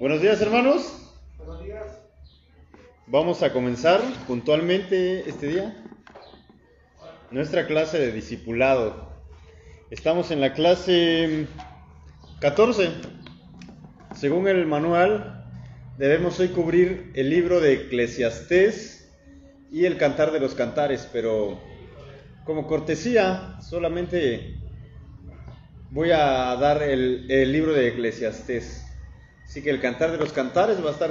Buenos 0.00 0.22
días 0.22 0.40
hermanos. 0.40 1.12
Buenos 1.38 1.64
días. 1.64 1.98
Vamos 3.08 3.42
a 3.42 3.52
comenzar 3.52 4.00
puntualmente 4.28 5.28
este 5.28 5.48
día 5.48 5.76
nuestra 7.32 7.66
clase 7.66 7.98
de 7.98 8.12
discipulado. 8.12 9.08
Estamos 9.90 10.30
en 10.30 10.40
la 10.40 10.52
clase 10.52 11.48
14. 12.38 12.90
Según 14.14 14.46
el 14.46 14.66
manual, 14.66 15.44
debemos 15.98 16.38
hoy 16.38 16.50
cubrir 16.50 17.10
el 17.16 17.28
libro 17.28 17.58
de 17.58 17.72
Eclesiastés 17.72 19.12
y 19.72 19.84
el 19.84 19.96
Cantar 19.96 20.30
de 20.30 20.38
los 20.38 20.54
Cantares, 20.54 21.08
pero 21.12 21.58
como 22.44 22.68
cortesía 22.68 23.56
solamente 23.60 24.60
voy 25.90 26.12
a 26.12 26.54
dar 26.54 26.84
el, 26.84 27.28
el 27.28 27.50
libro 27.50 27.72
de 27.72 27.88
Eclesiastés. 27.88 28.87
Así 29.48 29.62
que 29.62 29.70
el 29.70 29.80
cantar 29.80 30.12
de 30.12 30.18
los 30.18 30.32
cantares 30.32 30.84
va 30.84 30.90
a 30.90 30.92
estar 30.92 31.10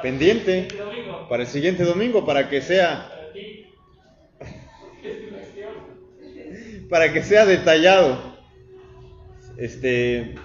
pendiente 0.00 0.68
para 1.28 1.42
el 1.42 1.48
siguiente 1.48 1.82
domingo, 1.82 2.24
para 2.24 2.48
que 2.48 2.62
sea 2.62 3.10
para 6.88 7.12
que 7.12 7.22
sea 7.24 7.44
detallado. 7.44 8.38
Este 9.56 10.36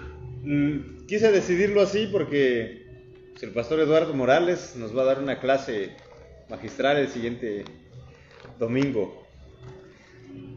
quise 1.06 1.30
decidirlo 1.30 1.82
así 1.82 2.08
porque 2.10 2.84
el 3.40 3.52
pastor 3.52 3.78
Eduardo 3.78 4.12
Morales 4.12 4.74
nos 4.74 4.96
va 4.96 5.02
a 5.02 5.04
dar 5.04 5.20
una 5.20 5.38
clase 5.38 5.92
magistral 6.48 6.96
el 6.96 7.08
siguiente 7.08 7.64
domingo 8.58 9.24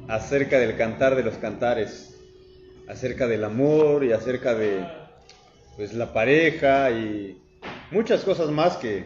acerca 0.07 0.57
del 0.57 0.75
cantar 0.75 1.15
de 1.15 1.23
los 1.23 1.35
cantares, 1.35 2.17
acerca 2.87 3.27
del 3.27 3.43
amor 3.43 4.03
y 4.03 4.11
acerca 4.11 4.55
de 4.55 5.06
pues 5.77 5.93
la 5.93 6.11
pareja 6.11 6.89
y 6.89 7.39
muchas 7.91 8.23
cosas 8.23 8.49
más 8.49 8.77
que, 8.77 9.05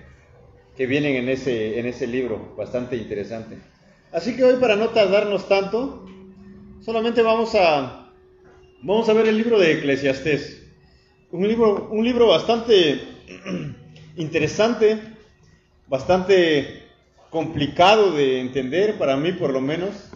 que 0.77 0.87
vienen 0.87 1.17
en 1.17 1.27
ese, 1.27 1.77
en 1.77 1.85
ese 1.85 2.07
libro, 2.07 2.55
bastante 2.57 2.95
interesante. 2.95 3.57
Así 4.13 4.37
que 4.37 4.45
hoy 4.45 4.55
para 4.55 4.77
no 4.77 4.89
tardarnos 4.89 5.49
tanto, 5.49 6.05
solamente 6.79 7.21
vamos 7.21 7.53
a, 7.55 8.13
vamos 8.81 9.09
a 9.09 9.13
ver 9.13 9.27
el 9.27 9.37
libro 9.37 9.59
de 9.59 9.73
Eclesiastés. 9.73 10.65
Un 11.31 11.45
libro, 11.45 11.89
un 11.91 12.05
libro 12.05 12.27
bastante 12.27 13.01
interesante, 14.15 14.97
bastante 15.87 16.83
complicado 17.29 18.13
de 18.13 18.39
entender, 18.39 18.97
para 18.97 19.17
mí 19.17 19.33
por 19.33 19.51
lo 19.51 19.59
menos. 19.59 20.09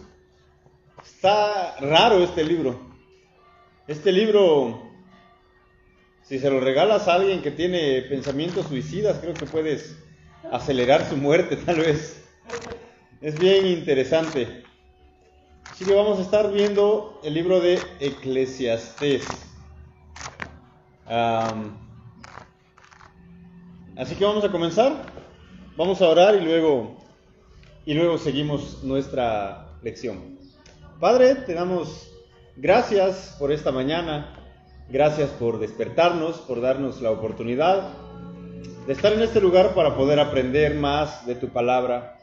Está 1.04 1.76
raro 1.80 2.24
este 2.24 2.42
libro. 2.44 2.80
Este 3.86 4.10
libro 4.10 4.86
si 6.28 6.40
se 6.40 6.50
lo 6.50 6.58
regalas 6.58 7.06
a 7.06 7.14
alguien 7.14 7.40
que 7.40 7.52
tiene 7.52 8.02
pensamientos 8.02 8.66
suicidas, 8.66 9.18
creo 9.20 9.34
que 9.34 9.46
puedes 9.46 9.96
acelerar 10.50 11.08
su 11.08 11.16
muerte 11.16 11.56
tal 11.66 11.76
vez. 11.76 12.24
Es 13.20 13.38
bien 13.38 13.66
interesante. 13.66 14.64
Así 15.70 15.84
que 15.84 15.94
vamos 15.94 16.18
a 16.18 16.22
estar 16.22 16.52
viendo 16.52 17.20
el 17.22 17.34
libro 17.34 17.60
de 17.60 17.78
Eclesiastés. 18.00 19.24
así 23.96 24.14
que 24.16 24.24
vamos 24.24 24.44
a 24.44 24.50
comenzar. 24.50 25.14
Vamos 25.76 26.00
a 26.00 26.08
orar 26.08 26.34
y 26.34 26.40
luego, 26.40 26.96
y 27.84 27.94
luego 27.94 28.18
seguimos 28.18 28.82
nuestra 28.82 29.78
lección. 29.82 30.38
Padre, 30.98 31.34
te 31.34 31.52
damos 31.52 32.10
gracias 32.56 33.36
por 33.38 33.52
esta 33.52 33.70
mañana. 33.70 34.35
Gracias 34.88 35.30
por 35.30 35.58
despertarnos, 35.58 36.38
por 36.38 36.60
darnos 36.60 37.02
la 37.02 37.10
oportunidad 37.10 37.92
de 38.86 38.92
estar 38.92 39.12
en 39.12 39.22
este 39.22 39.40
lugar 39.40 39.74
para 39.74 39.96
poder 39.96 40.20
aprender 40.20 40.76
más 40.76 41.26
de 41.26 41.34
tu 41.34 41.48
palabra. 41.48 42.20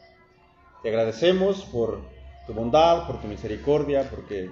Te 0.82 0.88
agradecemos 0.88 1.62
por 1.66 2.00
tu 2.46 2.54
bondad, 2.54 3.06
por 3.06 3.20
tu 3.20 3.28
misericordia, 3.28 4.08
porque 4.08 4.48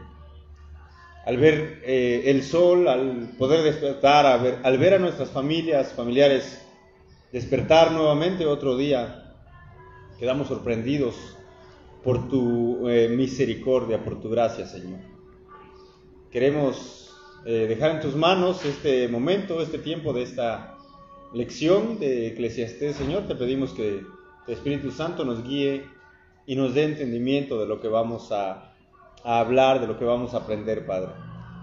al 1.24 1.38
ver 1.38 1.80
eh, 1.86 2.24
el 2.26 2.42
sol, 2.42 2.86
al 2.86 3.30
poder 3.38 3.62
despertar, 3.62 4.26
al 4.26 4.78
ver, 4.78 4.94
a 4.94 4.98
nuestras 4.98 5.30
familias, 5.30 5.94
familiares, 5.94 6.60
despertar 7.32 7.92
nuevamente 7.92 8.44
otro 8.44 8.76
día, 8.76 9.32
quedamos 10.18 10.48
sorprendidos 10.48 11.14
por 12.04 12.28
tu 12.28 12.90
eh, 12.90 13.08
misericordia, 13.08 14.04
por 14.04 14.20
tu 14.20 14.28
gracia, 14.28 14.66
Señor. 14.66 15.00
Queremos 16.30 17.01
eh, 17.44 17.66
dejar 17.68 17.92
en 17.92 18.00
tus 18.00 18.14
manos 18.14 18.64
este 18.64 19.08
momento, 19.08 19.60
este 19.60 19.78
tiempo 19.78 20.12
de 20.12 20.22
esta 20.22 20.76
lección 21.32 21.98
de 21.98 22.28
Eclesiastés, 22.28 22.96
Señor. 22.96 23.26
Te 23.26 23.34
pedimos 23.34 23.72
que 23.72 24.04
tu 24.46 24.52
Espíritu 24.52 24.90
Santo 24.90 25.24
nos 25.24 25.42
guíe 25.42 25.84
y 26.46 26.54
nos 26.54 26.74
dé 26.74 26.84
entendimiento 26.84 27.60
de 27.60 27.66
lo 27.66 27.80
que 27.80 27.88
vamos 27.88 28.30
a, 28.30 28.74
a 29.24 29.40
hablar, 29.40 29.80
de 29.80 29.86
lo 29.86 29.98
que 29.98 30.04
vamos 30.04 30.34
a 30.34 30.38
aprender, 30.38 30.86
Padre. 30.86 31.12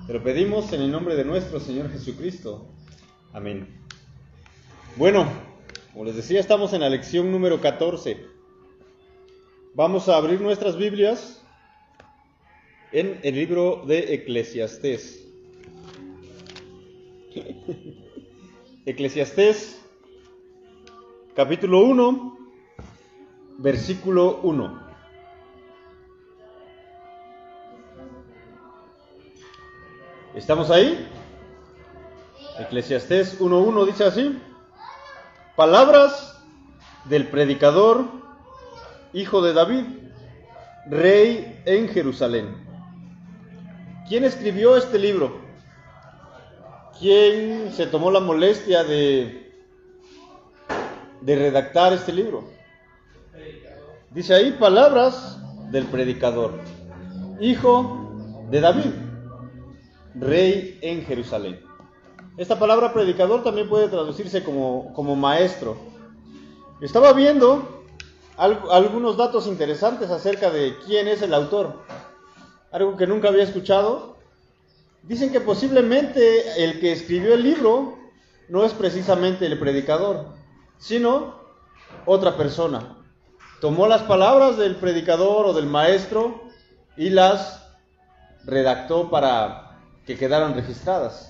Te 0.06 0.14
lo 0.14 0.24
pedimos 0.24 0.74
en 0.74 0.82
el 0.82 0.92
nombre 0.92 1.16
de 1.16 1.24
nuestro 1.24 1.60
Señor 1.60 1.90
Jesucristo. 1.92 2.68
Amén. 3.32 3.80
Bueno, 4.96 5.28
como 5.94 6.06
les 6.06 6.16
decía, 6.16 6.40
estamos 6.40 6.74
en 6.74 6.82
la 6.82 6.90
lección 6.90 7.32
número 7.32 7.62
14. 7.62 8.26
Vamos 9.76 10.10
a 10.10 10.18
abrir 10.18 10.42
nuestras 10.42 10.76
Biblias 10.76 11.42
en 12.92 13.20
el 13.24 13.36
libro 13.36 13.84
de 13.86 14.16
Eclesiastés. 14.16 15.29
Eclesiastés, 18.86 19.80
capítulo 21.36 21.82
1, 21.82 22.38
versículo 23.60 24.40
1. 24.42 24.90
¿Estamos 30.36 30.72
ahí? 30.72 31.08
Eclesiastés 32.60 33.40
1.1 33.40 33.86
dice 33.86 34.06
así, 34.06 34.42
palabras 35.56 36.44
del 37.06 37.28
predicador, 37.28 38.06
hijo 39.14 39.42
de 39.42 39.54
David, 39.54 39.86
rey 40.90 41.62
en 41.66 41.90
Jerusalén. 41.90 42.56
¿Quién 44.08 44.24
escribió 44.24 44.76
este 44.76 44.98
libro? 44.98 45.49
¿Quién 47.00 47.72
se 47.72 47.88
tomó 47.88 48.12
la 48.12 48.20
molestia 48.20 48.84
de, 48.84 49.54
de 51.22 51.36
redactar 51.38 51.94
este 51.94 52.12
libro? 52.12 52.44
Dice 54.12 54.34
ahí 54.34 54.52
palabras 54.52 55.38
del 55.72 55.86
predicador, 55.86 56.60
hijo 57.40 58.12
de 58.50 58.60
David, 58.60 58.92
rey 60.14 60.78
en 60.82 61.06
Jerusalén. 61.06 61.62
Esta 62.36 62.60
palabra 62.60 62.92
predicador 62.92 63.44
también 63.44 63.70
puede 63.70 63.88
traducirse 63.88 64.44
como, 64.44 64.92
como 64.94 65.16
maestro. 65.16 65.78
Estaba 66.82 67.14
viendo 67.14 67.86
algunos 68.36 69.16
datos 69.16 69.48
interesantes 69.48 70.10
acerca 70.10 70.50
de 70.50 70.76
quién 70.86 71.08
es 71.08 71.22
el 71.22 71.34
autor. 71.34 71.80
Algo 72.74 72.98
que 72.98 73.08
nunca 73.08 73.30
había 73.30 73.44
escuchado 73.44 74.19
Dicen 75.04 75.32
que 75.32 75.42
posiblemente 75.42 76.64
el 76.64 76.80
que 76.80 76.92
escribió 76.92 77.34
el 77.34 77.44
libro 77.44 77.98
no 78.50 78.66
es 78.66 78.74
precisamente 78.74 79.46
el 79.46 79.58
predicador, 79.60 80.28
sino 80.78 81.36
otra 82.06 82.36
persona. 82.38 82.98
Tomó 83.62 83.88
las 83.88 84.04
palabras 84.04 84.58
del 84.58 84.76
predicador 84.76 85.46
o 85.46 85.54
del 85.54 85.68
maestro 85.68 86.44
y 86.98 87.10
las 87.10 87.66
redactó 88.46 89.10
para 89.10 89.80
que 90.06 90.18
quedaran 90.18 90.56
registradas. 90.56 91.30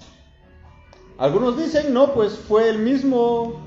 Algunos 1.17 1.57
dicen, 1.57 1.93
no, 1.93 2.13
pues 2.13 2.37
fue 2.37 2.69
el 2.69 2.79
mismo 2.79 3.61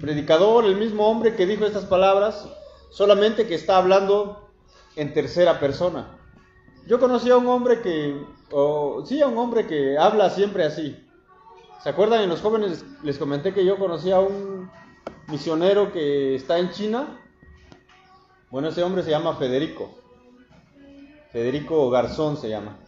predicador, 0.00 0.64
el 0.64 0.76
mismo 0.76 1.08
hombre 1.08 1.34
que 1.34 1.46
dijo 1.46 1.64
estas 1.64 1.86
palabras, 1.86 2.48
solamente 2.90 3.46
que 3.46 3.54
está 3.54 3.78
hablando 3.78 4.48
en 4.94 5.12
tercera 5.12 5.58
persona. 5.58 6.18
Yo 6.86 7.00
conocí 7.00 7.30
a 7.30 7.36
un 7.36 7.48
hombre 7.48 7.80
que 7.80 8.16
o 8.56 9.04
sí, 9.04 9.20
a 9.20 9.26
un 9.26 9.36
hombre 9.36 9.66
que 9.66 9.98
habla 9.98 10.30
siempre 10.30 10.64
así. 10.64 10.96
¿Se 11.82 11.88
acuerdan? 11.88 12.22
En 12.22 12.28
los 12.28 12.40
jóvenes 12.40 12.84
les 13.02 13.18
comenté 13.18 13.52
que 13.52 13.64
yo 13.64 13.76
conocí 13.78 14.12
a 14.12 14.20
un 14.20 14.70
misionero 15.26 15.92
que 15.92 16.36
está 16.36 16.58
en 16.58 16.70
China. 16.70 17.20
Bueno, 18.50 18.68
ese 18.68 18.84
hombre 18.84 19.02
se 19.02 19.10
llama 19.10 19.34
Federico. 19.34 19.90
Federico 21.32 21.90
Garzón 21.90 22.36
se 22.36 22.48
llama. 22.48 22.78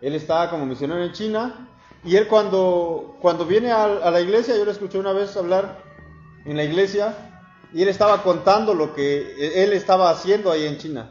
Él 0.00 0.14
está 0.14 0.48
como 0.48 0.64
misionero 0.64 1.04
en 1.04 1.12
China 1.12 1.68
y 2.02 2.16
él 2.16 2.26
cuando, 2.26 3.16
cuando 3.20 3.44
viene 3.44 3.72
a, 3.72 3.84
a 3.84 4.10
la 4.10 4.22
iglesia, 4.22 4.56
yo 4.56 4.64
le 4.64 4.70
escuché 4.70 4.98
una 4.98 5.12
vez 5.12 5.36
hablar 5.36 5.82
en 6.46 6.56
la 6.56 6.64
iglesia 6.64 7.14
y 7.74 7.82
él 7.82 7.88
estaba 7.88 8.22
contando 8.22 8.72
lo 8.72 8.94
que 8.94 9.62
él 9.62 9.74
estaba 9.74 10.08
haciendo 10.08 10.50
ahí 10.50 10.64
en 10.64 10.78
China. 10.78 11.10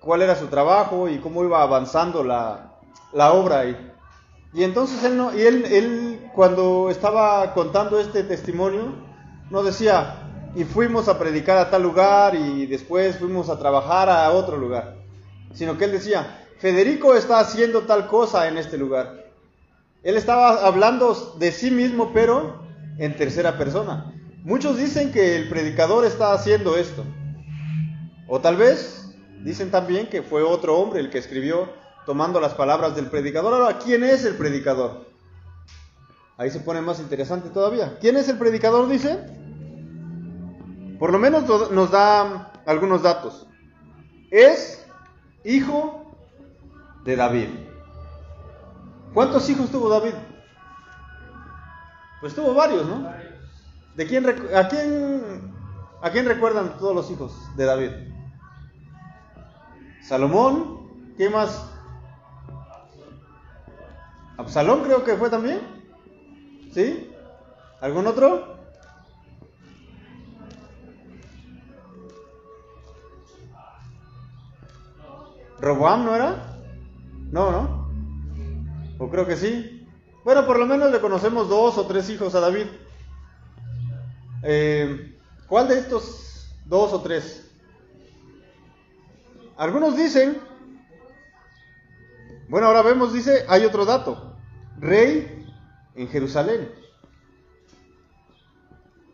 cuál 0.00 0.22
era 0.22 0.36
su 0.36 0.46
trabajo 0.46 1.06
y 1.06 1.18
cómo 1.18 1.44
iba 1.44 1.62
avanzando 1.62 2.24
la, 2.24 2.69
la 3.12 3.32
obra. 3.32 3.66
Y, 3.66 3.76
y 4.54 4.64
entonces 4.64 5.02
él, 5.04 5.16
no, 5.16 5.36
y 5.36 5.42
él, 5.42 5.64
él, 5.66 6.30
cuando 6.34 6.90
estaba 6.90 7.52
contando 7.54 8.00
este 8.00 8.22
testimonio, 8.24 8.94
no 9.50 9.62
decía, 9.62 10.16
y 10.54 10.64
fuimos 10.64 11.08
a 11.08 11.18
predicar 11.18 11.58
a 11.58 11.70
tal 11.70 11.82
lugar 11.82 12.34
y 12.34 12.66
después 12.66 13.18
fuimos 13.18 13.48
a 13.48 13.58
trabajar 13.58 14.08
a 14.08 14.30
otro 14.30 14.56
lugar, 14.56 14.96
sino 15.52 15.78
que 15.78 15.84
él 15.84 15.92
decía, 15.92 16.46
Federico 16.58 17.14
está 17.14 17.40
haciendo 17.40 17.82
tal 17.82 18.06
cosa 18.06 18.48
en 18.48 18.58
este 18.58 18.76
lugar. 18.76 19.30
Él 20.02 20.16
estaba 20.16 20.66
hablando 20.66 21.36
de 21.38 21.52
sí 21.52 21.70
mismo, 21.70 22.12
pero 22.12 22.62
en 22.98 23.16
tercera 23.16 23.56
persona. 23.58 24.12
Muchos 24.42 24.78
dicen 24.78 25.12
que 25.12 25.36
el 25.36 25.48
predicador 25.48 26.04
está 26.04 26.32
haciendo 26.32 26.76
esto. 26.76 27.04
O 28.26 28.40
tal 28.40 28.56
vez 28.56 29.14
dicen 29.42 29.70
también 29.70 30.08
que 30.08 30.22
fue 30.22 30.42
otro 30.42 30.78
hombre 30.78 31.00
el 31.00 31.10
que 31.10 31.18
escribió 31.18 31.68
tomando 32.06 32.40
las 32.40 32.54
palabras 32.54 32.94
del 32.94 33.06
predicador. 33.06 33.54
Ahora, 33.54 33.78
¿quién 33.78 34.04
es 34.04 34.24
el 34.24 34.36
predicador? 34.36 35.06
Ahí 36.36 36.50
se 36.50 36.60
pone 36.60 36.80
más 36.80 37.00
interesante 37.00 37.50
todavía. 37.50 37.98
¿Quién 38.00 38.16
es 38.16 38.28
el 38.28 38.38
predicador? 38.38 38.88
Dice. 38.88 39.18
Por 40.98 41.12
lo 41.12 41.18
menos 41.18 41.70
nos 41.70 41.90
da 41.90 42.52
algunos 42.66 43.02
datos. 43.02 43.46
Es 44.30 44.86
hijo 45.44 46.14
de 47.04 47.16
David. 47.16 47.48
¿Cuántos 49.14 49.48
hijos 49.50 49.70
tuvo 49.70 49.88
David? 49.88 50.14
Pues 52.20 52.34
tuvo 52.34 52.54
varios, 52.54 52.86
¿no? 52.86 53.10
¿De 53.96 54.06
quién, 54.06 54.26
a, 54.28 54.68
quién, 54.68 55.52
¿A 56.02 56.10
quién 56.10 56.26
recuerdan 56.26 56.76
todos 56.78 56.94
los 56.94 57.10
hijos 57.10 57.32
de 57.56 57.64
David? 57.64 57.90
Salomón, 60.02 61.14
¿qué 61.16 61.28
más? 61.28 61.69
Absalón 64.40 64.82
creo 64.84 65.04
que 65.04 65.16
fue 65.16 65.28
también. 65.28 65.60
¿Sí? 66.72 67.10
¿Algún 67.80 68.06
otro? 68.06 68.56
¿Roboam 75.60 76.06
no 76.06 76.16
era? 76.16 76.56
No, 77.30 77.50
¿no? 77.50 77.90
O 78.98 79.10
creo 79.10 79.26
que 79.26 79.36
sí. 79.36 79.86
Bueno, 80.24 80.46
por 80.46 80.58
lo 80.58 80.64
menos 80.64 80.90
le 80.90 81.00
conocemos 81.00 81.50
dos 81.50 81.76
o 81.76 81.86
tres 81.86 82.08
hijos 82.08 82.34
a 82.34 82.40
David. 82.40 82.66
Eh, 84.42 85.18
¿Cuál 85.48 85.68
de 85.68 85.80
estos 85.80 86.50
dos 86.64 86.94
o 86.94 87.02
tres? 87.02 87.46
Algunos 89.58 89.98
dicen, 89.98 90.38
bueno, 92.48 92.68
ahora 92.68 92.80
vemos, 92.80 93.12
dice, 93.12 93.44
hay 93.46 93.66
otro 93.66 93.84
dato, 93.84 94.29
rey 94.80 95.46
en 95.94 96.08
Jerusalén. 96.08 96.68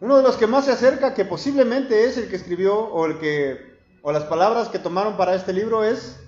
Uno 0.01 0.17
de 0.17 0.23
los 0.23 0.37
que 0.37 0.47
más 0.47 0.67
se 0.67 0.73
acerca, 0.73 1.15
que 1.15 1.25
posiblemente 1.25 2.05
es 2.05 2.17
el 2.17 2.29
que 2.29 2.37
escribió 2.37 2.79
o 2.79 3.07
el 3.07 3.19
que 3.19 3.77
o 4.03 4.13
las 4.13 4.25
palabras 4.25 4.69
que 4.69 4.79
tomaron 4.79 5.17
para 5.17 5.35
este 5.35 5.53
libro 5.53 5.83
es 5.83 6.21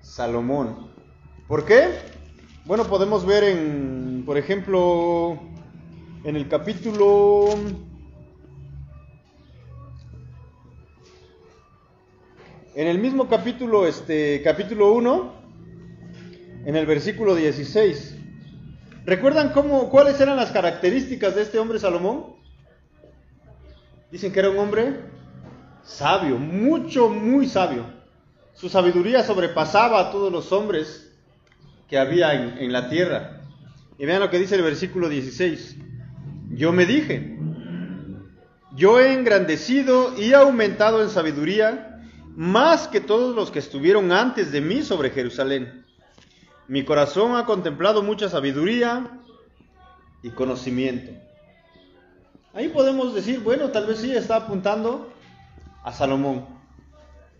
Salomón. 0.00 0.90
¿Por 1.46 1.64
qué? 1.64 1.90
Bueno, 2.64 2.84
podemos 2.84 3.24
ver 3.24 3.44
en, 3.44 4.24
por 4.26 4.36
ejemplo, 4.36 5.38
en 6.24 6.34
el 6.34 6.48
capítulo 6.48 7.50
en 12.74 12.88
el 12.88 12.98
mismo 12.98 13.28
capítulo 13.28 13.86
este 13.86 14.42
capítulo 14.42 14.92
1 14.94 15.32
en 16.64 16.74
el 16.74 16.86
versículo 16.86 17.34
16. 17.34 18.13
¿Recuerdan 19.06 19.50
cómo 19.50 19.90
cuáles 19.90 20.18
eran 20.20 20.36
las 20.36 20.50
características 20.50 21.34
de 21.34 21.42
este 21.42 21.58
hombre 21.58 21.78
Salomón? 21.78 22.36
Dicen 24.10 24.32
que 24.32 24.40
era 24.40 24.50
un 24.50 24.58
hombre 24.58 25.00
sabio, 25.82 26.38
mucho 26.38 27.10
muy 27.10 27.46
sabio. 27.46 27.84
Su 28.54 28.68
sabiduría 28.68 29.22
sobrepasaba 29.22 30.00
a 30.00 30.10
todos 30.10 30.32
los 30.32 30.52
hombres 30.52 31.12
que 31.88 31.98
había 31.98 32.32
en, 32.32 32.72
la 32.72 32.88
tierra. 32.88 33.42
Y 33.98 34.06
vean 34.06 34.20
lo 34.20 34.30
que 34.30 34.38
dice 34.38 34.54
el 34.54 34.62
versículo 34.62 35.10
16. 35.10 35.76
Yo 36.52 36.72
me 36.72 36.86
dije, 36.86 37.36
yo 38.74 39.00
he 39.00 39.12
engrandecido 39.12 40.16
y 40.16 40.32
aumentado 40.32 41.02
en 41.02 41.10
sabiduría 41.10 42.00
más 42.36 42.88
que 42.88 43.00
todos 43.00 43.36
los 43.36 43.50
que 43.50 43.58
estuvieron 43.58 44.12
antes 44.12 44.50
de 44.50 44.62
mí 44.62 44.82
sobre 44.82 45.10
Jerusalén. 45.10 45.83
Mi 46.66 46.84
corazón 46.84 47.36
ha 47.36 47.44
contemplado 47.44 48.02
mucha 48.02 48.28
sabiduría 48.28 49.20
y 50.22 50.30
conocimiento. 50.30 51.12
Ahí 52.54 52.68
podemos 52.68 53.14
decir, 53.14 53.40
bueno, 53.40 53.70
tal 53.70 53.86
vez 53.86 53.98
sí 53.98 54.14
está 54.14 54.36
apuntando 54.36 55.12
a 55.82 55.92
Salomón. 55.92 56.46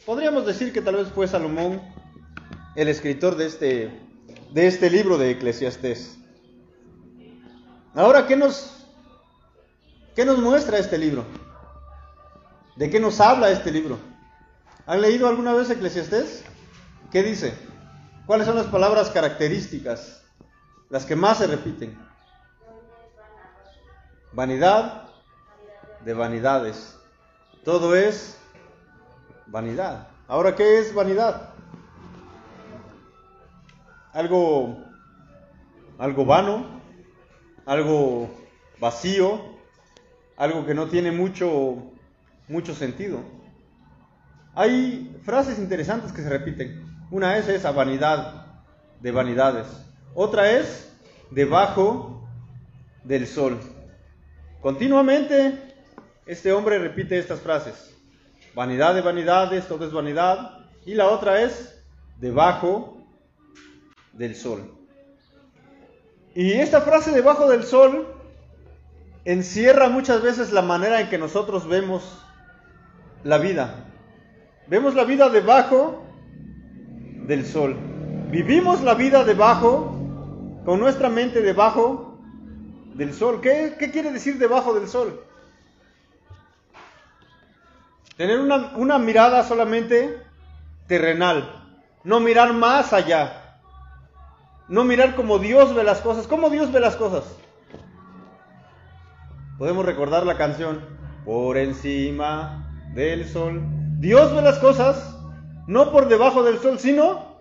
Podríamos 0.05 0.44
decir 0.44 0.73
que 0.73 0.82
tal 0.82 0.97
vez 0.97 1.09
fue 1.09 1.26
Salomón 1.26 1.81
el 2.76 2.88
escritor 2.88 3.37
de 3.37 3.47
este, 3.47 4.00
de 4.53 4.67
este 4.67 4.91
libro 4.91 5.17
de 5.17 5.31
Eclesiastés. 5.31 6.19
Ahora, 7.94 8.27
¿qué 8.27 8.37
nos, 8.37 8.87
¿qué 10.15 10.27
nos 10.27 10.38
muestra 10.38 10.79
este 10.79 10.99
libro? 10.99 11.25
¿De 12.77 12.91
qué 12.91 13.00
nos 13.00 13.20
habla 13.20 13.50
este 13.50 13.70
libro? 13.70 13.99
¿Han 14.87 15.00
leído 15.00 15.29
alguna 15.29 15.55
vez 15.55 15.70
Eclesiastés? 15.70 16.44
¿Qué 17.11 17.23
dice? 17.23 17.55
¿Cuáles 18.26 18.47
son 18.47 18.56
las 18.56 18.67
palabras 18.67 19.11
características? 19.11 20.25
Las 20.88 21.05
que 21.05 21.15
más 21.15 21.38
se 21.38 21.47
repiten. 21.47 21.99
Vanidad 24.32 25.09
de 26.05 26.15
vanidades. 26.15 26.99
Todo 27.65 27.94
es 27.94 28.38
vanidad. 29.47 30.09
Ahora, 30.26 30.55
¿qué 30.56 30.79
es 30.79 30.94
vanidad? 30.94 31.50
Algo, 34.12 34.79
algo 35.98 36.25
vano, 36.25 36.81
algo 37.67 38.31
vacío, 38.81 39.41
algo 40.37 40.65
que 40.65 40.75
no 40.75 40.89
tiene 40.89 41.13
mucho, 41.13 41.93
mucho 42.48 42.75
sentido. 42.75 43.20
Hay 44.55 45.20
frases 45.25 45.58
interesantes 45.58 46.10
que 46.13 46.22
se 46.22 46.31
repiten. 46.31 46.83
Una 47.11 47.37
es 47.37 47.49
esa 47.49 47.70
vanidad 47.70 48.46
de 49.01 49.11
vanidades. 49.11 49.67
Otra 50.15 50.51
es 50.53 50.93
debajo 51.31 52.27
del 53.05 53.27
sol. 53.27 53.61
Continuamente 54.61 55.75
este 56.27 56.53
hombre 56.53 56.79
repite 56.79 57.19
estas 57.19 57.41
frases. 57.41 57.94
Vanidad 58.55 58.94
de 58.94 59.03
vanidades, 59.03 59.67
todo 59.67 59.87
es 59.87 59.93
vanidad. 59.93 60.67
Y 60.87 60.94
la 60.94 61.08
otra 61.08 61.43
es 61.43 61.84
debajo 62.19 63.06
del 64.13 64.34
sol. 64.34 64.73
Y 66.34 66.53
esta 66.53 66.81
frase 66.81 67.13
debajo 67.13 67.49
del 67.49 67.65
sol 67.65 68.08
encierra 69.25 69.89
muchas 69.89 70.23
veces 70.23 70.53
la 70.53 70.63
manera 70.63 71.01
en 71.01 71.08
que 71.08 71.19
nosotros 71.19 71.69
vemos 71.69 72.19
la 73.23 73.39
vida. 73.39 73.87
Vemos 74.67 74.94
la 74.94 75.05
vida 75.05 75.29
debajo 75.29 76.03
del 77.26 77.46
sol. 77.46 77.76
Vivimos 78.31 78.82
la 78.82 78.94
vida 78.94 79.24
debajo, 79.24 79.96
con 80.64 80.81
nuestra 80.81 81.08
mente 81.08 81.40
debajo 81.40 82.19
del 82.94 83.12
sol. 83.14 83.40
¿Qué, 83.40 83.76
qué 83.78 83.90
quiere 83.90 84.12
decir 84.12 84.38
debajo 84.38 84.74
del 84.74 84.88
sol? 84.88 85.20
Tener 88.16 88.38
una, 88.38 88.72
una 88.76 88.98
mirada 88.98 89.43
solamente 89.43 90.19
terrenal, 90.86 91.64
no 92.04 92.20
mirar 92.20 92.52
más 92.52 92.93
allá, 92.93 93.60
no 94.69 94.84
mirar 94.84 95.16
como 95.16 95.38
Dios 95.38 95.74
ve 95.74 95.82
las 95.84 96.00
cosas. 96.00 96.26
¿Cómo 96.26 96.50
Dios 96.50 96.70
ve 96.72 96.81
las 96.81 96.96
cosas? 96.96 97.24
Podemos 99.58 99.84
recordar 99.84 100.26
la 100.26 100.36
canción, 100.36 100.81
por 101.24 101.56
encima 101.56 102.69
del 102.93 103.26
sol. 103.28 103.62
Dios 103.98 104.34
ve 104.34 104.43
las 104.43 104.58
cosas 104.58 105.14
no 105.67 105.91
por 105.91 106.09
debajo 106.09 106.43
del 106.43 106.59
sol, 106.59 106.79
sino 106.79 107.37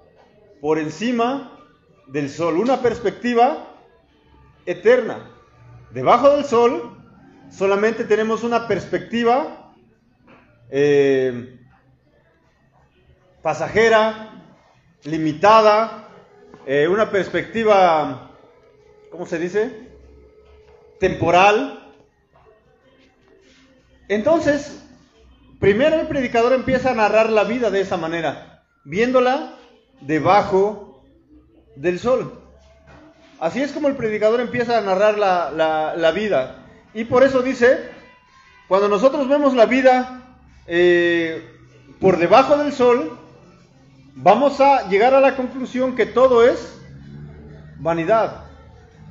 por 0.62 0.80
encima 0.80 1.60
del 2.08 2.30
sol. 2.30 2.58
Una 2.58 2.82
perspectiva 2.82 3.68
eterna. 4.66 5.30
Debajo 5.92 6.30
del 6.30 6.46
sol 6.46 6.98
solamente 7.50 8.04
tenemos 8.04 8.44
una 8.44 8.68
perspectiva 8.68 9.74
eh, 10.70 11.60
pasajera, 13.42 14.42
limitada, 15.04 16.08
eh, 16.66 16.88
una 16.88 17.12
perspectiva, 17.12 18.32
¿cómo 19.12 19.26
se 19.26 19.38
dice? 19.38 19.90
Temporal. 21.00 21.94
Entonces, 24.08 24.83
primero 25.64 25.98
el 25.98 26.08
predicador 26.08 26.52
empieza 26.52 26.92
a 26.92 26.94
narrar 26.94 27.30
la 27.30 27.46
vida 27.46 27.72
de 27.72 27.80
esa 27.80 27.96
manera. 27.96 28.66
viéndola 28.84 29.56
debajo 30.02 31.06
del 31.78 32.00
sol. 32.00 32.38
Así 33.40 33.62
es 33.62 33.72
como 33.72 33.88
el 33.88 33.96
predicador 33.96 34.42
empieza 34.42 34.78
a 34.78 34.82
narrar 34.82 35.18
la, 35.18 36.12
vida. 36.12 36.66
Y 36.94 37.06
por 37.06 37.24
eso 37.24 37.42
dice, 37.42 37.80
cuando 38.68 38.90
nosotros 38.90 39.30
vemos 39.30 39.54
la 39.54 39.66
vida 39.66 40.36
eh, 40.68 41.50
por 42.02 42.18
debajo 42.18 42.58
del 42.58 42.74
sol, 42.74 43.18
vamos 44.16 44.60
a 44.60 44.90
llegar 44.90 45.14
a 45.14 45.22
la 45.22 45.38
conclusión 45.38 45.96
que 45.96 46.06
todo 46.06 46.44
es 46.44 46.78
vanidad, 47.80 48.48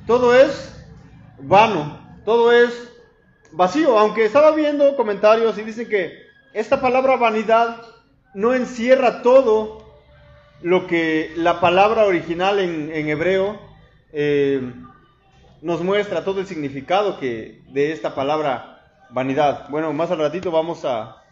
todo 0.05 0.35
es 0.35 0.85
vano, 1.39 1.99
todo 2.25 2.51
es 2.51 2.91
vacío. 3.51 3.97
Aunque 3.97 4.25
estaba 4.25 4.51
viendo 4.51 4.95
comentarios 4.95 5.57
y 5.57 5.63
dicen 5.63 5.89
que 5.89 6.22
esta 6.53 6.81
palabra 6.81 7.15
vanidad 7.15 7.81
no 8.33 8.53
encierra 8.53 9.21
todo 9.21 9.83
lo 10.61 10.87
que 10.87 11.33
la 11.35 11.59
palabra 11.59 12.05
original 12.05 12.59
en, 12.59 13.09
hebreo 13.09 13.59
eh, 14.11 14.71
nos 15.61 15.81
muestra, 15.81 16.23
todo 16.23 16.39
el 16.39 16.47
significado 16.47 17.19
que 17.19 17.61
de 17.69 17.91
esta 17.91 18.15
palabra 18.15 18.81
vanidad. 19.09 19.67
Bueno, 19.69 19.91
más 19.93 20.11
al 20.11 20.19
ratito 20.19 20.51
vamos 20.51 20.85
a, 20.85 21.23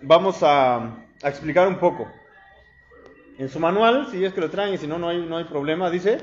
vamos 0.00 0.38
a, 0.42 0.96
explicar 1.22 1.66
un 1.66 1.78
poco. 1.78 2.06
En 3.38 3.48
su 3.48 3.58
manual, 3.58 4.08
si 4.10 4.24
es 4.24 4.32
que 4.32 4.40
lo 4.40 4.50
traen 4.50 4.74
y 4.74 4.78
si 4.78 4.86
no, 4.86 4.98
no 4.98 5.08
hay, 5.08 5.18
no 5.26 5.36
hay 5.36 5.44
problema, 5.44 5.90
dice, 5.90 6.18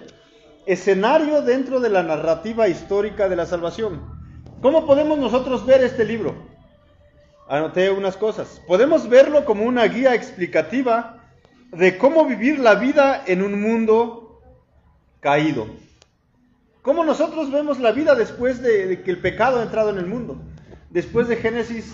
escenario 0.66 1.42
dentro 1.42 1.80
de 1.80 1.90
la 1.90 2.02
narrativa 2.02 2.68
histórica 2.68 3.30
de 3.30 3.36
la 3.36 3.46
salvación. 3.46 4.02
¿Cómo 4.62 4.88
podemos 4.88 5.20
nosotros 5.20 5.66
ver 5.66 5.84
este 5.84 6.06
libro? 6.06 6.53
Anoté 7.48 7.92
unas 7.92 8.18
cosas. 8.18 8.62
Podemos 8.68 9.10
verlo 9.10 9.46
como 9.46 9.64
una 9.66 9.86
guía 9.86 10.16
explicativa 10.16 11.24
de 11.72 11.98
cómo 11.98 12.26
vivir 12.26 12.60
la 12.60 12.76
vida 12.76 13.24
en 13.26 13.42
un 13.42 13.62
mundo 13.62 14.42
caído. 15.20 15.68
¿Cómo 16.82 17.04
nosotros 17.04 17.52
vemos 17.52 17.80
la 17.80 17.92
vida 17.92 18.14
después 18.16 18.62
de, 18.62 19.02
que 19.04 19.12
el 19.12 19.20
pecado 19.20 19.60
ha 19.60 19.64
entrado 19.64 19.90
en 19.90 19.98
el 19.98 20.06
mundo? 20.06 20.38
Después 20.90 21.28
de 21.28 21.38
Génesis 21.38 21.94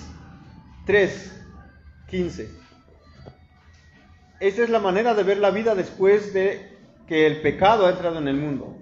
3, 0.85 1.43
15. 2.09 2.49
Esa 4.39 4.63
es 4.63 4.69
la 4.69 4.79
manera 4.79 5.13
de 5.13 5.23
ver 5.23 5.37
la 5.37 5.51
vida 5.51 5.75
después 5.75 6.33
de 6.33 6.77
que 7.07 7.27
el 7.27 7.41
pecado 7.41 7.85
ha 7.85 7.91
entrado 7.91 8.17
en 8.17 8.27
el 8.27 8.35
mundo. 8.35 8.77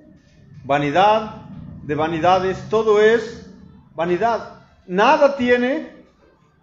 Vanidad 0.64 1.42
de 1.84 1.96
vanidades, 1.96 2.58
todo 2.70 3.02
es 3.02 3.50
vanidad. 3.96 4.62
Nada 4.86 5.36
tiene 5.36 5.97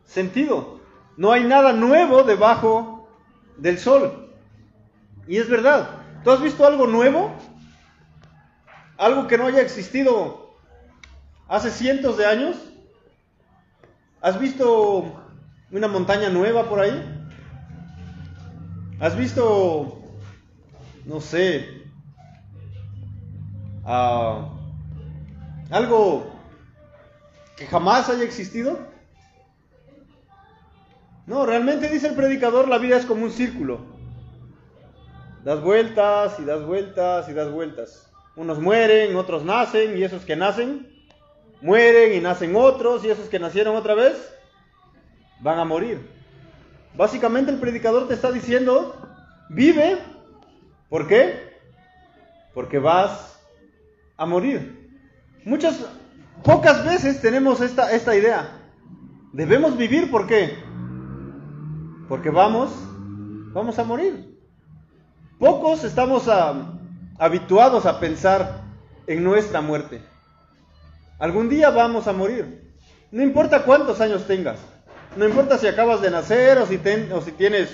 sentido. 0.06 0.80
No 1.16 1.32
hay 1.32 1.44
nada 1.44 1.72
nuevo 1.72 2.22
debajo 2.22 3.08
del 3.56 3.78
sol. 3.78 4.30
Y 5.26 5.38
es 5.38 5.48
verdad. 5.48 5.90
¿Tú 6.22 6.30
has 6.30 6.42
visto 6.42 6.66
algo 6.66 6.86
nuevo? 6.86 7.32
Algo 8.96 9.26
que 9.26 9.38
no 9.38 9.46
haya 9.46 9.60
existido 9.60 10.54
hace 11.48 11.70
cientos 11.70 12.16
de 12.16 12.26
años. 12.26 12.56
¿Has 14.20 14.40
visto 14.40 15.12
una 15.70 15.88
montaña 15.88 16.30
nueva 16.30 16.68
por 16.68 16.80
ahí? 16.80 17.10
¿Has 19.00 19.16
visto, 19.16 20.02
no 21.04 21.20
sé, 21.20 21.68
ah, 23.84 24.48
algo 25.70 26.32
que 27.56 27.66
jamás 27.66 28.08
haya 28.08 28.22
existido? 28.22 28.93
No, 31.26 31.46
realmente 31.46 31.88
dice 31.88 32.08
el 32.08 32.14
predicador, 32.14 32.68
la 32.68 32.78
vida 32.78 32.96
es 32.96 33.06
como 33.06 33.24
un 33.24 33.30
círculo. 33.30 33.80
Das 35.44 35.62
vueltas 35.62 36.38
y 36.38 36.44
das 36.44 36.64
vueltas 36.64 37.28
y 37.28 37.32
das 37.32 37.50
vueltas. 37.50 38.10
Unos 38.36 38.58
mueren, 38.58 39.16
otros 39.16 39.44
nacen 39.44 39.96
y 39.96 40.02
esos 40.02 40.24
que 40.24 40.36
nacen 40.36 40.94
mueren 41.60 42.12
y 42.12 42.20
nacen 42.20 42.54
otros 42.56 43.04
y 43.04 43.10
esos 43.10 43.28
que 43.28 43.38
nacieron 43.38 43.74
otra 43.74 43.94
vez 43.94 44.34
van 45.40 45.58
a 45.58 45.64
morir. 45.64 45.98
Básicamente 46.96 47.50
el 47.50 47.58
predicador 47.58 48.06
te 48.06 48.14
está 48.14 48.30
diciendo, 48.30 48.94
vive, 49.48 49.98
¿por 50.88 51.08
qué? 51.08 51.54
Porque 52.52 52.78
vas 52.78 53.40
a 54.16 54.26
morir. 54.26 54.90
Muchas, 55.44 55.84
pocas 56.42 56.84
veces 56.84 57.20
tenemos 57.20 57.60
esta, 57.60 57.92
esta 57.92 58.14
idea. 58.14 58.60
Debemos 59.32 59.76
vivir, 59.76 60.10
¿por 60.10 60.26
qué? 60.26 60.56
Porque 62.08 62.30
vamos, 62.30 62.70
vamos 63.52 63.78
a 63.78 63.84
morir. 63.84 64.38
Pocos 65.38 65.84
estamos 65.84 66.28
habituados 67.18 67.86
a 67.86 67.98
pensar 67.98 68.62
en 69.06 69.24
nuestra 69.24 69.60
muerte. 69.60 70.02
Algún 71.18 71.48
día 71.48 71.70
vamos 71.70 72.06
a 72.06 72.12
morir. 72.12 72.74
No 73.10 73.22
importa 73.22 73.64
cuántos 73.64 74.00
años 74.00 74.26
tengas. 74.26 74.58
No 75.16 75.26
importa 75.26 75.58
si 75.58 75.66
acabas 75.66 76.02
de 76.02 76.10
nacer 76.10 76.58
o 76.58 76.66
si, 76.66 76.80
o 77.12 77.20
si 77.22 77.32
tienes 77.32 77.70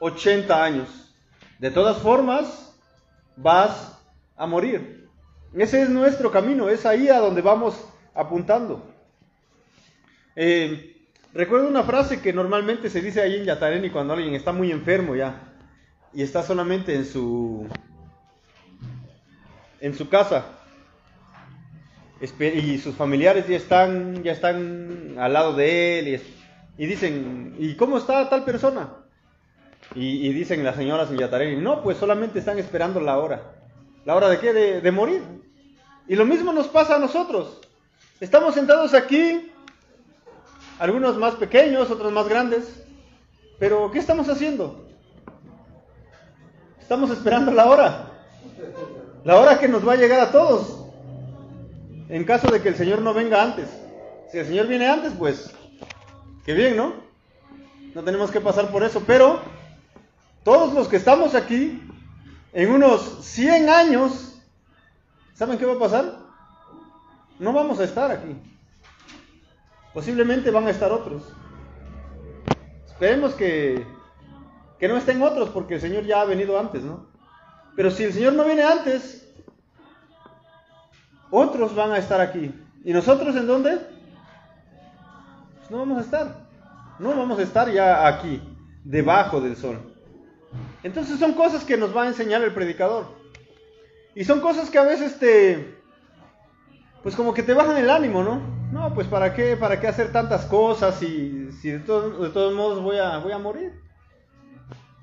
80 0.00 0.64
años. 0.64 0.88
De 1.58 1.70
todas 1.70 1.98
formas, 1.98 2.74
vas 3.36 3.98
a 4.36 4.46
morir. 4.46 5.08
Ese 5.54 5.82
es 5.82 5.90
nuestro 5.90 6.30
camino, 6.30 6.68
es 6.68 6.86
ahí 6.86 7.08
a 7.08 7.18
donde 7.18 7.42
vamos 7.42 7.84
apuntando. 8.14 8.82
Eh, 10.34 10.89
recuerdo 11.34 11.68
una 11.68 11.82
frase 11.82 12.20
que 12.20 12.32
normalmente 12.32 12.90
se 12.90 13.00
dice 13.00 13.20
ahí 13.20 13.36
en 13.36 13.44
Yatareni 13.44 13.90
cuando 13.90 14.14
alguien 14.14 14.34
está 14.34 14.52
muy 14.52 14.70
enfermo 14.70 15.14
ya 15.14 15.54
y 16.12 16.22
está 16.22 16.42
solamente 16.42 16.94
en 16.94 17.04
su 17.04 17.66
en 19.80 19.94
su 19.94 20.08
casa 20.08 20.46
y 22.20 22.78
sus 22.78 22.94
familiares 22.94 23.48
ya 23.48 23.56
están 23.56 24.22
ya 24.22 24.32
están 24.32 25.16
al 25.18 25.32
lado 25.32 25.54
de 25.54 25.98
él 25.98 26.08
y 26.08 26.14
y 26.80 26.86
dicen, 26.86 27.56
¿y 27.58 27.74
cómo 27.74 27.98
está 27.98 28.30
tal 28.30 28.42
persona? 28.42 28.88
Y, 29.94 30.32
dicen 30.32 30.64
las 30.64 30.76
señoras 30.76 31.10
en 31.10 31.18
Yatarén, 31.18 31.62
no, 31.62 31.82
pues 31.82 31.98
solamente 31.98 32.38
están 32.38 32.58
esperando 32.58 33.00
la 33.00 33.18
hora. 33.18 33.52
¿La 34.06 34.16
hora 34.16 34.30
de 34.30 34.38
qué? 34.38 34.54
De, 34.54 34.90
morir. 34.90 35.20
Y 36.08 36.16
lo 36.16 36.24
mismo 36.24 36.54
nos 36.54 36.68
pasa 36.68 36.96
a 36.96 36.98
nosotros. 36.98 37.60
Estamos 38.18 38.54
sentados 38.54 38.94
aquí, 38.94 39.49
algunos 40.80 41.16
más 41.16 41.36
pequeños, 41.36 41.90
otros 41.90 42.10
más 42.10 42.28
grandes, 42.28 42.84
pero 43.60 43.92
¿qué 43.92 44.00
estamos 44.00 44.28
haciendo? 44.28 44.88
Estamos 46.80 47.10
esperando 47.10 47.52
la 47.52 47.66
hora. 47.66 48.10
La 49.22 49.38
hora 49.38 49.60
que 49.60 49.68
nos 49.68 49.86
va 49.86 49.92
a 49.92 49.96
llegar 49.96 50.18
a 50.18 50.32
todos. 50.32 50.86
En 52.08 52.24
caso 52.24 52.50
de 52.50 52.60
que 52.60 52.70
el 52.70 52.76
Señor 52.76 53.02
no 53.02 53.14
venga 53.14 53.40
antes. 53.40 53.68
Si 54.32 54.38
el 54.38 54.46
Señor 54.46 54.66
viene 54.66 54.88
antes, 54.88 55.12
pues 55.16 55.54
Qué 56.44 56.54
bien, 56.54 56.76
¿no? 56.76 56.94
No 57.94 58.02
tenemos 58.02 58.30
que 58.30 58.40
pasar 58.40 58.70
por 58.70 58.82
eso, 58.82 59.02
pero 59.06 59.40
todos 60.42 60.72
los 60.72 60.88
que 60.88 60.96
estamos 60.96 61.34
aquí, 61.34 61.80
en 62.52 62.70
unos 62.72 63.24
100 63.24 63.68
años, 63.68 64.40
¿saben 65.34 65.58
qué 65.58 65.66
va 65.66 65.74
a 65.74 65.78
pasar? 65.78 66.18
No 67.38 67.52
vamos 67.52 67.78
a 67.78 67.84
estar 67.84 68.10
aquí. 68.10 68.34
Posiblemente 69.92 70.50
van 70.50 70.66
a 70.66 70.70
estar 70.70 70.92
otros. 70.92 71.22
Esperemos 72.86 73.34
que, 73.34 73.86
que 74.78 74.88
no 74.88 74.96
estén 74.96 75.22
otros 75.22 75.48
porque 75.50 75.74
el 75.74 75.80
Señor 75.80 76.04
ya 76.04 76.20
ha 76.20 76.24
venido 76.24 76.58
antes, 76.58 76.82
¿no? 76.82 77.08
Pero 77.76 77.90
si 77.90 78.04
el 78.04 78.12
Señor 78.12 78.34
no 78.34 78.44
viene 78.44 78.62
antes, 78.62 79.28
otros 81.30 81.74
van 81.74 81.92
a 81.92 81.98
estar 81.98 82.20
aquí. 82.20 82.54
¿Y 82.84 82.92
nosotros 82.92 83.34
en 83.36 83.46
dónde? 83.46 83.78
no 85.70 85.78
vamos 85.78 85.98
a 85.98 86.00
estar. 86.02 86.50
No 86.98 87.16
vamos 87.16 87.38
a 87.38 87.42
estar 87.42 87.70
ya 87.70 88.06
aquí, 88.06 88.42
debajo 88.84 89.40
del 89.40 89.56
sol. 89.56 89.94
Entonces 90.82 91.18
son 91.18 91.32
cosas 91.32 91.64
que 91.64 91.76
nos 91.76 91.96
va 91.96 92.02
a 92.02 92.08
enseñar 92.08 92.42
el 92.42 92.52
predicador. 92.52 93.06
Y 94.14 94.24
son 94.24 94.40
cosas 94.40 94.68
que 94.68 94.78
a 94.78 94.82
veces 94.82 95.18
te, 95.18 95.78
pues 97.02 97.14
como 97.14 97.32
que 97.32 97.42
te 97.42 97.54
bajan 97.54 97.76
el 97.76 97.88
ánimo, 97.88 98.22
¿no? 98.22 98.59
No, 98.72 98.94
pues 98.94 99.08
para 99.08 99.34
qué, 99.34 99.56
para 99.56 99.80
qué 99.80 99.88
hacer 99.88 100.12
tantas 100.12 100.44
cosas 100.46 100.94
si, 100.94 101.50
si 101.60 101.70
de, 101.70 101.80
todos 101.80 102.54
modos 102.54 102.80
voy 102.80 102.98
a, 102.98 103.18
voy 103.18 103.32
a 103.32 103.38
morir. 103.38 103.72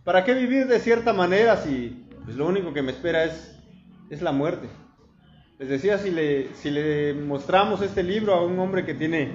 ¿Para 0.05 0.23
qué 0.23 0.33
vivir 0.33 0.67
de 0.67 0.79
cierta 0.79 1.11
manera 1.11 1.57
si 1.57 2.07
pues 2.23 2.37
lo 2.37 2.47
único 2.47 2.73
que 2.73 2.81
me 2.81 2.91
espera 2.91 3.25
es, 3.25 3.59
es 4.09 4.21
la 4.21 4.31
muerte? 4.31 4.69
Les 5.59 5.67
decía, 5.67 5.97
si 5.97 6.11
le, 6.11 6.53
si 6.55 6.69
le 6.69 7.13
mostramos 7.13 7.81
este 7.81 8.03
libro 8.03 8.35
a 8.35 8.45
un 8.45 8.57
hombre 8.59 8.85
que 8.85 8.93
tiene 8.93 9.31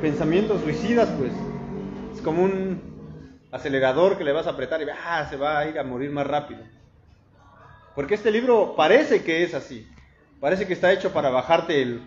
pensamientos 0.00 0.60
suicidas, 0.62 1.08
pues 1.16 1.30
es 2.12 2.20
como 2.20 2.42
un 2.42 3.46
acelerador 3.52 4.18
que 4.18 4.24
le 4.24 4.32
vas 4.32 4.48
a 4.48 4.50
apretar 4.50 4.82
y 4.82 4.86
ah, 4.90 5.26
se 5.30 5.36
va 5.36 5.58
a 5.58 5.68
ir 5.68 5.78
a 5.78 5.84
morir 5.84 6.10
más 6.10 6.26
rápido. 6.26 6.62
Porque 7.94 8.14
este 8.14 8.32
libro 8.32 8.74
parece 8.76 9.22
que 9.22 9.44
es 9.44 9.54
así. 9.54 9.86
Parece 10.40 10.66
que 10.66 10.72
está 10.72 10.90
hecho 10.92 11.12
para 11.12 11.28
bajarte 11.30 11.82
el, 11.82 12.00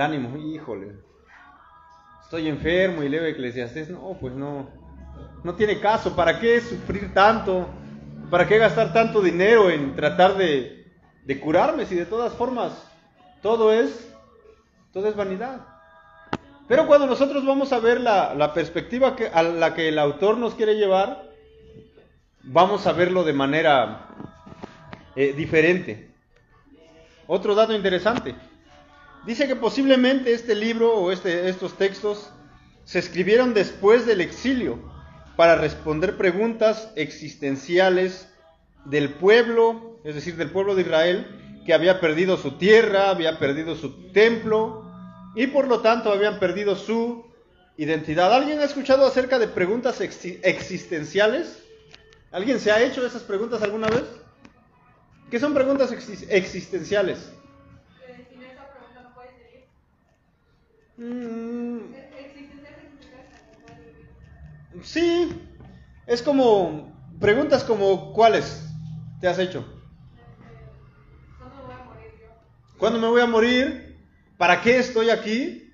ánimo. 0.00 0.36
Híjole, 0.36 0.92
estoy 2.22 2.48
enfermo 2.48 3.02
y 3.02 3.08
leo 3.08 3.24
Eclesiastes. 3.24 3.90
No, 3.90 4.16
pues 4.20 4.34
no. 4.34 4.68
No 5.44 5.54
tiene 5.54 5.80
caso. 5.80 6.14
¿Para 6.14 6.38
qué 6.38 6.60
sufrir 6.60 7.12
tanto? 7.12 7.68
¿Para 8.30 8.46
qué 8.46 8.58
gastar 8.58 8.92
tanto 8.92 9.20
dinero 9.20 9.70
en 9.70 9.94
tratar 9.94 10.36
de, 10.36 10.86
curarme 11.42 11.84
si 11.84 11.94
de 11.94 12.06
todas 12.06 12.32
formas 12.32 12.72
todo 13.42 13.72
es, 13.72 14.10
todo 14.92 15.08
es 15.08 15.16
vanidad? 15.16 15.66
Pero 16.66 16.86
cuando 16.86 17.06
nosotros 17.06 17.44
vamos 17.44 17.72
a 17.72 17.80
ver 17.80 18.00
la, 18.00 18.52
perspectiva 18.54 19.16
a 19.34 19.42
la 19.42 19.74
que 19.74 19.88
el 19.88 19.98
autor 19.98 20.38
nos 20.38 20.54
quiere 20.54 20.76
llevar, 20.76 21.30
vamos 22.42 22.86
a 22.86 22.92
verlo 22.92 23.24
de 23.24 23.32
manera 23.34 24.06
eh, 25.14 25.34
diferente. 25.34 26.10
Otro 27.26 27.54
dato 27.54 27.74
interesante. 27.74 28.34
Dice 29.26 29.46
que 29.46 29.54
posiblemente 29.54 30.32
este 30.32 30.54
libro 30.54 30.94
o 30.94 31.12
este, 31.12 31.48
estos 31.48 31.78
textos 31.78 32.30
se 32.84 32.98
escribieron 32.98 33.54
después 33.54 34.04
del 34.04 34.20
exilio 34.20 34.80
para 35.36 35.54
responder 35.54 36.16
preguntas 36.16 36.90
existenciales 36.96 38.28
del 38.84 39.10
pueblo, 39.10 40.00
es 40.04 40.16
decir, 40.16 40.36
del 40.36 40.50
pueblo 40.50 40.74
de 40.74 40.82
Israel, 40.82 41.62
que 41.64 41.72
había 41.72 42.00
perdido 42.00 42.36
su 42.36 42.58
tierra, 42.58 43.10
había 43.10 43.38
perdido 43.38 43.76
su 43.76 44.10
templo 44.10 44.90
y 45.36 45.46
por 45.46 45.68
lo 45.68 45.80
tanto 45.80 46.10
habían 46.12 46.40
perdido 46.40 46.74
su 46.74 47.24
identidad. 47.76 48.34
¿Alguien 48.34 48.58
ha 48.58 48.64
escuchado 48.64 49.06
acerca 49.06 49.38
de 49.38 49.46
preguntas 49.46 50.00
existenciales? 50.00 51.62
¿Alguien 52.32 52.58
se 52.58 52.72
ha 52.72 52.82
hecho 52.82 53.06
esas 53.06 53.22
preguntas 53.22 53.62
alguna 53.62 53.88
vez? 53.88 54.04
¿Qué 55.30 55.38
son 55.38 55.54
preguntas 55.54 55.92
existenciales? 56.28 57.30
Mm. 61.02 61.80
sí, 64.84 65.32
es 66.06 66.22
como 66.22 66.92
preguntas 67.18 67.64
como 67.64 68.12
¿cuáles 68.12 68.68
te 69.20 69.26
has 69.26 69.40
hecho? 69.40 69.66
¿Cuándo 72.78 73.00
me 73.00 73.08
voy 73.08 73.20
a 73.20 73.26
morir? 73.26 73.96
¿Para 74.38 74.60
qué 74.60 74.78
estoy 74.78 75.10
aquí? 75.10 75.72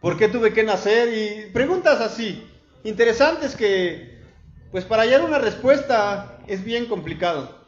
¿Por 0.00 0.18
qué 0.18 0.26
tuve 0.26 0.52
que 0.52 0.64
nacer? 0.64 1.08
Y 1.16 1.52
preguntas 1.52 2.00
así, 2.00 2.44
interesantes 2.82 3.54
que, 3.54 4.24
pues 4.72 4.84
para 4.84 5.02
hallar 5.02 5.22
una 5.22 5.38
respuesta 5.38 6.40
es 6.48 6.64
bien 6.64 6.86
complicado. 6.86 7.64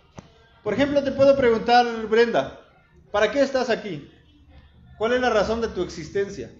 Por 0.65 0.75
ejemplo, 0.75 1.05
te 1.05 1.13
puedo 1.13 1.37
preguntar, 1.37 1.87
Brenda, 2.09 2.61
¿para 3.13 3.31
qué 3.31 3.43
estás 3.43 3.71
aquí? 3.71 4.11
¿Cuál 4.99 5.13
es 5.13 5.21
la 5.21 5.31
razón 5.31 5.61
de 5.61 5.69
tu 5.69 5.83
existencia? 5.83 6.51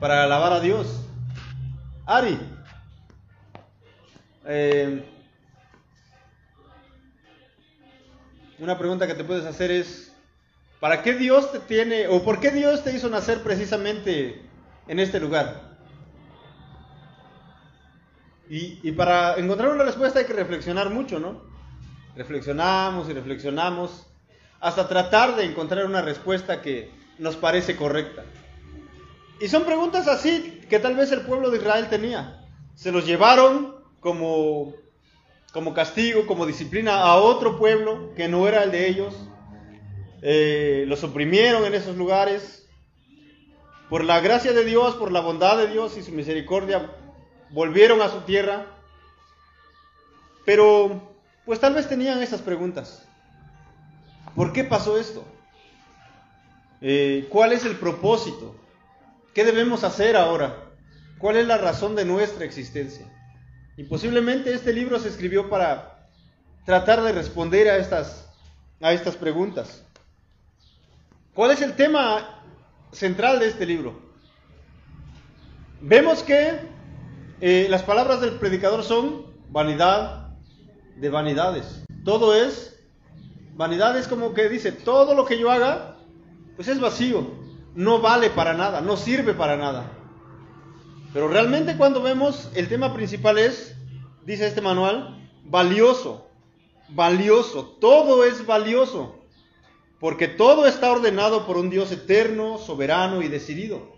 Para 0.00 0.24
alabar 0.24 0.52
a 0.52 0.60
Dios. 0.60 1.00
Ari, 2.06 2.38
eh, 4.46 5.02
una 8.58 8.78
pregunta 8.78 9.06
que 9.06 9.14
te 9.14 9.24
puedes 9.24 9.46
hacer 9.46 9.70
es, 9.70 10.12
¿para 10.80 11.02
qué 11.02 11.14
Dios 11.14 11.50
te 11.52 11.60
tiene, 11.60 12.08
o 12.08 12.22
por 12.22 12.40
qué 12.40 12.50
Dios 12.50 12.84
te 12.84 12.94
hizo 12.94 13.08
nacer 13.08 13.42
precisamente 13.42 14.42
en 14.86 14.98
este 15.00 15.18
lugar? 15.18 15.74
Y, 18.50 18.80
y, 18.82 18.92
para 18.92 19.36
encontrar 19.36 19.70
una 19.70 19.84
respuesta 19.84 20.18
hay 20.18 20.26
que 20.26 20.34
reflexionar 20.34 20.90
mucho, 20.90 21.18
¿no? 21.18 21.42
Reflexionamos 22.14 23.08
y 23.08 23.14
reflexionamos 23.14 24.06
hasta 24.60 24.86
tratar 24.86 25.34
de 25.36 25.44
encontrar 25.44 25.86
una 25.86 26.02
respuesta 26.02 26.60
que 26.60 26.90
nos 27.18 27.36
parece 27.36 27.74
correcta. 27.74 28.24
Y 29.44 29.48
son 29.48 29.64
preguntas 29.64 30.08
así 30.08 30.62
que 30.70 30.78
tal 30.78 30.96
vez 30.96 31.12
el 31.12 31.20
pueblo 31.20 31.50
de 31.50 31.58
Israel 31.58 31.90
tenía. 31.90 32.42
Se 32.74 32.90
los 32.90 33.04
llevaron 33.04 33.76
como, 34.00 34.72
como 35.52 35.74
castigo, 35.74 36.26
como 36.26 36.46
disciplina 36.46 37.02
a 37.02 37.16
otro 37.16 37.58
pueblo 37.58 38.14
que 38.16 38.26
no 38.26 38.48
era 38.48 38.62
el 38.62 38.70
de 38.72 38.88
ellos. 38.88 39.14
Eh, 40.22 40.86
los 40.88 41.04
oprimieron 41.04 41.66
en 41.66 41.74
esos 41.74 41.94
lugares. 41.94 42.66
Por 43.90 44.02
la 44.04 44.20
gracia 44.20 44.54
de 44.54 44.64
Dios, 44.64 44.94
por 44.94 45.12
la 45.12 45.20
bondad 45.20 45.58
de 45.58 45.66
Dios 45.66 45.98
y 45.98 46.02
su 46.02 46.12
misericordia, 46.12 46.90
volvieron 47.50 48.00
a 48.00 48.08
su 48.08 48.22
tierra. 48.22 48.64
Pero, 50.46 51.02
pues 51.44 51.60
tal 51.60 51.74
vez 51.74 51.86
tenían 51.86 52.22
esas 52.22 52.40
preguntas. 52.40 53.06
¿Por 54.34 54.54
qué 54.54 54.64
pasó 54.64 54.96
esto? 54.96 55.22
Eh, 56.80 57.26
¿Cuál 57.28 57.52
es 57.52 57.66
el 57.66 57.76
propósito? 57.76 58.63
¿Qué 59.34 59.44
debemos 59.44 59.82
hacer 59.82 60.16
ahora? 60.16 60.70
¿Cuál 61.18 61.36
es 61.36 61.46
la 61.46 61.58
razón 61.58 61.96
de 61.96 62.04
nuestra 62.04 62.44
existencia? 62.44 63.04
Y 63.76 63.82
posiblemente 63.82 64.54
este 64.54 64.72
libro 64.72 65.00
se 65.00 65.08
escribió 65.08 65.50
para 65.50 66.08
tratar 66.64 67.02
de 67.02 67.10
responder 67.10 67.68
a 67.68 67.78
estas, 67.78 68.30
a 68.80 68.92
estas 68.92 69.16
preguntas. 69.16 69.84
¿Cuál 71.34 71.50
es 71.50 71.62
el 71.62 71.74
tema 71.74 72.44
central 72.92 73.40
de 73.40 73.48
este 73.48 73.66
libro? 73.66 74.00
Vemos 75.80 76.22
que 76.22 76.60
eh, 77.40 77.66
las 77.68 77.82
palabras 77.82 78.20
del 78.20 78.38
predicador 78.38 78.84
son 78.84 79.34
vanidad 79.48 80.28
de 80.94 81.10
vanidades. 81.10 81.84
Todo 82.04 82.36
es 82.36 82.78
vanidad, 83.54 83.98
es 83.98 84.06
como 84.06 84.32
que 84.32 84.48
dice, 84.48 84.70
todo 84.70 85.16
lo 85.16 85.24
que 85.24 85.40
yo 85.40 85.50
haga, 85.50 85.96
pues 86.54 86.68
es 86.68 86.78
vacío 86.78 87.43
no 87.74 88.00
vale 88.00 88.30
para 88.30 88.54
nada, 88.54 88.80
no 88.80 88.96
sirve 88.96 89.34
para 89.34 89.56
nada. 89.56 89.90
Pero 91.12 91.28
realmente 91.28 91.76
cuando 91.76 92.02
vemos 92.02 92.50
el 92.54 92.68
tema 92.68 92.94
principal 92.94 93.38
es, 93.38 93.76
dice 94.24 94.46
este 94.46 94.60
manual, 94.60 95.28
valioso, 95.44 96.28
valioso, 96.88 97.76
todo 97.80 98.24
es 98.24 98.46
valioso, 98.46 99.20
porque 100.00 100.28
todo 100.28 100.66
está 100.66 100.90
ordenado 100.90 101.46
por 101.46 101.56
un 101.56 101.70
Dios 101.70 101.92
eterno, 101.92 102.58
soberano 102.58 103.22
y 103.22 103.28
decidido. 103.28 103.94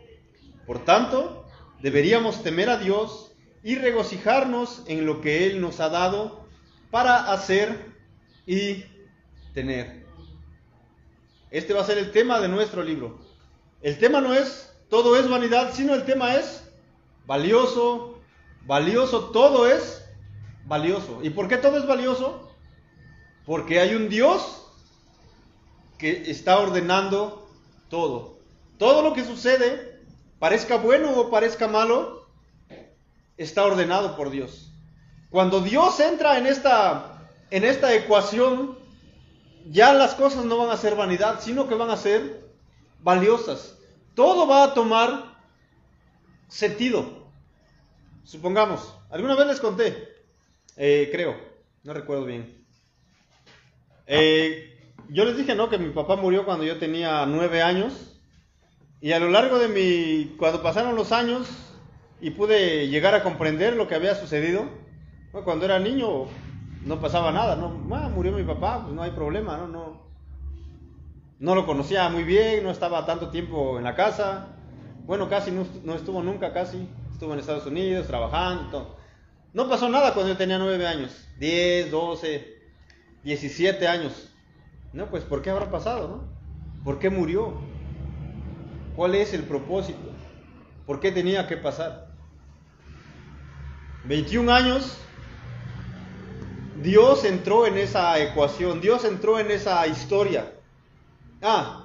Por 0.66 0.84
tanto, 0.84 1.46
deberíamos 1.80 2.42
temer 2.42 2.68
a 2.68 2.78
Dios 2.78 3.32
y 3.62 3.76
regocijarnos 3.76 4.84
en 4.86 5.06
lo 5.06 5.20
que 5.20 5.46
Él 5.46 5.60
nos 5.60 5.80
ha 5.80 5.88
dado 5.88 6.46
para 6.90 7.32
hacer 7.32 7.94
y 8.46 8.84
tener. 9.54 10.06
Este 11.50 11.72
va 11.72 11.80
a 11.80 11.86
ser 11.86 11.98
el 11.98 12.12
tema 12.12 12.40
de 12.40 12.48
nuestro 12.48 12.82
libro. 12.82 13.18
El 13.82 13.98
tema 13.98 14.20
no 14.20 14.34
es 14.34 14.72
todo 14.88 15.16
es 15.16 15.28
vanidad, 15.28 15.72
sino 15.74 15.94
el 15.94 16.04
tema 16.04 16.34
es 16.36 16.62
valioso, 17.26 18.20
valioso, 18.66 19.30
todo 19.30 19.68
es 19.68 20.04
valioso. 20.64 21.20
¿Y 21.22 21.30
por 21.30 21.48
qué 21.48 21.56
todo 21.56 21.76
es 21.76 21.86
valioso? 21.86 22.48
Porque 23.44 23.80
hay 23.80 23.94
un 23.94 24.08
Dios 24.08 24.64
que 25.98 26.30
está 26.30 26.58
ordenando 26.58 27.48
todo. 27.88 28.38
Todo 28.78 29.02
lo 29.02 29.12
que 29.12 29.24
sucede, 29.24 30.00
parezca 30.38 30.76
bueno 30.76 31.18
o 31.18 31.30
parezca 31.30 31.66
malo, 31.66 32.26
está 33.36 33.64
ordenado 33.64 34.16
por 34.16 34.30
Dios. 34.30 34.72
Cuando 35.30 35.60
Dios 35.60 35.98
entra 36.00 36.38
en 36.38 36.46
esta, 36.46 37.28
en 37.50 37.64
esta 37.64 37.94
ecuación, 37.94 38.78
ya 39.68 39.92
las 39.92 40.14
cosas 40.14 40.44
no 40.44 40.58
van 40.58 40.70
a 40.70 40.76
ser 40.76 40.94
vanidad, 40.94 41.40
sino 41.40 41.68
que 41.68 41.74
van 41.74 41.90
a 41.90 41.96
ser 41.96 42.45
valiosas. 43.06 43.78
Todo 44.16 44.48
va 44.48 44.64
a 44.64 44.74
tomar 44.74 45.36
sentido. 46.48 47.30
Supongamos, 48.24 48.92
alguna 49.10 49.36
vez 49.36 49.46
les 49.46 49.60
conté, 49.60 50.08
eh, 50.76 51.08
creo, 51.12 51.36
no 51.84 51.92
recuerdo 51.92 52.24
bien. 52.24 52.66
Eh, 54.08 54.90
yo 55.08 55.24
les 55.24 55.36
dije, 55.36 55.54
¿no? 55.54 55.68
Que 55.68 55.78
mi 55.78 55.90
papá 55.90 56.16
murió 56.16 56.44
cuando 56.44 56.64
yo 56.64 56.78
tenía 56.78 57.24
nueve 57.26 57.62
años. 57.62 58.18
Y 59.00 59.12
a 59.12 59.20
lo 59.20 59.30
largo 59.30 59.60
de 59.60 59.68
mi, 59.68 60.34
cuando 60.36 60.60
pasaron 60.60 60.96
los 60.96 61.12
años 61.12 61.46
y 62.20 62.30
pude 62.30 62.88
llegar 62.88 63.14
a 63.14 63.22
comprender 63.22 63.76
lo 63.76 63.86
que 63.86 63.94
había 63.94 64.16
sucedido, 64.16 64.64
cuando 65.44 65.64
era 65.64 65.78
niño 65.78 66.24
no 66.84 67.00
pasaba 67.00 67.30
nada, 67.30 67.54
¿no? 67.54 67.68
Murió 67.68 68.32
mi 68.32 68.42
papá, 68.42 68.82
pues 68.82 68.94
no 68.94 69.02
hay 69.02 69.12
problema, 69.12 69.58
¿no? 69.58 69.68
no 69.68 69.85
no 71.38 71.54
lo 71.54 71.66
conocía 71.66 72.08
muy 72.08 72.24
bien, 72.24 72.64
no 72.64 72.70
estaba 72.70 73.04
tanto 73.04 73.28
tiempo 73.30 73.76
en 73.78 73.84
la 73.84 73.94
casa. 73.94 74.48
Bueno, 75.04 75.28
casi 75.28 75.50
no, 75.50 75.94
estuvo 75.94 76.22
nunca, 76.22 76.52
casi. 76.52 76.88
Estuvo 77.12 77.32
en 77.32 77.40
Estados 77.40 77.66
Unidos 77.66 78.06
trabajando. 78.06 78.96
No 79.52 79.68
pasó 79.68 79.88
nada 79.88 80.12
cuando 80.14 80.32
yo 80.32 80.38
tenía 80.38 80.58
nueve 80.58 80.86
años, 80.86 81.28
10, 81.38 81.90
12, 81.90 82.58
17 83.22 83.88
años. 83.88 84.30
No, 84.92 85.06
pues 85.10 85.24
¿por 85.24 85.42
qué 85.42 85.50
habrá 85.50 85.70
pasado, 85.70 86.08
no? 86.08 86.84
¿Por 86.84 86.98
qué 86.98 87.10
murió? 87.10 87.54
¿Cuál 88.96 89.14
es 89.14 89.34
el 89.34 89.42
propósito? 89.42 90.10
¿Por 90.86 91.00
qué 91.00 91.12
tenía 91.12 91.46
que 91.46 91.56
pasar? 91.56 92.08
21 94.04 94.52
años, 94.52 94.98
Dios 96.82 97.24
entró 97.24 97.66
en 97.66 97.76
esa 97.76 98.18
ecuación, 98.20 98.80
Dios 98.80 99.04
entró 99.04 99.38
en 99.38 99.50
esa 99.50 99.86
historia 99.86 100.55
ah, 101.46 101.84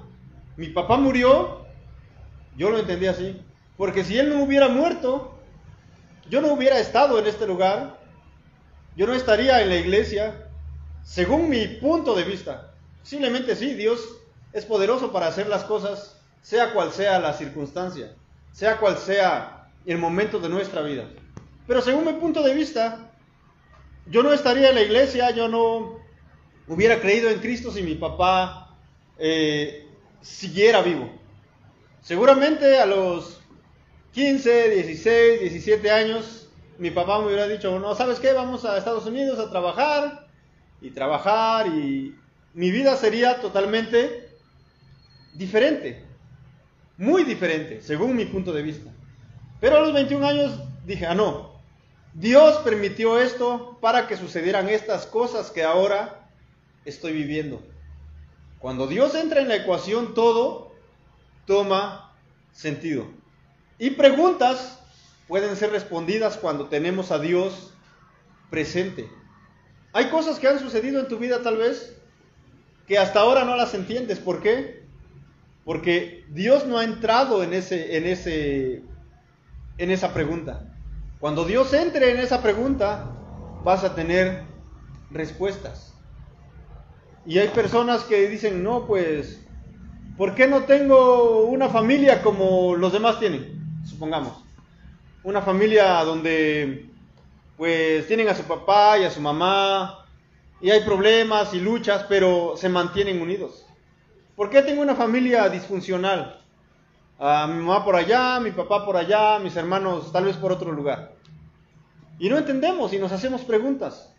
mi 0.56 0.68
papá 0.68 0.96
murió, 0.96 1.64
yo 2.56 2.70
lo 2.70 2.78
entendí 2.78 3.06
así, 3.06 3.40
porque 3.76 4.04
si 4.04 4.18
él 4.18 4.28
no 4.28 4.42
hubiera 4.42 4.68
muerto, 4.68 5.38
yo 6.28 6.40
no 6.40 6.52
hubiera 6.52 6.78
estado 6.78 7.18
en 7.18 7.26
este 7.26 7.46
lugar, 7.46 8.00
yo 8.96 9.06
no 9.06 9.14
estaría 9.14 9.62
en 9.62 9.68
la 9.68 9.76
iglesia, 9.76 10.48
según 11.02 11.48
mi 11.48 11.66
punto 11.66 12.14
de 12.14 12.24
vista. 12.24 12.74
Posiblemente 13.00 13.56
sí, 13.56 13.74
Dios 13.74 14.00
es 14.52 14.66
poderoso 14.66 15.12
para 15.12 15.28
hacer 15.28 15.46
las 15.46 15.64
cosas, 15.64 16.20
sea 16.42 16.72
cual 16.72 16.92
sea 16.92 17.18
la 17.20 17.32
circunstancia, 17.32 18.14
sea 18.50 18.78
cual 18.78 18.98
sea 18.98 19.70
el 19.86 19.98
momento 19.98 20.38
de 20.40 20.48
nuestra 20.48 20.82
vida. 20.82 21.04
Pero 21.66 21.80
según 21.80 22.04
mi 22.04 22.12
punto 22.14 22.42
de 22.42 22.54
vista, 22.54 23.12
yo 24.06 24.22
no 24.22 24.32
estaría 24.32 24.68
en 24.68 24.74
la 24.74 24.82
iglesia, 24.82 25.30
yo 25.30 25.48
no 25.48 25.98
hubiera 26.66 27.00
creído 27.00 27.30
en 27.30 27.38
Cristo 27.38 27.70
si 27.70 27.82
mi 27.82 27.94
papá 27.94 28.61
eh, 29.24 29.86
siguiera 30.20 30.82
vivo. 30.82 31.08
Seguramente 32.00 32.80
a 32.80 32.86
los 32.86 33.40
15, 34.14 34.70
16, 34.70 35.40
17 35.42 35.90
años, 35.92 36.48
mi 36.76 36.90
papá 36.90 37.20
me 37.20 37.26
hubiera 37.26 37.46
dicho, 37.46 37.78
no, 37.78 37.94
¿sabes 37.94 38.18
qué? 38.18 38.32
Vamos 38.32 38.64
a 38.64 38.76
Estados 38.76 39.06
Unidos 39.06 39.38
a 39.38 39.48
trabajar 39.48 40.26
y 40.80 40.90
trabajar 40.90 41.68
y 41.68 42.16
mi 42.52 42.72
vida 42.72 42.96
sería 42.96 43.40
totalmente 43.40 44.28
diferente, 45.34 46.04
muy 46.96 47.22
diferente, 47.22 47.80
según 47.80 48.16
mi 48.16 48.24
punto 48.24 48.52
de 48.52 48.62
vista. 48.62 48.90
Pero 49.60 49.76
a 49.76 49.80
los 49.82 49.92
21 49.92 50.26
años 50.26 50.58
dije, 50.84 51.06
ah, 51.06 51.14
no, 51.14 51.62
Dios 52.12 52.56
permitió 52.64 53.20
esto 53.20 53.78
para 53.80 54.08
que 54.08 54.16
sucedieran 54.16 54.68
estas 54.68 55.06
cosas 55.06 55.52
que 55.52 55.62
ahora 55.62 56.28
estoy 56.84 57.12
viviendo. 57.12 57.62
Cuando 58.62 58.86
Dios 58.86 59.16
entra 59.16 59.40
en 59.40 59.48
la 59.48 59.56
ecuación, 59.56 60.14
todo 60.14 60.70
toma 61.46 62.14
sentido. 62.52 63.08
Y 63.76 63.90
preguntas 63.90 64.78
pueden 65.26 65.56
ser 65.56 65.72
respondidas 65.72 66.36
cuando 66.36 66.68
tenemos 66.68 67.10
a 67.10 67.18
Dios 67.18 67.74
presente. 68.50 69.10
Hay 69.92 70.10
cosas 70.10 70.38
que 70.38 70.46
han 70.46 70.60
sucedido 70.60 71.00
en 71.00 71.08
tu 71.08 71.18
vida 71.18 71.42
tal 71.42 71.56
vez 71.56 71.96
que 72.86 72.98
hasta 72.98 73.18
ahora 73.18 73.44
no 73.44 73.56
las 73.56 73.74
entiendes. 73.74 74.20
¿Por 74.20 74.40
qué? 74.40 74.84
Porque 75.64 76.24
Dios 76.28 76.64
no 76.64 76.78
ha 76.78 76.84
entrado 76.84 77.42
en, 77.42 77.54
ese, 77.54 77.96
en, 77.96 78.06
ese, 78.06 78.84
en 79.76 79.90
esa 79.90 80.14
pregunta. 80.14 80.72
Cuando 81.18 81.44
Dios 81.44 81.72
entre 81.72 82.12
en 82.12 82.20
esa 82.20 82.42
pregunta, 82.42 83.10
vas 83.64 83.82
a 83.82 83.96
tener 83.96 84.44
respuestas. 85.10 85.91
Y 87.24 87.38
hay 87.38 87.48
personas 87.48 88.02
que 88.04 88.28
dicen, 88.28 88.64
no, 88.64 88.86
pues, 88.86 89.40
¿por 90.16 90.34
qué 90.34 90.48
no 90.48 90.64
tengo 90.64 91.44
una 91.44 91.68
familia 91.68 92.22
como 92.22 92.74
los 92.74 92.92
demás 92.92 93.20
tienen? 93.20 93.82
Supongamos. 93.84 94.42
Una 95.22 95.40
familia 95.40 96.02
donde, 96.04 96.90
pues, 97.56 98.06
tienen 98.08 98.28
a 98.28 98.34
su 98.34 98.42
papá 98.42 98.98
y 98.98 99.04
a 99.04 99.10
su 99.10 99.20
mamá, 99.20 100.04
y 100.60 100.70
hay 100.70 100.80
problemas 100.80 101.54
y 101.54 101.60
luchas, 101.60 102.06
pero 102.08 102.54
se 102.56 102.68
mantienen 102.68 103.20
unidos. 103.22 103.66
¿Por 104.34 104.50
qué 104.50 104.62
tengo 104.62 104.82
una 104.82 104.94
familia 104.94 105.48
disfuncional? 105.48 106.40
A 107.18 107.46
mi 107.46 107.62
mamá 107.62 107.84
por 107.84 107.94
allá, 107.94 108.40
mi 108.40 108.50
papá 108.50 108.84
por 108.84 108.96
allá, 108.96 109.38
mis 109.38 109.54
hermanos 109.54 110.10
tal 110.10 110.24
vez 110.24 110.36
por 110.36 110.50
otro 110.50 110.72
lugar. 110.72 111.14
Y 112.18 112.28
no 112.28 112.38
entendemos 112.38 112.92
y 112.92 112.98
nos 112.98 113.12
hacemos 113.12 113.42
preguntas. 113.42 114.11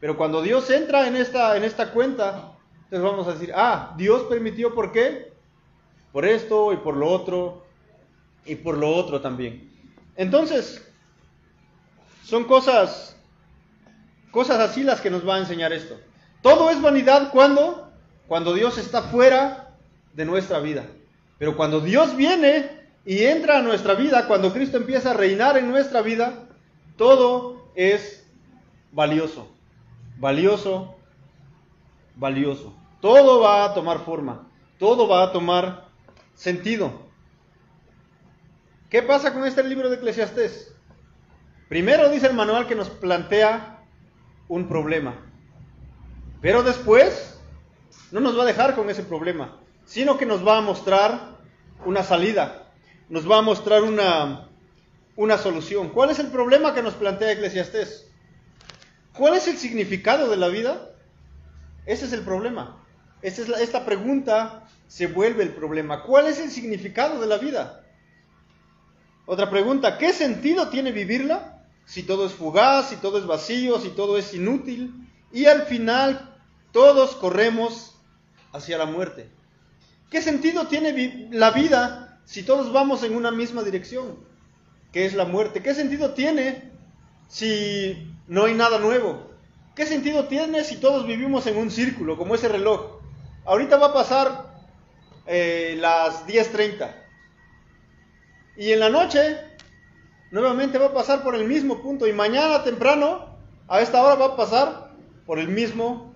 Pero 0.00 0.16
cuando 0.16 0.42
Dios 0.42 0.70
entra 0.70 1.08
en 1.08 1.16
esta, 1.16 1.56
en 1.56 1.64
esta 1.64 1.90
cuenta, 1.90 2.52
entonces 2.84 3.02
vamos 3.02 3.26
a 3.26 3.32
decir, 3.32 3.52
ah, 3.54 3.94
Dios 3.96 4.22
permitió 4.22 4.74
por 4.74 4.92
qué? 4.92 5.32
Por 6.12 6.24
esto 6.24 6.72
y 6.72 6.76
por 6.76 6.96
lo 6.96 7.08
otro 7.08 7.66
y 8.44 8.54
por 8.54 8.78
lo 8.78 8.94
otro 8.94 9.20
también. 9.20 9.70
Entonces, 10.16 10.84
son 12.24 12.44
cosas, 12.44 13.16
cosas 14.30 14.60
así 14.60 14.84
las 14.84 15.00
que 15.00 15.10
nos 15.10 15.26
va 15.26 15.36
a 15.36 15.40
enseñar 15.40 15.72
esto. 15.72 15.98
Todo 16.42 16.70
es 16.70 16.80
vanidad 16.80 17.30
cuando, 17.32 17.90
cuando 18.28 18.54
Dios 18.54 18.78
está 18.78 19.02
fuera 19.02 19.76
de 20.14 20.24
nuestra 20.24 20.60
vida. 20.60 20.86
Pero 21.38 21.56
cuando 21.56 21.80
Dios 21.80 22.16
viene 22.16 22.70
y 23.04 23.24
entra 23.24 23.58
a 23.58 23.62
nuestra 23.62 23.94
vida, 23.94 24.28
cuando 24.28 24.52
Cristo 24.52 24.76
empieza 24.76 25.10
a 25.10 25.14
reinar 25.14 25.58
en 25.58 25.68
nuestra 25.68 26.02
vida, 26.02 26.46
todo 26.96 27.70
es 27.74 28.24
valioso 28.92 29.57
valioso, 30.18 30.96
valioso. 32.16 32.74
Todo 33.00 33.40
va 33.40 33.64
a 33.64 33.74
tomar 33.74 34.00
forma, 34.04 34.48
todo 34.78 35.08
va 35.08 35.22
a 35.22 35.32
tomar 35.32 35.88
sentido. 36.34 36.92
¿Qué 38.90 39.02
pasa 39.02 39.32
con 39.32 39.44
este 39.44 39.62
libro 39.62 39.88
de 39.88 39.96
Eclesiastés? 39.96 40.74
Primero 41.68 42.08
dice 42.08 42.26
el 42.26 42.34
manual 42.34 42.66
que 42.66 42.74
nos 42.74 42.88
plantea 42.88 43.84
un 44.48 44.66
problema, 44.66 45.14
pero 46.40 46.62
después 46.62 47.38
no 48.10 48.20
nos 48.20 48.36
va 48.36 48.42
a 48.42 48.46
dejar 48.46 48.74
con 48.74 48.88
ese 48.88 49.02
problema, 49.02 49.58
sino 49.84 50.16
que 50.16 50.26
nos 50.26 50.46
va 50.46 50.58
a 50.58 50.62
mostrar 50.62 51.36
una 51.84 52.02
salida, 52.02 52.72
nos 53.10 53.30
va 53.30 53.38
a 53.38 53.42
mostrar 53.42 53.82
una, 53.82 54.48
una 55.16 55.36
solución. 55.36 55.90
¿Cuál 55.90 56.10
es 56.10 56.18
el 56.18 56.28
problema 56.28 56.74
que 56.74 56.82
nos 56.82 56.94
plantea 56.94 57.32
Eclesiastés? 57.32 58.07
¿Cuál 59.18 59.34
es 59.34 59.48
el 59.48 59.58
significado 59.58 60.30
de 60.30 60.36
la 60.36 60.46
vida? 60.46 60.92
Ese 61.86 62.06
es 62.06 62.12
el 62.12 62.20
problema. 62.20 62.80
Esta, 63.20 63.42
es 63.42 63.48
esta 63.48 63.84
pregunta 63.84 64.68
se 64.86 65.08
vuelve 65.08 65.42
el 65.42 65.54
problema. 65.54 66.04
¿Cuál 66.04 66.28
es 66.28 66.38
el 66.38 66.52
significado 66.52 67.20
de 67.20 67.26
la 67.26 67.36
vida? 67.38 67.84
Otra 69.26 69.50
pregunta, 69.50 69.98
¿qué 69.98 70.12
sentido 70.12 70.68
tiene 70.68 70.92
vivirla? 70.92 71.64
Si 71.84 72.04
todo 72.04 72.26
es 72.26 72.32
fugaz, 72.32 72.90
si 72.90 72.96
todo 72.96 73.18
es 73.18 73.26
vacío, 73.26 73.80
si 73.80 73.88
todo 73.88 74.18
es 74.18 74.32
inútil. 74.34 74.94
Y 75.32 75.46
al 75.46 75.62
final 75.62 76.38
todos 76.70 77.16
corremos 77.16 77.96
hacia 78.52 78.78
la 78.78 78.86
muerte. 78.86 79.28
¿Qué 80.10 80.22
sentido 80.22 80.68
tiene 80.68 81.28
la 81.32 81.50
vida 81.50 82.20
si 82.24 82.44
todos 82.44 82.72
vamos 82.72 83.02
en 83.02 83.16
una 83.16 83.32
misma 83.32 83.64
dirección? 83.64 84.20
Que 84.92 85.06
es 85.06 85.14
la 85.14 85.24
muerte. 85.24 85.60
¿Qué 85.60 85.74
sentido 85.74 86.14
tiene 86.14 86.70
si 87.26 88.14
no 88.28 88.44
hay 88.44 88.54
nada 88.54 88.78
nuevo. 88.78 89.26
¿Qué 89.74 89.86
sentido 89.86 90.24
tiene 90.24 90.62
si 90.64 90.76
todos 90.76 91.06
vivimos 91.06 91.46
en 91.46 91.56
un 91.56 91.70
círculo, 91.70 92.16
como 92.16 92.34
ese 92.34 92.48
reloj? 92.48 93.00
Ahorita 93.44 93.78
va 93.78 93.86
a 93.86 93.92
pasar 93.92 94.52
eh, 95.26 95.76
las 95.80 96.26
10.30. 96.26 96.94
Y 98.58 98.72
en 98.72 98.80
la 98.80 98.90
noche, 98.90 99.38
nuevamente 100.30 100.78
va 100.78 100.86
a 100.86 100.92
pasar 100.92 101.22
por 101.22 101.34
el 101.34 101.46
mismo 101.46 101.80
punto. 101.80 102.06
Y 102.06 102.12
mañana 102.12 102.62
temprano, 102.64 103.38
a 103.66 103.80
esta 103.80 104.02
hora, 104.02 104.16
va 104.16 104.34
a 104.34 104.36
pasar 104.36 104.90
por 105.24 105.38
el 105.38 105.48
mismo 105.48 106.14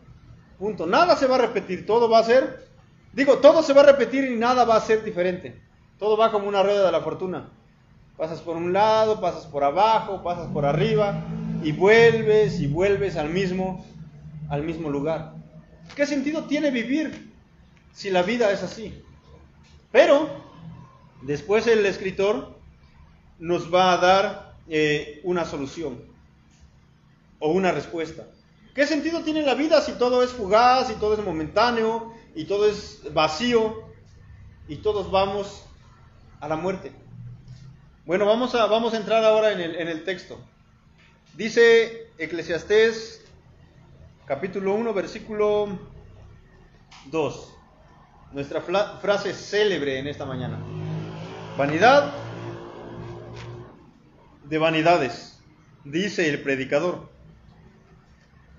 punto. 0.59 0.87
Nada 0.87 1.17
se 1.17 1.27
va 1.27 1.37
a 1.37 1.39
repetir, 1.39 1.87
todo 1.87 2.11
va 2.11 2.19
a 2.19 2.25
ser, 2.25 2.67
digo, 3.13 3.39
todo 3.39 3.63
se 3.63 3.73
va 3.73 3.83
a 3.83 3.87
repetir 3.87 4.25
y 4.25 4.37
nada 4.37 4.65
va 4.65 4.77
a 4.77 4.81
ser 4.81 5.03
diferente. 5.03 5.61
Todo 5.99 6.17
va 6.17 6.31
como 6.31 6.49
una 6.49 6.63
rueda 6.63 6.85
de 6.85 6.93
la 6.93 7.01
fortuna. 7.01 7.49
Pasas 8.17 8.41
por 8.41 8.57
un 8.57 8.73
lado, 8.73 9.21
pasas 9.21 9.47
por 9.47 9.65
abajo, 9.65 10.23
pasas 10.23 10.49
por 10.49 10.67
arriba 10.67 11.25
y 11.63 11.73
vuelves 11.73 12.61
y 12.61 12.67
vuelves 12.67 13.17
al 13.17 13.31
mismo, 13.31 13.85
al 14.49 14.63
mismo 14.63 14.91
lugar. 14.91 15.35
¿Qué 15.95 16.07
sentido 16.07 16.45
tiene 16.45 16.71
vivir 16.71 17.33
si 17.93 18.11
la 18.11 18.23
vida 18.23 18.51
es 18.51 18.63
así? 18.63 19.03
Pero 19.91 20.29
después 21.23 21.67
el 21.67 21.85
escritor 21.87 22.59
nos 23.39 23.73
va 23.73 23.93
a 23.93 23.97
dar 23.99 24.55
eh, 24.69 25.21
una 25.25 25.45
solución 25.45 26.01
o 27.39 27.53
una 27.53 27.73
respuesta. 27.73 28.27
¿Qué 28.75 28.87
sentido 28.87 29.23
tiene 29.23 29.43
la 29.43 29.55
vida 29.55 29.83
si 29.83 29.93
todo 29.93 30.23
es 30.23 30.31
fugaz, 30.31 30.91
y 30.91 30.95
todo 30.95 31.15
es 31.15 31.25
momentáneo, 31.25 32.15
y 32.35 32.45
todo 32.45 32.67
es 32.67 33.03
vacío, 33.13 33.83
y 34.67 34.77
todos 34.77 35.11
vamos 35.11 35.65
a 36.41 36.49
la 36.49 36.57
muerte? 36.57 36.93
Bueno, 38.07 38.25
vamos 38.25 38.55
a, 38.55 38.67
vamos 38.67 38.95
a 38.95 38.97
entrar 38.97 39.23
ahora 39.25 39.53
en 39.53 39.61
el, 39.61 39.77
en 39.77 39.89
el 39.89 40.05
texto. 40.05 40.39
Dice 41.35 42.11
Eclesiastés 42.19 43.25
capítulo 44.27 44.75
1, 44.75 44.93
versículo 44.93 45.79
2. 47.07 47.55
Nuestra 48.33 48.61
frase 48.61 49.33
célebre 49.33 49.99
en 49.99 50.09
esta 50.09 50.27
mañana. 50.27 50.59
Vanidad 51.57 52.13
de 54.45 54.59
vanidades, 54.59 55.43
dice 55.85 56.29
el 56.29 56.43
predicador. 56.43 57.09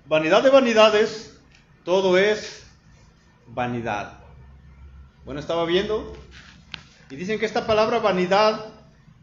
Vanidad 0.06 0.42
de 0.42 0.50
vanidades, 0.50 1.38
todo 1.84 2.18
es 2.18 2.66
vanidad. 3.46 4.18
Bueno, 5.24 5.38
estaba 5.38 5.64
viendo 5.64 6.12
y 7.08 7.14
dicen 7.14 7.38
que 7.38 7.46
esta 7.46 7.68
palabra 7.68 8.00
vanidad 8.00 8.66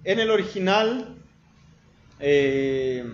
en 0.06 0.22
el 0.22 0.32
original, 0.32 1.22
eh, 2.20 3.06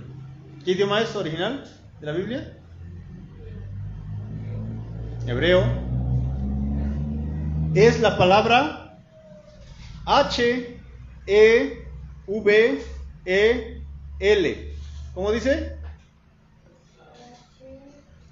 ¿qué 0.67 0.73
idioma 0.73 0.99
es 0.99 1.15
original 1.15 1.63
de 2.01 2.05
la 2.05 2.11
Biblia? 2.11 2.57
Hebreo. 5.25 5.63
Es 7.73 8.01
la 8.01 8.17
palabra 8.17 8.99
H, 10.05 10.77
E, 11.25 11.87
V, 12.27 12.83
E, 13.23 13.81
L. 14.19 14.73
¿Cómo 15.13 15.31
dice? 15.31 15.77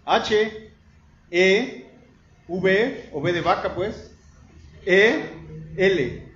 H, 0.04 0.71
E, 1.32 1.89
V, 2.50 3.10
o 3.13 3.19
V 3.21 3.32
de 3.32 3.41
vaca, 3.41 3.74
pues. 3.74 4.13
E, 4.86 5.24
L. 5.78 6.34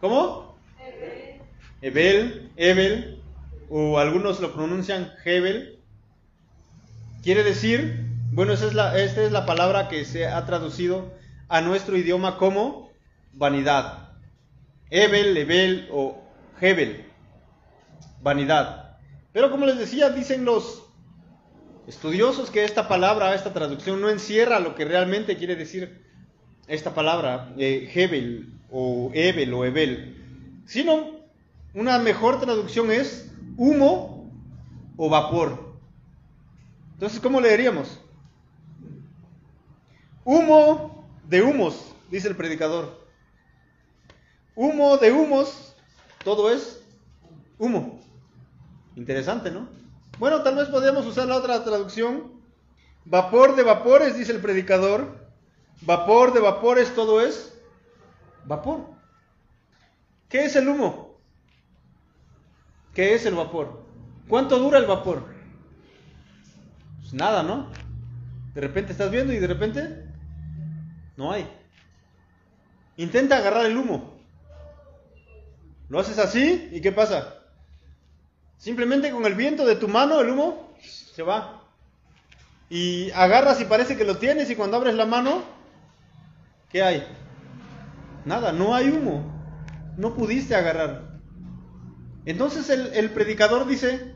¿Cómo? 0.00 0.56
Ebel, 1.82 2.52
Ebel, 2.56 3.19
o 3.70 3.98
algunos 3.98 4.40
lo 4.40 4.52
pronuncian 4.52 5.12
Hebel. 5.24 5.78
Quiere 7.22 7.44
decir, 7.44 8.04
bueno, 8.32 8.52
es 8.52 8.74
la, 8.74 8.98
esta 8.98 9.22
es 9.22 9.32
la 9.32 9.46
palabra 9.46 9.88
que 9.88 10.04
se 10.04 10.26
ha 10.26 10.44
traducido 10.44 11.12
a 11.48 11.60
nuestro 11.60 11.96
idioma 11.96 12.36
como 12.36 12.90
vanidad. 13.32 14.10
Ebel, 14.90 15.36
Ebel 15.36 15.88
o 15.92 16.20
Hebel, 16.60 17.06
vanidad. 18.20 18.98
Pero 19.32 19.50
como 19.52 19.66
les 19.66 19.78
decía, 19.78 20.10
dicen 20.10 20.44
los 20.44 20.82
estudiosos 21.86 22.50
que 22.50 22.64
esta 22.64 22.88
palabra, 22.88 23.34
esta 23.34 23.52
traducción 23.52 24.00
no 24.00 24.10
encierra 24.10 24.58
lo 24.58 24.74
que 24.74 24.84
realmente 24.84 25.36
quiere 25.36 25.54
decir 25.54 26.04
esta 26.66 26.92
palabra, 26.92 27.52
eh, 27.56 27.90
Hebel 27.94 28.52
o 28.70 29.10
Ebel 29.14 29.54
o 29.54 29.64
Ebel, 29.64 30.16
sino 30.66 31.20
una 31.74 31.98
mejor 31.98 32.40
traducción 32.40 32.90
es 32.90 33.29
humo 33.60 34.32
o 34.96 35.10
vapor. 35.10 35.74
Entonces, 36.94 37.20
¿cómo 37.20 37.42
leeríamos? 37.42 38.00
Humo 40.24 41.04
de 41.28 41.42
humos, 41.42 41.92
dice 42.10 42.28
el 42.28 42.36
predicador. 42.36 43.06
Humo 44.54 44.96
de 44.96 45.12
humos, 45.12 45.74
todo 46.24 46.50
es 46.50 46.82
humo. 47.58 48.00
Interesante, 48.96 49.50
¿no? 49.50 49.68
Bueno, 50.18 50.42
tal 50.42 50.56
vez 50.56 50.68
podríamos 50.68 51.04
usar 51.04 51.28
la 51.28 51.36
otra 51.36 51.62
traducción. 51.62 52.32
Vapor 53.04 53.56
de 53.56 53.62
vapores, 53.62 54.16
dice 54.16 54.32
el 54.32 54.40
predicador. 54.40 55.18
Vapor 55.82 56.32
de 56.32 56.40
vapores, 56.40 56.94
todo 56.94 57.20
es 57.20 57.52
vapor. 58.46 58.86
¿Qué 60.30 60.46
es 60.46 60.56
el 60.56 60.66
humo? 60.66 61.09
¿Qué 62.94 63.14
es 63.14 63.24
el 63.26 63.34
vapor? 63.34 63.84
¿Cuánto 64.28 64.58
dura 64.58 64.78
el 64.78 64.86
vapor? 64.86 65.26
Pues 67.00 67.14
nada, 67.14 67.42
¿no? 67.42 67.70
De 68.54 68.60
repente 68.60 68.92
estás 68.92 69.10
viendo 69.10 69.32
y 69.32 69.38
de 69.38 69.46
repente 69.46 70.06
no 71.16 71.32
hay. 71.32 71.48
Intenta 72.96 73.36
agarrar 73.36 73.66
el 73.66 73.76
humo. 73.76 74.18
Lo 75.88 76.00
haces 76.00 76.18
así 76.18 76.68
y 76.72 76.80
¿qué 76.80 76.92
pasa? 76.92 77.34
Simplemente 78.58 79.10
con 79.10 79.24
el 79.24 79.34
viento 79.34 79.66
de 79.66 79.76
tu 79.76 79.88
mano 79.88 80.20
el 80.20 80.30
humo 80.30 80.76
se 80.80 81.22
va. 81.22 81.64
Y 82.68 83.10
agarras 83.12 83.60
y 83.60 83.64
parece 83.64 83.96
que 83.96 84.04
lo 84.04 84.18
tienes 84.18 84.50
y 84.50 84.56
cuando 84.56 84.76
abres 84.76 84.94
la 84.94 85.06
mano, 85.06 85.42
¿qué 86.70 86.82
hay? 86.82 87.06
Nada, 88.24 88.52
no 88.52 88.74
hay 88.74 88.90
humo. 88.90 89.24
No 89.96 90.14
pudiste 90.14 90.54
agarrar. 90.54 91.09
Entonces 92.26 92.68
el, 92.70 93.10
predicador 93.10 93.66
dice 93.66 94.14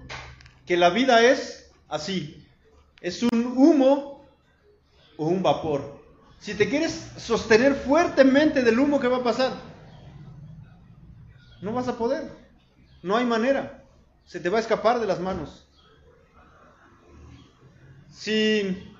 que 0.66 0.76
la 0.76 0.90
vida 0.90 1.24
es 1.24 1.70
así. 1.88 2.46
Es 3.00 3.22
un 3.22 3.54
humo 3.56 4.26
o 5.16 5.26
un 5.26 5.42
vapor. 5.42 6.02
Si 6.38 6.54
te 6.54 6.68
quieres 6.68 7.12
sostener 7.16 7.74
fuertemente 7.74 8.62
del 8.62 8.78
humo, 8.78 9.00
¿qué 9.00 9.08
va 9.08 9.18
a 9.18 9.24
pasar? 9.24 9.52
No 11.62 11.72
vas 11.72 11.88
a 11.88 11.96
poder. 11.96 12.30
No 13.02 13.16
hay 13.16 13.24
manera. 13.24 13.82
Se 14.26 14.40
te 14.40 14.48
va 14.48 14.58
a 14.58 14.60
escapar 14.60 15.00
de 15.00 15.06
las 15.06 15.20
manos. 15.20 15.66
Si 18.10 18.90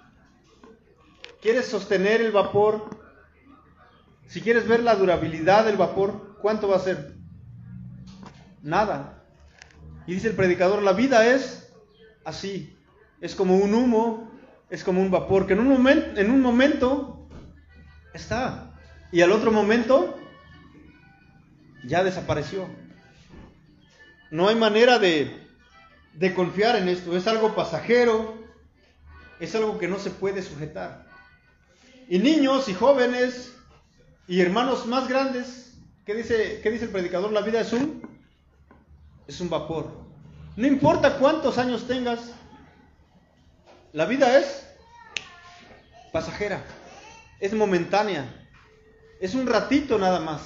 quieres 1.42 1.66
sostener 1.66 2.22
el 2.22 2.32
vapor, 2.32 2.88
si 4.26 4.40
quieres 4.40 4.66
ver 4.66 4.82
la 4.82 4.96
durabilidad 4.96 5.66
del 5.66 5.76
vapor, 5.76 6.38
¿cuánto 6.40 6.68
va 6.68 6.76
a 6.76 6.80
ser? 6.80 7.13
Nada. 8.64 9.22
Y 10.06 10.14
dice 10.14 10.28
el 10.28 10.34
predicador, 10.34 10.82
la 10.82 10.94
vida 10.94 11.26
es 11.26 11.70
así. 12.24 12.74
Es 13.20 13.34
como 13.34 13.58
un 13.58 13.74
humo, 13.74 14.32
es 14.70 14.82
como 14.82 15.02
un 15.02 15.10
vapor, 15.10 15.46
que 15.46 15.52
en 15.52 15.60
un, 15.60 15.68
momento, 15.68 16.18
en 16.18 16.30
un 16.30 16.40
momento 16.40 17.28
está. 18.14 18.72
Y 19.12 19.20
al 19.20 19.32
otro 19.32 19.52
momento 19.52 20.18
ya 21.84 22.02
desapareció. 22.02 22.66
No 24.30 24.48
hay 24.48 24.56
manera 24.56 24.98
de, 24.98 25.46
de 26.14 26.34
confiar 26.34 26.76
en 26.76 26.88
esto. 26.88 27.14
Es 27.14 27.26
algo 27.26 27.54
pasajero, 27.54 28.42
es 29.40 29.54
algo 29.54 29.78
que 29.78 29.88
no 29.88 29.98
se 29.98 30.10
puede 30.10 30.42
sujetar. 30.42 31.06
Y 32.08 32.18
niños 32.18 32.68
y 32.70 32.74
jóvenes 32.74 33.54
y 34.26 34.40
hermanos 34.40 34.86
más 34.86 35.06
grandes, 35.06 35.74
¿qué 36.06 36.14
dice, 36.14 36.60
qué 36.62 36.70
dice 36.70 36.86
el 36.86 36.90
predicador? 36.90 37.30
La 37.30 37.42
vida 37.42 37.60
es 37.60 37.72
un, 37.74 38.13
es 39.26 39.40
un 39.40 39.48
vapor. 39.50 39.90
No 40.56 40.66
importa 40.66 41.18
cuántos 41.18 41.58
años 41.58 41.86
tengas, 41.86 42.20
la 43.92 44.06
vida 44.06 44.38
es 44.38 44.66
pasajera, 46.12 46.64
es 47.40 47.52
momentánea, 47.52 48.46
es 49.20 49.34
un 49.34 49.46
ratito 49.46 49.98
nada 49.98 50.20
más. 50.20 50.42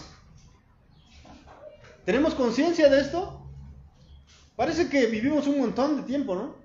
¿Tenemos 2.04 2.34
conciencia 2.34 2.88
de 2.88 3.00
esto? 3.00 3.46
Parece 4.56 4.88
que 4.88 5.06
vivimos 5.06 5.46
un 5.46 5.60
montón 5.60 5.96
de 5.98 6.02
tiempo, 6.04 6.34
¿no? 6.34 6.56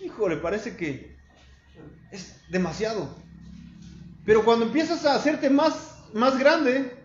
Híjole, 0.00 0.36
parece 0.36 0.76
que 0.76 1.16
es 2.12 2.36
demasiado. 2.50 3.08
Pero 4.24 4.44
cuando 4.44 4.66
empiezas 4.66 5.06
a 5.06 5.14
hacerte 5.14 5.48
más, 5.48 6.04
más 6.12 6.38
grande, 6.38 7.02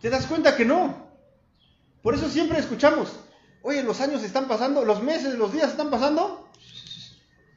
te 0.00 0.10
das 0.10 0.26
cuenta 0.26 0.56
que 0.56 0.64
no. 0.64 1.06
Por 2.02 2.14
eso 2.14 2.28
siempre 2.28 2.58
escuchamos, 2.58 3.18
oye, 3.62 3.82
los 3.82 4.00
años 4.00 4.22
están 4.22 4.48
pasando, 4.48 4.84
los 4.84 5.02
meses, 5.02 5.36
los 5.36 5.52
días 5.52 5.70
están 5.70 5.90
pasando 5.90 6.48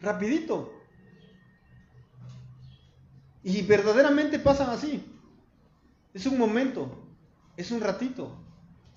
rapidito. 0.02 0.74
Y 3.44 3.62
verdaderamente 3.64 4.40
pasan 4.40 4.70
así. 4.70 5.04
Es 6.14 6.26
un 6.26 6.38
momento, 6.38 6.98
es 7.56 7.72
un 7.72 7.82
ratito, 7.82 8.36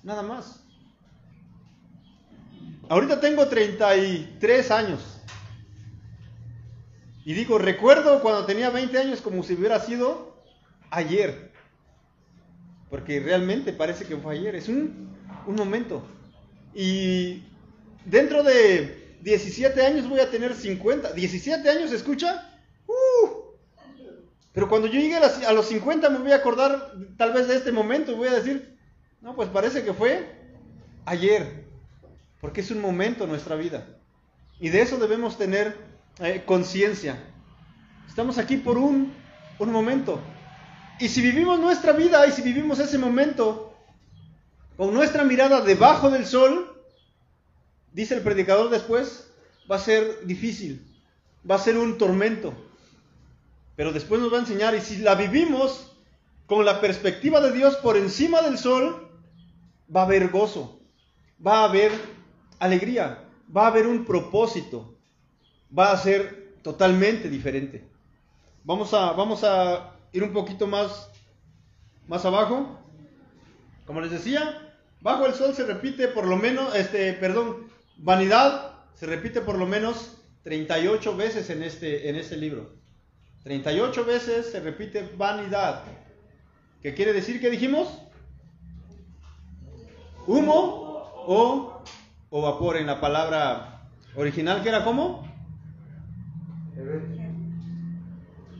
nada 0.02 0.22
más. 0.22 0.64
Ahorita 2.88 3.20
tengo 3.20 3.46
33 3.46 4.70
años. 4.70 5.20
Y 7.24 7.34
digo, 7.34 7.58
recuerdo 7.58 8.20
cuando 8.20 8.44
tenía 8.46 8.70
20 8.70 8.98
años 8.98 9.20
como 9.20 9.42
si 9.42 9.54
hubiera 9.54 9.78
sido 9.78 10.36
ayer. 10.90 11.52
Porque 12.90 13.20
realmente 13.20 13.72
parece 13.72 14.04
que 14.04 14.16
fue 14.16 14.34
ayer. 14.34 14.56
Es 14.56 14.68
un, 14.68 15.16
un 15.46 15.54
momento. 15.54 16.02
Y 16.74 17.42
dentro 18.04 18.42
de 18.42 19.16
17 19.22 19.84
años 19.84 20.08
voy 20.08 20.20
a 20.20 20.30
tener 20.30 20.54
50. 20.54 21.14
¿17 21.14 21.68
años 21.68 21.92
escucha? 21.92 22.48
Uh, 22.86 23.42
pero 24.52 24.68
cuando 24.68 24.86
yo 24.86 25.00
llegue 25.00 25.16
a 25.16 25.52
los 25.52 25.66
50 25.66 26.10
me 26.10 26.18
voy 26.18 26.32
a 26.32 26.36
acordar 26.36 26.92
tal 27.16 27.32
vez 27.32 27.48
de 27.48 27.56
este 27.56 27.72
momento 27.72 28.12
y 28.12 28.16
voy 28.16 28.28
a 28.28 28.34
decir, 28.34 28.76
no, 29.20 29.34
pues 29.34 29.48
parece 29.48 29.82
que 29.82 29.94
fue 29.94 30.26
ayer. 31.04 31.64
Porque 32.40 32.60
es 32.60 32.70
un 32.70 32.80
momento 32.80 33.24
en 33.24 33.30
nuestra 33.30 33.56
vida. 33.56 33.86
Y 34.60 34.68
de 34.68 34.82
eso 34.82 34.98
debemos 34.98 35.38
tener 35.38 35.76
eh, 36.20 36.42
conciencia. 36.44 37.18
Estamos 38.08 38.38
aquí 38.38 38.56
por 38.56 38.76
un, 38.78 39.14
un 39.58 39.70
momento. 39.70 40.20
Y 40.98 41.08
si 41.08 41.22
vivimos 41.22 41.58
nuestra 41.60 41.92
vida 41.92 42.26
y 42.26 42.32
si 42.32 42.42
vivimos 42.42 42.78
ese 42.78 42.98
momento 42.98 43.71
con 44.76 44.94
nuestra 44.94 45.24
mirada 45.24 45.60
debajo 45.60 46.10
del 46.10 46.26
sol, 46.26 46.82
dice 47.92 48.14
el 48.14 48.22
predicador 48.22 48.70
después, 48.70 49.30
va 49.70 49.76
a 49.76 49.80
ser 49.80 50.26
difícil, 50.26 50.86
va 51.48 51.56
a 51.56 51.60
ser 51.60 51.76
un 51.76 51.98
tormento. 51.98 52.54
Pero 53.76 53.92
después 53.92 54.20
nos 54.20 54.32
va 54.32 54.38
a 54.38 54.40
enseñar, 54.40 54.74
y 54.74 54.80
si 54.80 54.98
la 54.98 55.14
vivimos 55.14 55.96
con 56.46 56.64
la 56.64 56.80
perspectiva 56.80 57.40
de 57.40 57.52
Dios 57.52 57.76
por 57.76 57.96
encima 57.96 58.42
del 58.42 58.58
sol, 58.58 59.08
va 59.94 60.02
a 60.02 60.04
haber 60.04 60.30
gozo, 60.30 60.80
va 61.44 61.60
a 61.60 61.64
haber 61.64 61.92
alegría, 62.58 63.24
va 63.54 63.64
a 63.64 63.68
haber 63.68 63.86
un 63.86 64.04
propósito, 64.04 64.94
va 65.76 65.92
a 65.92 65.96
ser 65.96 66.56
totalmente 66.62 67.28
diferente. 67.28 67.88
Vamos 68.64 68.94
a, 68.94 69.12
vamos 69.12 69.42
a 69.44 69.96
ir 70.12 70.22
un 70.22 70.32
poquito 70.32 70.66
más, 70.66 71.10
más 72.06 72.24
abajo. 72.24 72.78
Como 73.86 74.00
les 74.00 74.10
decía, 74.10 74.72
bajo 75.00 75.26
el 75.26 75.34
sol 75.34 75.54
se 75.54 75.66
repite 75.66 76.08
por 76.08 76.26
lo 76.26 76.36
menos, 76.36 76.74
este, 76.74 77.12
perdón, 77.14 77.68
vanidad 77.96 78.72
se 78.94 79.06
repite 79.06 79.40
por 79.40 79.58
lo 79.58 79.66
menos 79.66 80.18
38 80.44 81.16
veces 81.16 81.50
en 81.50 81.62
este, 81.62 82.08
en 82.08 82.16
este 82.16 82.36
libro. 82.36 82.70
38 83.44 84.04
veces 84.04 84.50
se 84.50 84.60
repite 84.60 85.08
vanidad. 85.16 85.82
¿Qué 86.80 86.94
quiere 86.94 87.12
decir 87.12 87.40
que 87.40 87.50
dijimos? 87.50 87.88
Humo 90.26 91.12
o, 91.26 91.82
o 92.30 92.42
vapor 92.42 92.76
en 92.76 92.86
la 92.86 93.00
palabra 93.00 93.88
original 94.14 94.62
que 94.62 94.68
era 94.68 94.84
como? 94.84 95.28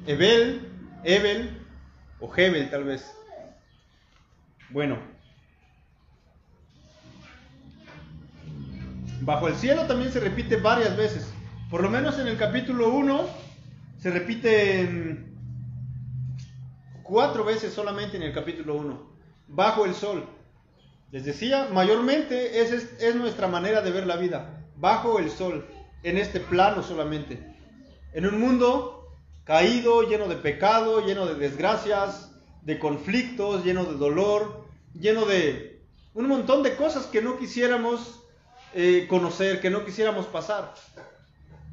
Ebel, 0.06 0.68
Ebel 1.04 1.64
o 2.20 2.32
Hebel 2.36 2.70
tal 2.70 2.84
vez. 2.84 3.21
Bueno, 4.72 4.96
bajo 9.20 9.48
el 9.48 9.54
cielo 9.56 9.86
también 9.86 10.10
se 10.10 10.20
repite 10.20 10.56
varias 10.56 10.96
veces. 10.96 11.30
Por 11.70 11.82
lo 11.82 11.90
menos 11.90 12.18
en 12.18 12.26
el 12.26 12.38
capítulo 12.38 12.88
1 12.88 13.28
se 13.98 14.10
repite 14.10 15.26
cuatro 17.02 17.44
veces 17.44 17.74
solamente 17.74 18.16
en 18.16 18.22
el 18.22 18.32
capítulo 18.32 18.76
1. 18.76 19.12
Bajo 19.48 19.84
el 19.84 19.94
sol. 19.94 20.24
Les 21.10 21.26
decía, 21.26 21.68
mayormente 21.70 22.62
es, 22.62 22.72
es 22.72 23.14
nuestra 23.14 23.48
manera 23.48 23.82
de 23.82 23.90
ver 23.90 24.06
la 24.06 24.16
vida. 24.16 24.64
Bajo 24.76 25.18
el 25.18 25.30
sol. 25.30 25.66
En 26.02 26.16
este 26.16 26.40
plano 26.40 26.82
solamente. 26.82 27.54
En 28.14 28.24
un 28.24 28.40
mundo 28.40 29.18
caído, 29.44 30.08
lleno 30.08 30.28
de 30.28 30.36
pecado, 30.36 31.04
lleno 31.04 31.26
de 31.26 31.34
desgracias, 31.34 32.32
de 32.62 32.78
conflictos, 32.78 33.64
lleno 33.64 33.84
de 33.84 33.98
dolor, 33.98 34.61
lleno 34.94 35.24
de 35.24 35.82
un 36.14 36.28
montón 36.28 36.62
de 36.62 36.76
cosas 36.76 37.06
que 37.06 37.22
no 37.22 37.38
quisiéramos 37.38 38.20
eh, 38.74 39.06
conocer, 39.08 39.60
que 39.60 39.70
no 39.70 39.84
quisiéramos 39.84 40.26
pasar. 40.26 40.74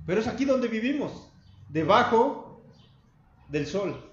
Pero 0.05 0.21
es 0.21 0.27
aquí 0.27 0.45
donde 0.45 0.67
vivimos, 0.67 1.29
debajo 1.69 2.62
del 3.49 3.67
sol. 3.67 4.12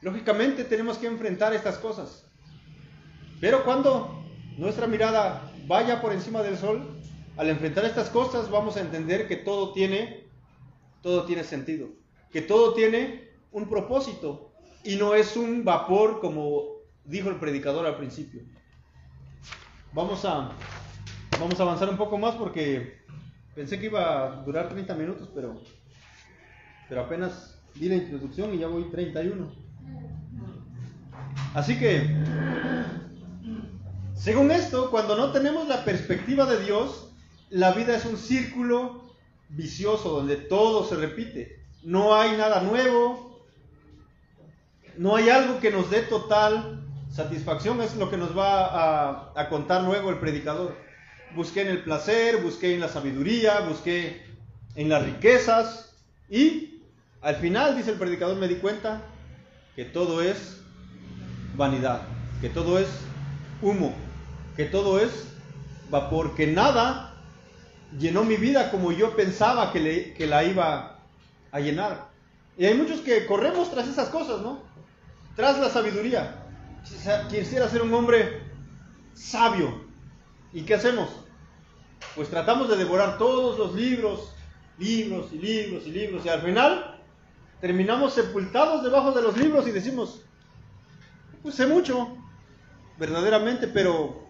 Lógicamente 0.00 0.64
tenemos 0.64 0.98
que 0.98 1.06
enfrentar 1.06 1.54
estas 1.54 1.78
cosas. 1.78 2.26
Pero 3.40 3.64
cuando 3.64 4.22
nuestra 4.58 4.86
mirada 4.86 5.50
vaya 5.66 6.00
por 6.00 6.12
encima 6.12 6.42
del 6.42 6.58
sol, 6.58 7.00
al 7.36 7.48
enfrentar 7.48 7.84
estas 7.84 8.10
cosas 8.10 8.50
vamos 8.50 8.76
a 8.76 8.80
entender 8.80 9.26
que 9.26 9.36
todo 9.36 9.72
tiene 9.72 10.24
todo 11.04 11.26
tiene 11.26 11.44
sentido, 11.44 11.88
que 12.32 12.40
todo 12.40 12.72
tiene 12.72 13.28
un 13.52 13.68
propósito 13.68 14.52
y 14.84 14.96
no 14.96 15.14
es 15.14 15.36
un 15.36 15.62
vapor 15.62 16.18
como 16.18 16.73
dijo 17.04 17.28
el 17.28 17.36
predicador 17.36 17.86
al 17.86 17.96
principio. 17.96 18.42
Vamos 19.92 20.24
a, 20.24 20.50
vamos 21.38 21.58
a 21.58 21.62
avanzar 21.62 21.88
un 21.88 21.96
poco 21.96 22.18
más 22.18 22.34
porque 22.34 22.98
pensé 23.54 23.78
que 23.78 23.86
iba 23.86 24.24
a 24.24 24.42
durar 24.42 24.68
30 24.68 24.94
minutos, 24.94 25.28
pero, 25.34 25.60
pero 26.88 27.02
apenas 27.02 27.58
di 27.74 27.88
la 27.88 27.96
introducción 27.96 28.54
y 28.54 28.58
ya 28.58 28.66
voy 28.66 28.84
31. 28.90 29.48
Así 31.54 31.78
que, 31.78 32.10
según 34.14 34.50
esto, 34.50 34.90
cuando 34.90 35.16
no 35.16 35.30
tenemos 35.32 35.68
la 35.68 35.84
perspectiva 35.84 36.46
de 36.46 36.64
Dios, 36.64 37.12
la 37.50 37.72
vida 37.72 37.96
es 37.96 38.04
un 38.04 38.16
círculo 38.16 39.04
vicioso 39.50 40.10
donde 40.10 40.36
todo 40.36 40.84
se 40.84 40.96
repite. 40.96 41.62
No 41.84 42.14
hay 42.14 42.36
nada 42.36 42.62
nuevo, 42.62 43.44
no 44.96 45.14
hay 45.14 45.28
algo 45.28 45.60
que 45.60 45.70
nos 45.70 45.90
dé 45.90 46.00
total 46.02 46.83
satisfacción, 47.14 47.80
es 47.80 47.94
lo 47.94 48.10
que 48.10 48.16
nos 48.16 48.36
va 48.36 49.30
a, 49.36 49.48
contar 49.48 49.82
luego 49.82 50.10
el 50.10 50.18
predicador. 50.18 50.74
Busqué 51.36 51.62
en 51.62 51.68
el 51.68 51.82
placer, 51.84 52.42
busqué 52.42 52.74
en 52.74 52.80
la 52.80 52.88
sabiduría, 52.88 53.60
busqué 53.60 54.26
en 54.74 54.88
las 54.88 55.04
riquezas 55.04 55.94
y 56.28 56.82
al 57.22 57.36
final, 57.36 57.76
dice 57.76 57.92
el 57.92 57.98
predicador, 57.98 58.36
me 58.36 58.48
di 58.48 58.56
cuenta 58.56 59.02
que 59.76 59.84
todo 59.84 60.22
es 60.22 60.60
vanidad, 61.56 62.02
que 62.40 62.48
todo 62.48 62.78
es 62.78 62.88
humo, 63.62 63.94
que 64.56 64.64
todo 64.64 64.98
es 64.98 65.28
vapor, 65.90 66.34
que 66.34 66.48
nada 66.48 67.14
llenó 67.96 68.24
mi 68.24 68.36
vida 68.36 68.72
como 68.72 68.90
yo 68.90 69.14
pensaba 69.14 69.72
que, 69.72 70.26
la 70.26 70.44
iba 70.44 70.98
a 71.52 71.60
llenar. 71.60 72.08
Y 72.58 72.66
hay 72.66 72.74
muchos 72.74 73.00
que 73.00 73.24
corremos 73.26 73.70
tras 73.70 73.86
esas 73.86 74.08
cosas, 74.08 74.40
¿no? 74.40 74.62
Tras 75.36 75.58
la 75.58 75.70
sabiduría. 75.70 76.43
Quisiera 77.28 77.68
ser 77.68 77.82
un 77.82 77.94
hombre 77.94 78.42
sabio. 79.14 79.82
¿Y 80.52 80.62
qué 80.62 80.74
hacemos? 80.74 81.08
Pues 82.14 82.28
tratamos 82.28 82.68
de 82.68 82.76
devorar 82.76 83.18
todos 83.18 83.58
los 83.58 83.74
libros, 83.74 84.32
libros 84.78 85.32
y 85.32 85.38
libros 85.38 85.86
y 85.86 85.90
libros, 85.90 86.24
y 86.24 86.28
al 86.28 86.42
final 86.42 87.00
terminamos 87.60 88.12
sepultados 88.12 88.82
debajo 88.82 89.12
de 89.12 89.22
los 89.22 89.36
libros 89.36 89.66
y 89.66 89.70
decimos, 89.70 90.20
pues 91.42 91.54
sé 91.54 91.66
mucho, 91.66 92.16
verdaderamente, 92.98 93.68
pero 93.68 94.22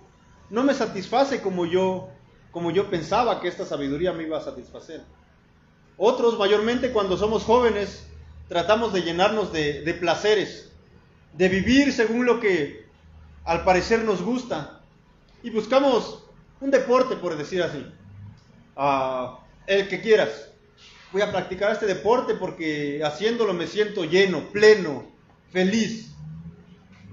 no 0.51 0.63
me 0.63 0.75
satisface 0.75 1.43
como 1.43 1.67
yo, 1.67 2.09
como 2.53 2.71
yo 2.71 2.91
pensaba 2.91 3.41
que 3.41 3.49
esta 3.49 3.65
sabiduría 3.65 4.13
me 4.13 4.25
iba 4.25 4.39
a 4.39 4.43
satisfacer. 4.43 5.03
Otros, 5.97 6.39
mayormente 6.39 6.93
cuando 6.93 7.17
somos 7.17 7.45
jóvenes, 7.45 8.07
tratamos 8.49 8.93
de 8.93 9.03
llenarnos 9.03 9.53
de, 9.53 9.97
placeres, 10.01 10.73
de 11.37 11.49
vivir 11.49 11.93
según 11.93 12.27
lo 12.27 12.41
que 12.41 12.87
al 13.45 13.65
parecer 13.65 14.05
nos 14.05 14.23
gusta. 14.23 14.81
Y 15.43 15.51
buscamos 15.51 16.25
un 16.61 16.71
deporte, 16.71 17.17
por 17.17 17.37
decir 17.37 17.63
así. 17.63 17.85
Ah, 18.77 19.41
el 19.67 19.89
que 19.89 20.01
quieras. 20.01 20.51
Voy 21.13 21.23
a 21.23 21.31
practicar 21.31 21.73
este 21.73 21.87
deporte 21.87 22.35
porque 22.35 23.03
haciéndolo 23.05 23.55
me 23.55 23.67
siento 23.67 24.05
lleno, 24.05 24.51
pleno, 24.51 25.07
feliz 25.53 26.15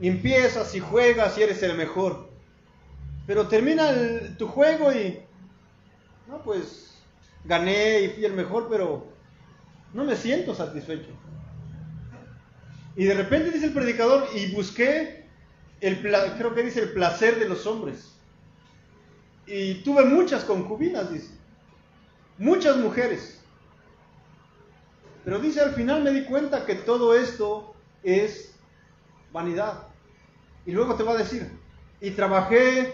empiezas 0.01 0.73
y 0.75 0.79
juegas 0.79 1.37
y 1.37 1.43
eres 1.43 1.61
el 1.63 1.77
mejor. 1.77 2.29
Pero 3.27 3.47
termina 3.47 3.91
tu 4.37 4.47
juego 4.47 4.91
y, 4.91 5.19
no, 6.27 6.41
pues 6.43 6.97
gané 7.45 8.01
y 8.01 8.09
fui 8.09 8.25
el 8.25 8.33
mejor, 8.33 8.67
pero 8.69 9.05
no 9.93 10.03
me 10.03 10.15
siento 10.15 10.55
satisfecho. 10.55 11.09
Y 12.95 13.05
de 13.05 13.13
repente 13.13 13.51
dice 13.51 13.67
el 13.67 13.73
predicador, 13.73 14.27
y 14.35 14.51
busqué, 14.53 15.25
el, 15.79 15.99
creo 16.01 16.53
que 16.53 16.63
dice 16.63 16.81
el 16.81 16.91
placer 16.91 17.39
de 17.39 17.47
los 17.47 17.65
hombres. 17.65 18.13
Y 19.47 19.75
tuve 19.83 20.05
muchas 20.05 20.43
concubinas, 20.43 21.11
dice. 21.11 21.31
Muchas 22.37 22.77
mujeres. 22.77 23.39
Pero 25.23 25.39
dice, 25.39 25.61
al 25.61 25.73
final 25.73 26.03
me 26.03 26.11
di 26.11 26.25
cuenta 26.25 26.65
que 26.65 26.75
todo 26.75 27.15
esto 27.15 27.73
es 28.03 28.53
vanidad. 29.31 29.87
Y 30.65 30.71
luego 30.71 30.95
te 30.95 31.03
va 31.03 31.13
a 31.13 31.17
decir, 31.17 31.49
y 31.99 32.11
trabajé 32.11 32.93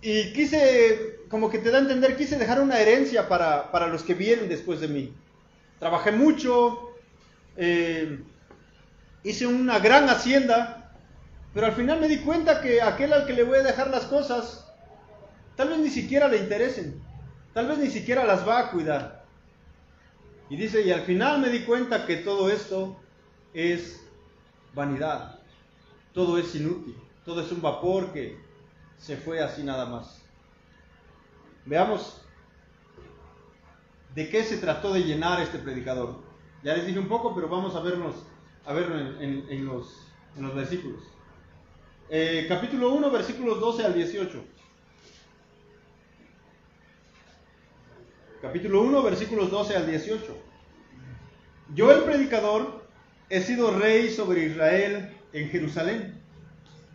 y 0.00 0.32
quise, 0.32 1.20
como 1.28 1.50
que 1.50 1.58
te 1.58 1.70
da 1.70 1.78
a 1.78 1.80
entender, 1.80 2.16
quise 2.16 2.38
dejar 2.38 2.60
una 2.60 2.78
herencia 2.78 3.28
para, 3.28 3.70
para 3.72 3.88
los 3.88 4.02
que 4.02 4.14
vienen 4.14 4.48
después 4.48 4.80
de 4.80 4.88
mí. 4.88 5.12
Trabajé 5.78 6.12
mucho, 6.12 6.85
eh, 7.56 8.22
hice 9.22 9.46
una 9.46 9.78
gran 9.78 10.08
hacienda, 10.08 10.92
pero 11.54 11.66
al 11.66 11.72
final 11.72 12.00
me 12.00 12.08
di 12.08 12.18
cuenta 12.18 12.60
que 12.60 12.82
aquel 12.82 13.12
al 13.12 13.26
que 13.26 13.32
le 13.32 13.44
voy 13.44 13.58
a 13.58 13.62
dejar 13.62 13.90
las 13.90 14.04
cosas, 14.04 14.72
tal 15.56 15.70
vez 15.70 15.78
ni 15.78 15.90
siquiera 15.90 16.28
le 16.28 16.38
interesen, 16.38 17.02
tal 17.54 17.68
vez 17.68 17.78
ni 17.78 17.88
siquiera 17.88 18.24
las 18.24 18.46
va 18.46 18.60
a 18.60 18.70
cuidar. 18.70 19.24
Y 20.48 20.56
dice, 20.56 20.82
y 20.82 20.92
al 20.92 21.02
final 21.02 21.40
me 21.40 21.48
di 21.48 21.64
cuenta 21.64 22.06
que 22.06 22.16
todo 22.16 22.50
esto 22.50 22.96
es 23.52 24.00
vanidad 24.74 25.36
todo 26.16 26.38
es 26.38 26.54
inútil, 26.54 26.96
todo 27.26 27.42
es 27.42 27.52
un 27.52 27.60
vapor 27.60 28.10
que 28.10 28.40
se 28.96 29.18
fue 29.18 29.42
así 29.42 29.62
nada 29.62 29.84
más. 29.84 30.22
Veamos 31.66 32.22
de 34.14 34.30
qué 34.30 34.42
se 34.42 34.56
trató 34.56 34.94
de 34.94 35.00
llenar 35.00 35.42
este 35.42 35.58
predicador. 35.58 36.22
Ya 36.66 36.74
les 36.74 36.84
dije 36.84 36.98
un 36.98 37.06
poco, 37.06 37.32
pero 37.32 37.48
vamos 37.48 37.76
a 37.76 37.80
vernos 37.80 38.16
a 38.64 38.72
verlo 38.72 38.98
en, 39.20 39.66
los, 39.66 40.04
versículos. 40.52 41.00
Eh, 42.10 42.46
capítulo 42.48 42.92
1, 42.92 43.08
versículos 43.12 43.60
12 43.60 43.84
al 43.84 43.94
18. 43.94 44.44
Capítulo 48.42 48.82
1, 48.82 49.02
versículos 49.04 49.48
12 49.48 49.76
al 49.76 49.86
18. 49.86 50.36
Yo 51.72 51.92
el 51.92 52.02
predicador 52.02 52.84
he 53.28 53.42
sido 53.42 53.70
rey 53.70 54.10
sobre 54.10 54.46
Israel 54.46 55.16
en 55.32 55.48
Jerusalén. 55.50 56.20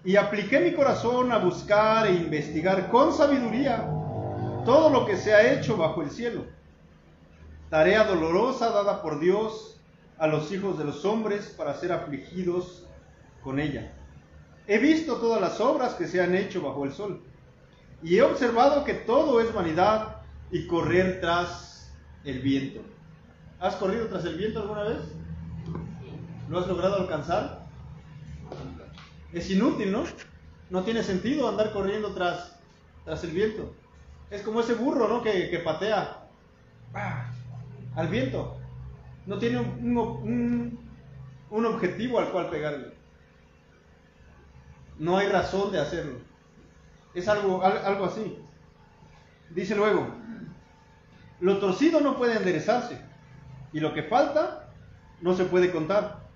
Y 0.04 0.18
apliqué 0.18 0.60
mi 0.60 0.74
corazón 0.74 1.32
a 1.32 1.38
buscar 1.38 2.08
e 2.08 2.16
investigar 2.16 2.92
con 2.92 3.14
sabiduría 3.14 3.90
todo 4.66 4.90
lo 4.90 5.06
que 5.06 5.16
se 5.16 5.34
ha 5.34 5.54
hecho 5.54 5.78
bajo 5.78 6.02
el 6.02 6.12
cielo. 6.12 6.44
Tarea 7.72 8.04
dolorosa 8.04 8.70
dada 8.70 9.02
por 9.02 9.22
Dios 9.22 9.80
a 10.18 10.28
los 10.28 10.52
hijos 10.52 10.78
de 10.78 10.84
los 10.84 11.06
hombres 11.06 11.56
para 11.58 11.74
ser 11.74 11.94
afligidos 11.94 12.86
con 13.42 13.62
ella. 13.62 13.94
He 14.68 14.78
visto 14.78 15.16
todas 15.16 15.40
las 15.40 15.62
obras 15.62 15.94
que 15.94 16.06
se 16.06 16.22
han 16.22 16.36
hecho 16.36 16.62
bajo 16.62 16.84
el 16.84 16.92
sol 16.92 17.22
y 18.04 18.18
he 18.18 18.24
observado 18.24 18.84
que 18.84 18.94
todo 18.94 19.40
es 19.40 19.54
vanidad 19.54 20.18
y 20.52 20.68
correr 20.68 21.22
tras 21.22 21.94
el 22.26 22.42
viento. 22.42 22.82
¿Has 23.62 23.78
corrido 23.78 24.08
tras 24.08 24.26
el 24.26 24.36
viento 24.36 24.60
alguna 24.60 24.84
vez? 24.84 25.00
¿Lo 26.50 26.60
has 26.60 26.68
logrado 26.68 26.98
alcanzar? 26.98 27.68
Es 29.32 29.50
inútil, 29.50 29.94
¿no? 29.94 30.04
No 30.70 30.84
tiene 30.84 31.04
sentido 31.04 31.48
andar 31.48 31.72
corriendo 31.72 32.14
tras, 32.14 32.54
tras 33.06 33.24
el 33.24 33.32
viento. 33.32 33.74
Es 34.30 34.42
como 34.42 34.60
ese 34.60 34.74
burro, 34.74 35.08
¿no? 35.08 35.22
Que, 35.22 35.62
patea 35.64 36.18
al 37.96 38.08
viento. 38.08 38.58
No 39.26 39.38
tiene 39.38 39.60
un, 39.60 40.80
un 41.50 41.66
objetivo 41.66 42.20
al 42.20 42.32
cual 42.32 42.50
pegarle. 42.50 42.94
No 44.98 45.18
hay 45.18 45.28
razón 45.28 45.72
de 45.72 45.80
hacerlo. 45.80 46.20
Es 47.14 47.28
algo, 47.28 47.64
algo 47.64 48.06
así. 48.06 48.38
Dice 49.50 49.76
luego, 49.76 50.08
lo 51.42 51.58
torcido 51.60 52.00
no 52.00 52.18
puede 52.18 52.38
enderezarse 52.38 53.02
y 53.74 53.80
lo 53.80 53.94
que 53.94 54.04
falta 54.04 54.70
no 55.22 55.34
se 55.34 55.46
puede 55.46 55.72
contar. 55.72 56.30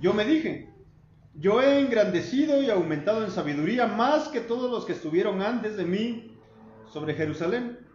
Yo 0.00 0.14
me 0.14 0.24
dije, 0.24 0.72
yo 1.34 1.60
he 1.60 1.80
engrandecido 1.80 2.62
y 2.62 2.70
aumentado 2.70 3.24
en 3.24 3.30
sabiduría 3.30 3.86
más 3.86 4.28
que 4.28 4.40
todos 4.40 4.70
los 4.70 4.84
que 4.84 4.92
estuvieron 4.92 5.42
antes 5.42 5.76
de 5.76 5.84
mí 5.84 6.36
sobre 6.92 7.14
Jerusalén. 7.14 7.85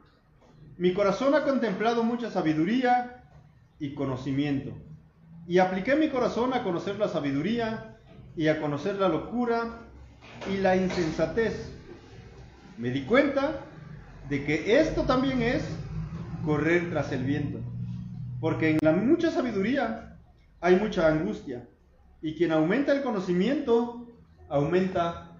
Mi 0.82 0.95
corazón 0.95 1.36
ha 1.36 1.43
contemplado 1.43 2.03
mucha 2.03 2.32
sabiduría 2.32 3.23
y 3.77 3.93
conocimiento. 3.93 4.71
Y 5.47 5.59
apliqué 5.59 5.95
mi 5.95 6.09
corazón 6.09 6.55
a 6.55 6.63
conocer 6.63 6.97
la 6.97 7.07
sabiduría 7.07 7.99
y 8.36 8.47
a 8.47 8.59
conocer 8.59 8.95
la 8.95 9.07
locura 9.07 9.77
y 10.51 10.57
la 10.57 10.75
insensatez. 10.75 11.71
Me 12.79 12.89
di 12.89 13.03
cuenta 13.03 13.59
de 14.27 14.43
que 14.43 14.79
esto 14.79 15.03
también 15.03 15.43
es 15.43 15.63
correr 16.43 16.89
tras 16.89 17.11
el 17.11 17.25
viento. 17.25 17.59
Porque 18.39 18.71
en 18.71 18.79
la 18.82 18.91
mucha 18.91 19.29
sabiduría 19.29 20.17
hay 20.61 20.77
mucha 20.77 21.07
angustia 21.07 21.69
y 22.23 22.34
quien 22.34 22.53
aumenta 22.53 22.91
el 22.91 23.03
conocimiento, 23.03 24.07
aumenta 24.49 25.38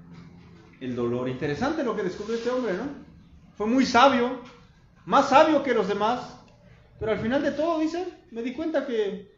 el 0.82 0.96
dolor. 0.96 1.30
Interesante 1.30 1.84
lo 1.84 1.96
que 1.96 2.04
descubrió 2.04 2.38
este 2.38 2.52
hombre, 2.52 2.74
¿no? 2.74 2.84
Fue 3.56 3.66
muy 3.66 3.88
sabio, 3.88 4.40
más 5.06 5.30
sabio 5.30 5.64
que 5.64 5.74
los 5.74 5.88
demás, 5.88 6.40
pero 7.00 7.12
al 7.12 7.20
final 7.20 7.42
de 7.42 7.52
todo, 7.52 7.80
dice, 7.80 8.06
me 8.32 8.42
di 8.42 8.54
cuenta 8.54 8.86
que 8.86 9.32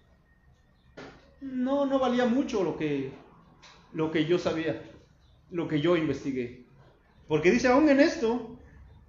no, 1.42 1.86
no 1.86 2.00
valía 2.00 2.26
mucho 2.26 2.64
lo 2.64 2.78
que, 2.78 3.14
lo 3.94 4.12
que 4.12 4.26
yo 4.26 4.38
sabía, 4.38 4.82
lo 5.50 5.68
que 5.68 5.82
yo 5.82 5.96
investigué. 5.96 6.66
Porque 7.28 7.52
dice, 7.52 7.68
aún 7.68 7.90
en 7.90 8.00
esto 8.00 8.58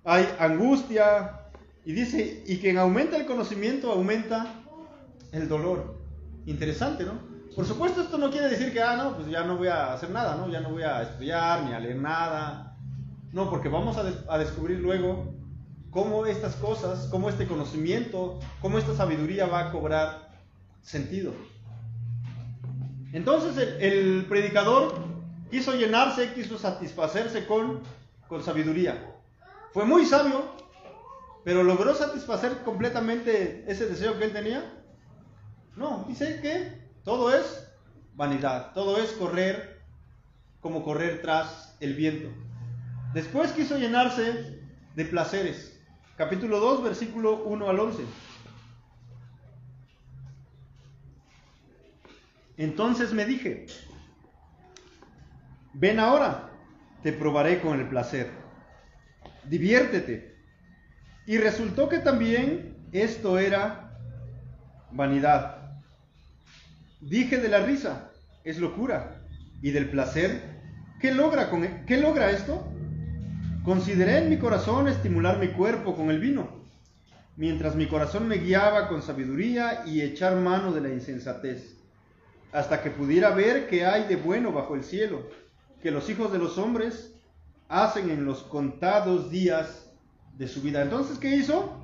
hay 0.05 0.29
angustia, 0.39 1.41
y 1.85 1.93
dice, 1.93 2.43
y 2.47 2.59
quien 2.59 2.79
aumenta 2.79 3.17
el 3.17 3.27
conocimiento 3.27 3.93
aumenta 3.93 4.47
el 5.33 5.49
dolor. 5.49 6.01
Interesante, 6.47 7.05
¿no? 7.05 7.35
Por 7.55 7.67
supuesto, 7.67 8.01
esto 8.01 8.17
no 8.19 8.31
quiere 8.31 8.49
decir 8.49 8.73
que, 8.73 8.81
ah, 8.81 8.97
no, 8.97 9.17
pues 9.17 9.29
ya 9.29 9.45
no 9.45 9.57
voy 9.57 9.69
a 9.69 9.93
hacer 9.93 10.11
nada, 10.11 10.37
¿no? 10.37 10.49
Ya 10.49 10.61
no 10.61 10.71
voy 10.71 10.83
a 10.83 11.03
estudiar 11.03 11.65
ni 11.65 11.75
a 11.75 11.79
leer 11.79 11.97
nada. 11.97 12.77
No, 13.33 13.51
porque 13.51 13.69
vamos 13.69 13.97
a, 13.97 14.39
descubrir 14.39 14.79
luego 14.81 15.34
cómo 15.95 16.27
estas 16.27 16.57
cosas, 16.57 17.07
cómo 17.09 17.29
este 17.31 17.47
conocimiento, 17.47 18.41
cómo 18.61 18.79
esta 18.79 18.95
sabiduría 18.95 19.47
va 19.47 19.61
a 19.61 19.73
cobrar 19.73 20.33
sentido. 20.83 21.33
Entonces 23.13 23.77
el, 23.79 24.27
predicador 24.29 24.97
quiso 25.53 25.73
llenarse, 25.77 26.35
quiso 26.35 26.59
satisfacerse 26.59 27.47
con, 27.47 27.81
con 28.29 28.43
sabiduría. 28.43 29.15
Fue 29.73 29.85
muy 29.85 30.05
sabio, 30.05 30.43
pero 31.45 31.63
logró 31.63 31.95
satisfacer 31.95 32.65
completamente 32.65 33.65
ese 33.69 33.87
deseo 33.87 34.19
que 34.19 34.25
él 34.25 34.33
tenía. 34.33 34.83
No, 35.77 36.05
dice 36.09 36.41
que 36.43 36.73
todo 37.05 37.33
es 37.33 37.69
vanidad, 38.15 38.73
todo 38.75 38.99
es 38.99 39.13
correr 39.13 39.81
como 40.61 40.83
correr 40.83 41.23
tras 41.23 41.77
el 41.79 41.95
viento. 41.95 42.31
Después 43.13 43.53
quiso 43.53 43.79
llenarse 43.79 44.61
de 44.97 45.05
placeres. 45.05 45.74
Capítulo 46.17 46.61
2, 46.61 46.85
versículo 46.85 47.43
1 47.45 47.69
al 47.69 47.81
11. 47.81 48.05
Entonces 52.57 53.13
me 53.13 53.25
dije, 53.25 53.67
ven 55.73 55.99
ahora, 55.99 56.51
te 57.03 57.13
probaré 57.13 57.61
con 57.61 57.81
el 57.81 57.89
placer. 57.89 58.31
Diviértete. 59.49 60.37
Y 61.27 61.39
resultó 61.39 61.89
que 61.89 61.99
también 61.99 62.77
esto 62.93 63.39
era 63.39 63.99
vanidad. 64.93 65.81
Dije 67.01 67.39
de 67.39 67.49
la 67.49 67.59
risa, 67.59 68.13
es 68.45 68.59
locura. 68.59 69.21
Y 69.63 69.73
del 69.73 69.91
placer, 69.91 70.61
¿qué 71.01 71.13
logra, 71.13 71.51
con, 71.51 71.65
e-, 71.65 71.85
¿qué 71.87 71.97
logra 71.97 72.31
esto? 72.31 72.71
Consideré 73.65 74.19
en 74.19 74.29
mi 74.29 74.37
corazón 74.37 74.89
estimular 74.89 75.39
mi 75.39 75.49
cuerpo 75.49 75.97
con 75.97 76.11
el 76.11 76.21
vino, 76.21 76.51
mientras 77.39 77.75
mi 77.75 77.87
corazón 77.87 78.29
me 78.29 78.37
guiaba 78.37 78.89
con 78.89 79.01
sabiduría 79.01 79.85
y 79.87 80.03
echar 80.03 80.37
mano 80.37 80.71
de 80.71 80.83
la 80.83 80.91
insensatez, 80.91 81.75
hasta 82.53 82.83
que 82.83 82.91
pudiera 82.91 83.31
ver 83.31 83.67
qué 83.67 83.87
hay 83.87 84.05
de 84.05 84.17
bueno 84.17 84.53
bajo 84.53 84.75
el 84.75 84.85
cielo, 84.85 85.31
que 85.83 85.91
los 85.91 86.11
hijos 86.11 86.31
de 86.31 86.39
los 86.39 86.59
hombres 86.59 87.15
hacen 87.71 88.11
en 88.11 88.27
los 88.27 88.43
contados 88.43 89.31
días 89.31 89.91
de 90.37 90.47
su 90.47 90.61
vida. 90.61 90.83
Entonces, 90.83 91.19
¿qué 91.19 91.35
hizo? 91.35 91.81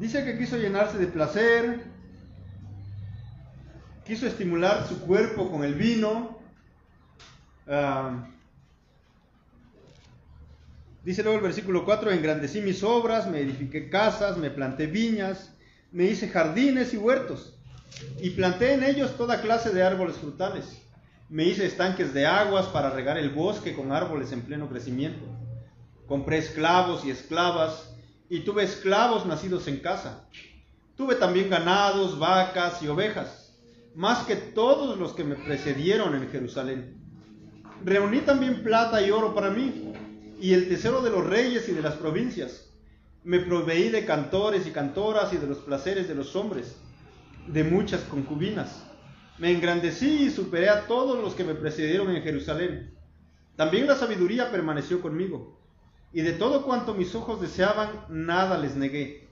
Dice 0.00 0.24
que 0.24 0.38
quiso 0.38 0.56
llenarse 0.56 0.96
de 0.96 1.08
placer, 1.08 1.84
quiso 4.06 4.26
estimular 4.26 4.86
su 4.86 4.98
cuerpo 5.02 5.50
con 5.50 5.62
el 5.62 5.74
vino. 5.74 6.38
Ah, 7.68 8.30
dice 11.06 11.22
luego 11.22 11.38
el 11.38 11.44
versículo 11.44 11.86
4, 11.86 12.10
engrandecí 12.10 12.60
mis 12.60 12.82
obras, 12.82 13.26
me 13.26 13.40
edifiqué 13.40 13.88
casas, 13.88 14.36
me 14.36 14.50
planté 14.50 14.86
viñas, 14.86 15.54
me 15.90 16.04
hice 16.04 16.28
jardines 16.28 16.92
y 16.92 16.98
huertos, 16.98 17.58
y 18.20 18.30
planté 18.30 18.74
en 18.74 18.82
ellos 18.82 19.16
toda 19.16 19.40
clase 19.40 19.70
de 19.70 19.82
árboles 19.82 20.16
frutales. 20.16 20.82
Me 21.30 21.44
hice 21.44 21.64
estanques 21.64 22.12
de 22.12 22.26
aguas 22.26 22.66
para 22.66 22.90
regar 22.90 23.16
el 23.16 23.30
bosque 23.30 23.74
con 23.74 23.90
árboles 23.90 24.32
en 24.32 24.42
pleno 24.42 24.68
crecimiento. 24.68 25.24
Compré 26.06 26.38
esclavos 26.38 27.06
y 27.06 27.10
esclavas, 27.10 27.94
y 28.28 28.40
tuve 28.40 28.64
esclavos 28.64 29.24
nacidos 29.24 29.66
en 29.66 29.78
casa. 29.78 30.28
Tuve 30.94 31.14
también 31.14 31.48
ganados, 31.48 32.18
vacas 32.18 32.82
y 32.82 32.88
ovejas 32.88 33.46
más 33.96 34.26
que 34.26 34.36
todos 34.36 34.98
los 34.98 35.14
que 35.14 35.24
me 35.24 35.36
precedieron 35.36 36.14
en 36.14 36.28
Jerusalén. 36.28 36.98
Reuní 37.82 38.20
también 38.20 38.62
plata 38.62 39.00
y 39.00 39.10
oro 39.10 39.34
para 39.34 39.50
mí, 39.50 39.85
y 40.40 40.54
el 40.54 40.68
tesoro 40.68 41.02
de 41.02 41.10
los 41.10 41.26
reyes 41.26 41.68
y 41.68 41.72
de 41.72 41.82
las 41.82 41.94
provincias. 41.94 42.70
Me 43.24 43.40
proveí 43.40 43.88
de 43.88 44.04
cantores 44.04 44.66
y 44.66 44.70
cantoras 44.70 45.32
y 45.32 45.38
de 45.38 45.46
los 45.46 45.58
placeres 45.58 46.08
de 46.08 46.14
los 46.14 46.36
hombres, 46.36 46.76
de 47.46 47.64
muchas 47.64 48.02
concubinas. 48.02 48.84
Me 49.38 49.50
engrandecí 49.50 50.24
y 50.24 50.30
superé 50.30 50.68
a 50.68 50.86
todos 50.86 51.20
los 51.20 51.34
que 51.34 51.44
me 51.44 51.54
precedieron 51.54 52.14
en 52.14 52.22
Jerusalén. 52.22 52.94
También 53.56 53.86
la 53.86 53.96
sabiduría 53.96 54.50
permaneció 54.50 55.00
conmigo, 55.00 55.58
y 56.12 56.22
de 56.22 56.32
todo 56.32 56.62
cuanto 56.64 56.94
mis 56.94 57.14
ojos 57.14 57.40
deseaban, 57.40 57.90
nada 58.08 58.58
les 58.58 58.76
negué, 58.76 59.28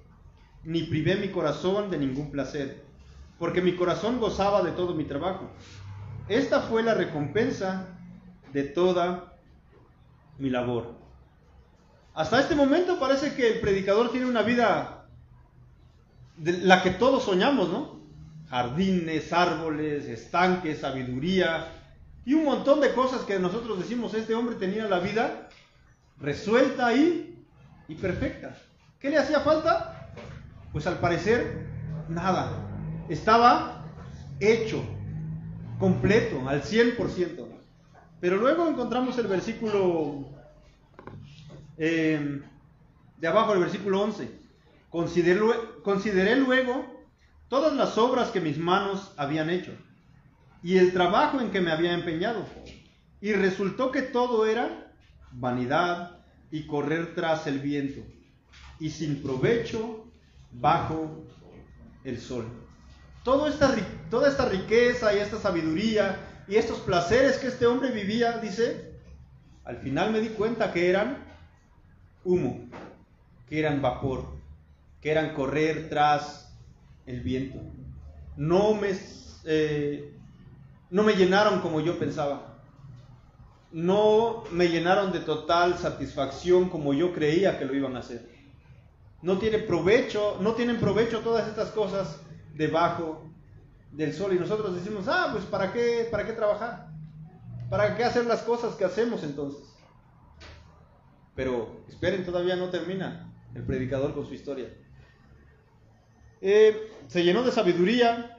ni 0.64 0.82
privé 0.82 1.16
mi 1.16 1.28
corazón 1.28 1.90
de 1.90 1.98
ningún 1.98 2.30
placer 2.30 2.84
porque 3.38 3.60
mi 3.60 3.74
corazón 3.74 4.20
gozaba 4.20 4.62
de 4.62 4.72
todo 4.72 4.94
mi 4.94 5.04
trabajo. 5.04 5.50
Esta 6.28 6.62
fue 6.62 6.82
la 6.82 6.94
recompensa 6.94 7.88
de 8.52 8.62
toda 8.62 9.33
mi 10.38 10.50
labor. 10.50 10.94
Hasta 12.14 12.40
este 12.40 12.54
momento 12.54 12.98
parece 12.98 13.34
que 13.34 13.54
el 13.54 13.60
predicador 13.60 14.10
tiene 14.10 14.26
una 14.26 14.42
vida 14.42 15.06
de 16.36 16.58
la 16.58 16.82
que 16.82 16.90
todos 16.90 17.24
soñamos, 17.24 17.68
¿no? 17.68 18.00
Jardines, 18.48 19.32
árboles, 19.32 20.04
estanques, 20.06 20.80
sabiduría 20.80 21.66
y 22.24 22.34
un 22.34 22.44
montón 22.44 22.80
de 22.80 22.94
cosas 22.94 23.22
que 23.22 23.38
nosotros 23.38 23.78
decimos, 23.78 24.14
este 24.14 24.34
hombre 24.34 24.56
tenía 24.56 24.86
la 24.86 25.00
vida 25.00 25.48
resuelta 26.20 26.86
ahí 26.86 27.44
y 27.88 27.94
perfecta. 27.96 28.56
¿Qué 28.98 29.10
le 29.10 29.18
hacía 29.18 29.40
falta? 29.40 30.12
Pues 30.72 30.86
al 30.86 30.98
parecer 30.98 31.66
nada 32.08 32.52
estaba 33.08 33.84
hecho, 34.40 34.82
completo, 35.78 36.48
al 36.48 36.62
100%. 36.62 37.53
Pero 38.24 38.38
luego 38.38 38.66
encontramos 38.66 39.18
el 39.18 39.26
versículo 39.26 40.24
eh, 41.76 42.40
de 43.18 43.28
abajo, 43.28 43.52
el 43.52 43.60
versículo 43.60 44.00
11. 44.00 44.30
Consideré, 44.88 46.36
luego 46.36 47.04
todas 47.48 47.74
las 47.74 47.98
obras 47.98 48.30
que 48.30 48.40
mis 48.40 48.56
manos 48.56 49.12
habían 49.18 49.50
hecho 49.50 49.72
y 50.62 50.78
el 50.78 50.94
trabajo 50.94 51.38
en 51.38 51.50
que 51.50 51.60
me 51.60 51.70
había 51.70 51.92
empeñado. 51.92 52.46
Y 53.20 53.34
resultó 53.34 53.90
que 53.90 54.00
todo 54.00 54.46
era 54.46 54.90
vanidad 55.30 56.24
y 56.50 56.66
correr 56.66 57.14
tras 57.14 57.46
el 57.46 57.58
viento 57.58 58.00
y 58.80 58.88
sin 58.88 59.22
provecho 59.22 60.06
bajo 60.50 61.26
el 62.04 62.18
sol 62.18 62.46
toda 63.22 63.48
esta 63.48 64.48
riqueza 64.48 65.14
y 65.14 65.18
esta 65.18 65.38
sabiduría 65.38 66.33
y 66.46 66.56
estos 66.56 66.78
placeres 66.80 67.38
que 67.38 67.48
este 67.48 67.66
hombre 67.66 67.90
vivía, 67.90 68.38
dice, 68.38 68.94
al 69.64 69.78
final 69.78 70.12
me 70.12 70.20
di 70.20 70.28
cuenta 70.28 70.72
que 70.72 70.90
eran 70.90 71.24
humo, 72.24 72.68
que 73.48 73.58
eran 73.58 73.80
vapor, 73.80 74.26
que 75.00 75.10
eran 75.10 75.34
correr 75.34 75.88
tras 75.88 76.54
el 77.06 77.20
viento. 77.20 77.58
No 78.36 78.74
me, 78.74 78.90
eh, 79.44 80.12
no 80.90 81.02
me 81.02 81.14
llenaron 81.14 81.60
como 81.60 81.80
yo 81.80 81.98
pensaba. 81.98 82.58
No 83.72 84.44
me 84.52 84.68
llenaron 84.68 85.12
de 85.12 85.20
total 85.20 85.78
satisfacción 85.78 86.68
como 86.68 86.94
yo 86.94 87.12
creía 87.12 87.58
que 87.58 87.64
lo 87.64 87.74
iban 87.74 87.96
a 87.96 88.00
hacer. 88.00 88.28
No 89.22 89.38
tiene 89.38 89.58
provecho, 89.58 90.38
no 90.40 90.52
tienen 90.52 90.78
provecho 90.78 91.20
todas 91.20 91.48
estas 91.48 91.70
cosas 91.70 92.20
debajo 92.54 93.30
del 93.94 94.12
sol 94.12 94.34
y 94.34 94.38
nosotros 94.38 94.74
decimos, 94.74 95.06
ah, 95.08 95.28
pues 95.32 95.44
¿para 95.44 95.72
qué, 95.72 96.08
para 96.10 96.26
qué 96.26 96.32
trabajar? 96.32 96.88
¿Para 97.70 97.96
qué 97.96 98.04
hacer 98.04 98.26
las 98.26 98.42
cosas 98.42 98.74
que 98.74 98.84
hacemos 98.84 99.22
entonces? 99.22 99.62
Pero 101.34 101.84
esperen, 101.88 102.24
todavía 102.24 102.56
no 102.56 102.70
termina 102.70 103.32
el 103.54 103.64
predicador 103.64 104.14
con 104.14 104.26
su 104.26 104.34
historia. 104.34 104.68
Eh, 106.40 106.92
se 107.08 107.24
llenó 107.24 107.42
de 107.42 107.52
sabiduría, 107.52 108.38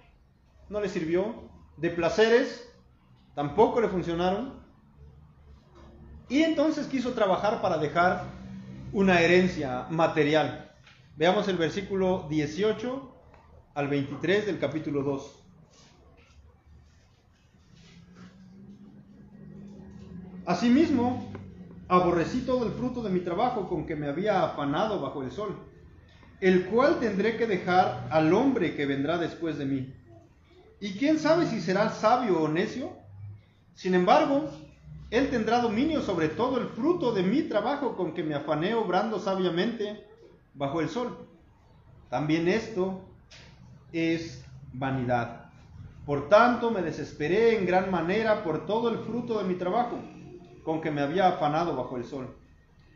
no 0.69 0.81
le 0.81 0.89
sirvió, 0.89 1.49
de 1.77 1.89
placeres, 1.89 2.69
tampoco 3.33 3.81
le 3.81 3.89
funcionaron. 3.89 4.63
Y 6.27 6.43
entonces 6.43 6.87
quiso 6.87 7.13
trabajar 7.13 7.61
para 7.61 7.77
dejar 7.77 8.25
una 8.91 9.21
herencia 9.21 9.87
material. 9.89 10.71
Veamos 11.15 11.47
el 11.47 11.57
versículo 11.57 12.27
18 12.29 13.15
al 13.73 13.87
23 13.87 14.45
del 14.45 14.59
capítulo 14.59 15.03
2. 15.03 15.44
Asimismo, 20.45 21.27
aborrecí 21.87 22.41
todo 22.41 22.67
el 22.67 22.73
fruto 22.73 23.01
de 23.01 23.09
mi 23.09 23.21
trabajo 23.21 23.67
con 23.67 23.87
que 23.87 23.95
me 23.95 24.07
había 24.07 24.43
afanado 24.43 25.01
bajo 25.01 25.23
el 25.23 25.31
sol, 25.31 25.57
el 26.39 26.65
cual 26.65 26.99
tendré 26.99 27.35
que 27.35 27.47
dejar 27.47 28.07
al 28.11 28.31
hombre 28.31 28.75
que 28.75 28.85
vendrá 28.85 29.17
después 29.17 29.57
de 29.57 29.65
mí. 29.65 29.93
¿Y 30.79 30.93
quién 30.93 31.17
sabe 31.17 31.47
si 31.47 31.61
será 31.61 31.89
sabio 31.89 32.43
o 32.43 32.47
necio? 32.47 32.91
Sin 33.73 33.95
embargo, 33.95 34.47
él 35.09 35.31
tendrá 35.31 35.61
dominio 35.61 36.01
sobre 36.01 36.29
todo 36.29 36.59
el 36.59 36.67
fruto 36.67 37.11
de 37.11 37.23
mi 37.23 37.43
trabajo 37.43 37.95
con 37.95 38.13
que 38.13 38.23
me 38.23 38.35
afané 38.35 38.75
obrando 38.75 39.19
sabiamente 39.19 40.05
bajo 40.53 40.79
el 40.79 40.89
sol. 40.89 41.27
También 42.11 42.47
esto 42.47 43.01
es 43.91 44.45
vanidad. 44.73 45.49
Por 46.05 46.29
tanto, 46.29 46.69
me 46.69 46.83
desesperé 46.83 47.57
en 47.57 47.65
gran 47.65 47.89
manera 47.89 48.43
por 48.43 48.67
todo 48.67 48.89
el 48.89 48.99
fruto 48.99 49.39
de 49.39 49.45
mi 49.45 49.55
trabajo 49.55 49.97
con 50.65 50.81
que 50.81 50.91
me 50.91 51.01
había 51.01 51.27
afanado 51.27 51.75
bajo 51.77 51.95
el 51.95 52.03
sol. 52.03 52.35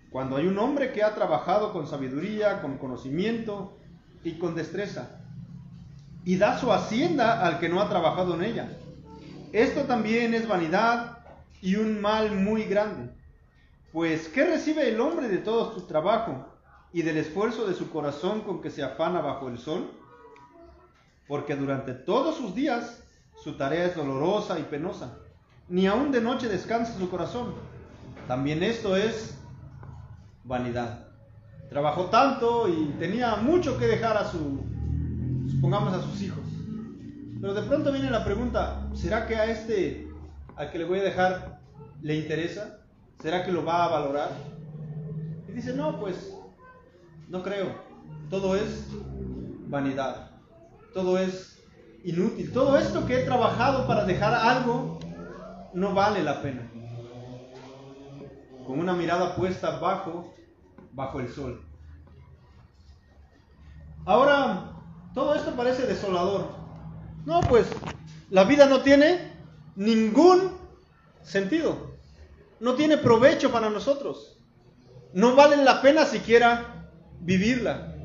Cuando 0.10 0.36
hay 0.36 0.48
un 0.48 0.58
hombre 0.58 0.92
que 0.92 1.04
ha 1.04 1.14
trabajado 1.14 1.72
con 1.72 1.88
sabiduría, 1.88 2.62
con 2.62 2.80
conocimiento 2.80 3.78
y 4.24 4.40
con 4.40 4.56
destreza, 4.56 5.22
y 6.26 6.38
da 6.38 6.58
su 6.58 6.74
hacienda 6.74 7.46
al 7.46 7.60
que 7.60 7.70
no 7.70 7.80
ha 7.80 7.88
trabajado 7.88 8.34
en 8.34 8.44
ella. 8.44 8.70
Esto 9.54 9.84
también 9.84 10.34
es 10.34 10.48
vanidad 10.48 11.20
y 11.62 11.76
un 11.76 12.02
mal 12.02 12.32
muy 12.32 12.64
grande. 12.64 13.14
Pues, 13.94 14.28
¿qué 14.28 14.46
recibe 14.46 14.90
el 14.90 15.00
hombre 15.00 15.28
de 15.28 15.38
todo 15.38 15.74
su 15.74 15.82
trabajo 15.82 16.48
y 16.92 17.04
del 17.04 17.18
esfuerzo 17.18 17.68
de 17.68 17.76
su 17.76 17.92
corazón 17.92 18.42
con 18.42 18.62
que 18.62 18.72
se 18.72 18.84
afana 18.84 19.22
bajo 19.22 19.48
el 19.48 19.60
sol? 19.60 19.92
Porque 21.28 21.56
durante 21.56 21.94
todos 21.94 22.36
sus 22.36 22.56
días 22.56 23.04
su 23.44 23.58
tarea 23.58 23.86
es 23.86 23.96
dolorosa 23.96 24.60
y 24.60 24.64
penosa 24.64 25.20
ni 25.70 25.86
aún 25.86 26.12
de 26.12 26.20
noche 26.20 26.48
descansa 26.48 26.98
su 26.98 27.10
corazón. 27.10 27.54
También 28.28 28.64
esto 28.64 28.98
es 28.98 29.38
vanidad. 30.44 31.08
Trabajó 31.70 32.06
tanto 32.06 32.68
y 32.68 32.96
tenía 33.00 33.36
mucho 33.38 33.78
que 33.78 33.86
dejar 33.86 34.18
a 34.18 34.26
su, 34.26 34.64
supongamos 35.50 35.94
a 35.94 36.02
sus 36.02 36.22
hijos. 36.22 36.44
Pero 37.40 37.54
de 37.54 37.62
pronto 37.62 37.92
viene 37.92 38.10
la 38.10 38.26
pregunta, 38.26 38.88
¿será 38.94 39.28
que 39.28 39.36
a 39.36 39.46
este, 39.46 40.08
al 40.56 40.72
que 40.72 40.80
le 40.80 40.86
voy 40.86 41.00
a 41.00 41.04
dejar, 41.04 41.60
le 42.02 42.16
interesa? 42.16 42.80
¿Será 43.22 43.46
que 43.46 43.52
lo 43.52 43.64
va 43.64 43.86
a 43.86 43.90
valorar? 43.90 44.32
Y 45.48 45.52
dice, 45.52 45.74
no, 45.74 46.00
pues, 46.00 46.36
no 47.28 47.44
creo. 47.44 47.68
Todo 48.30 48.56
es 48.56 48.88
vanidad. 49.68 50.32
Todo 50.94 51.18
es 51.18 51.60
inútil. 52.04 52.52
Todo 52.52 52.78
esto 52.78 53.06
que 53.06 53.22
he 53.22 53.26
trabajado 53.26 53.88
para 53.88 54.06
dejar 54.06 54.34
algo 54.34 54.99
no 55.74 55.94
vale 55.94 56.24
la 56.24 56.42
pena. 56.42 56.70
Con 58.66 58.80
una 58.80 58.94
mirada 58.94 59.36
puesta 59.36 59.80
bajo, 59.80 60.34
bajo 60.94 61.20
el 61.20 61.30
sol. 61.30 61.62
Ahora, 64.06 64.74
todo 65.14 65.36
esto 65.36 65.52
parece 65.56 65.86
desolador. 65.86 66.48
No, 67.26 67.42
pues 67.42 67.68
la 68.30 68.44
vida 68.44 68.66
no 68.68 68.82
tiene 68.82 69.34
ningún 69.76 70.52
sentido. 71.24 71.98
No 72.60 72.76
tiene 72.76 72.98
provecho 72.98 73.52
para 73.52 73.70
nosotros. 73.70 74.38
No 75.14 75.36
vale 75.36 75.58
la 75.58 75.82
pena 75.82 76.06
siquiera 76.06 76.90
vivirla. 77.20 77.96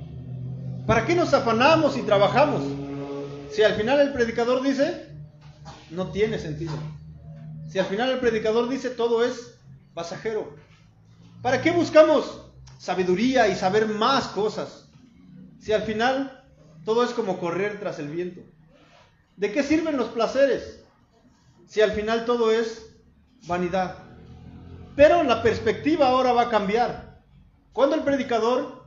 ¿Para 0.86 1.06
qué 1.06 1.14
nos 1.14 1.32
afanamos 1.34 1.96
y 1.96 2.02
trabajamos? 2.02 2.62
Si 3.50 3.62
al 3.62 3.74
final 3.74 4.00
el 4.00 4.12
predicador 4.12 4.62
dice, 4.62 5.08
no 5.90 6.10
tiene 6.10 6.38
sentido. 6.38 6.72
Si 7.68 7.78
al 7.78 7.86
final 7.86 8.10
el 8.10 8.18
predicador 8.20 8.68
dice 8.68 8.90
todo 8.90 9.24
es 9.24 9.58
pasajero. 9.94 10.56
¿Para 11.42 11.60
qué 11.62 11.70
buscamos 11.70 12.42
sabiduría 12.78 13.48
y 13.48 13.54
saber 13.54 13.86
más 13.86 14.28
cosas? 14.28 14.88
Si 15.58 15.72
al 15.72 15.82
final 15.82 16.44
todo 16.84 17.04
es 17.04 17.10
como 17.10 17.38
correr 17.38 17.80
tras 17.80 17.98
el 17.98 18.08
viento. 18.08 18.42
¿De 19.36 19.52
qué 19.52 19.62
sirven 19.62 19.96
los 19.96 20.08
placeres? 20.08 20.84
Si 21.66 21.80
al 21.80 21.92
final 21.92 22.24
todo 22.24 22.52
es 22.52 22.94
vanidad. 23.46 23.98
Pero 24.96 25.22
la 25.22 25.42
perspectiva 25.42 26.08
ahora 26.08 26.32
va 26.32 26.42
a 26.42 26.50
cambiar. 26.50 27.20
Cuando 27.72 27.96
el 27.96 28.02
predicador 28.02 28.84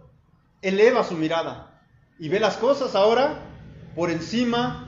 eleva 0.62 1.04
su 1.04 1.16
mirada 1.16 1.82
y 2.18 2.30
ve 2.30 2.40
las 2.40 2.58
cosas 2.58 2.96
ahora 2.96 3.40
por 3.96 4.10
encima 4.10 4.88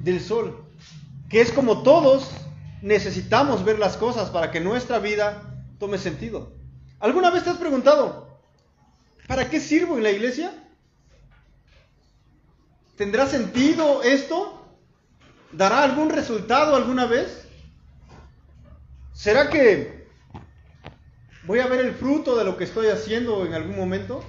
del 0.00 0.20
sol, 0.20 0.66
que 1.30 1.40
es 1.40 1.50
como 1.50 1.82
todos 1.82 2.30
necesitamos 2.84 3.64
ver 3.64 3.78
las 3.78 3.96
cosas 3.96 4.28
para 4.28 4.50
que 4.50 4.60
nuestra 4.60 4.98
vida 4.98 5.42
tome 5.78 5.96
sentido. 5.96 6.52
¿Alguna 7.00 7.30
vez 7.30 7.42
te 7.42 7.48
has 7.48 7.56
preguntado, 7.56 8.38
¿para 9.26 9.48
qué 9.48 9.58
sirvo 9.58 9.96
en 9.96 10.02
la 10.02 10.10
iglesia? 10.10 10.52
¿Tendrá 12.94 13.26
sentido 13.26 14.02
esto? 14.02 14.68
¿Dará 15.50 15.82
algún 15.82 16.10
resultado 16.10 16.76
alguna 16.76 17.06
vez? 17.06 17.48
¿Será 19.14 19.48
que 19.48 20.06
voy 21.46 21.60
a 21.60 21.66
ver 21.66 21.86
el 21.86 21.94
fruto 21.94 22.36
de 22.36 22.44
lo 22.44 22.58
que 22.58 22.64
estoy 22.64 22.88
haciendo 22.88 23.46
en 23.46 23.54
algún 23.54 23.76
momento? 23.76 24.22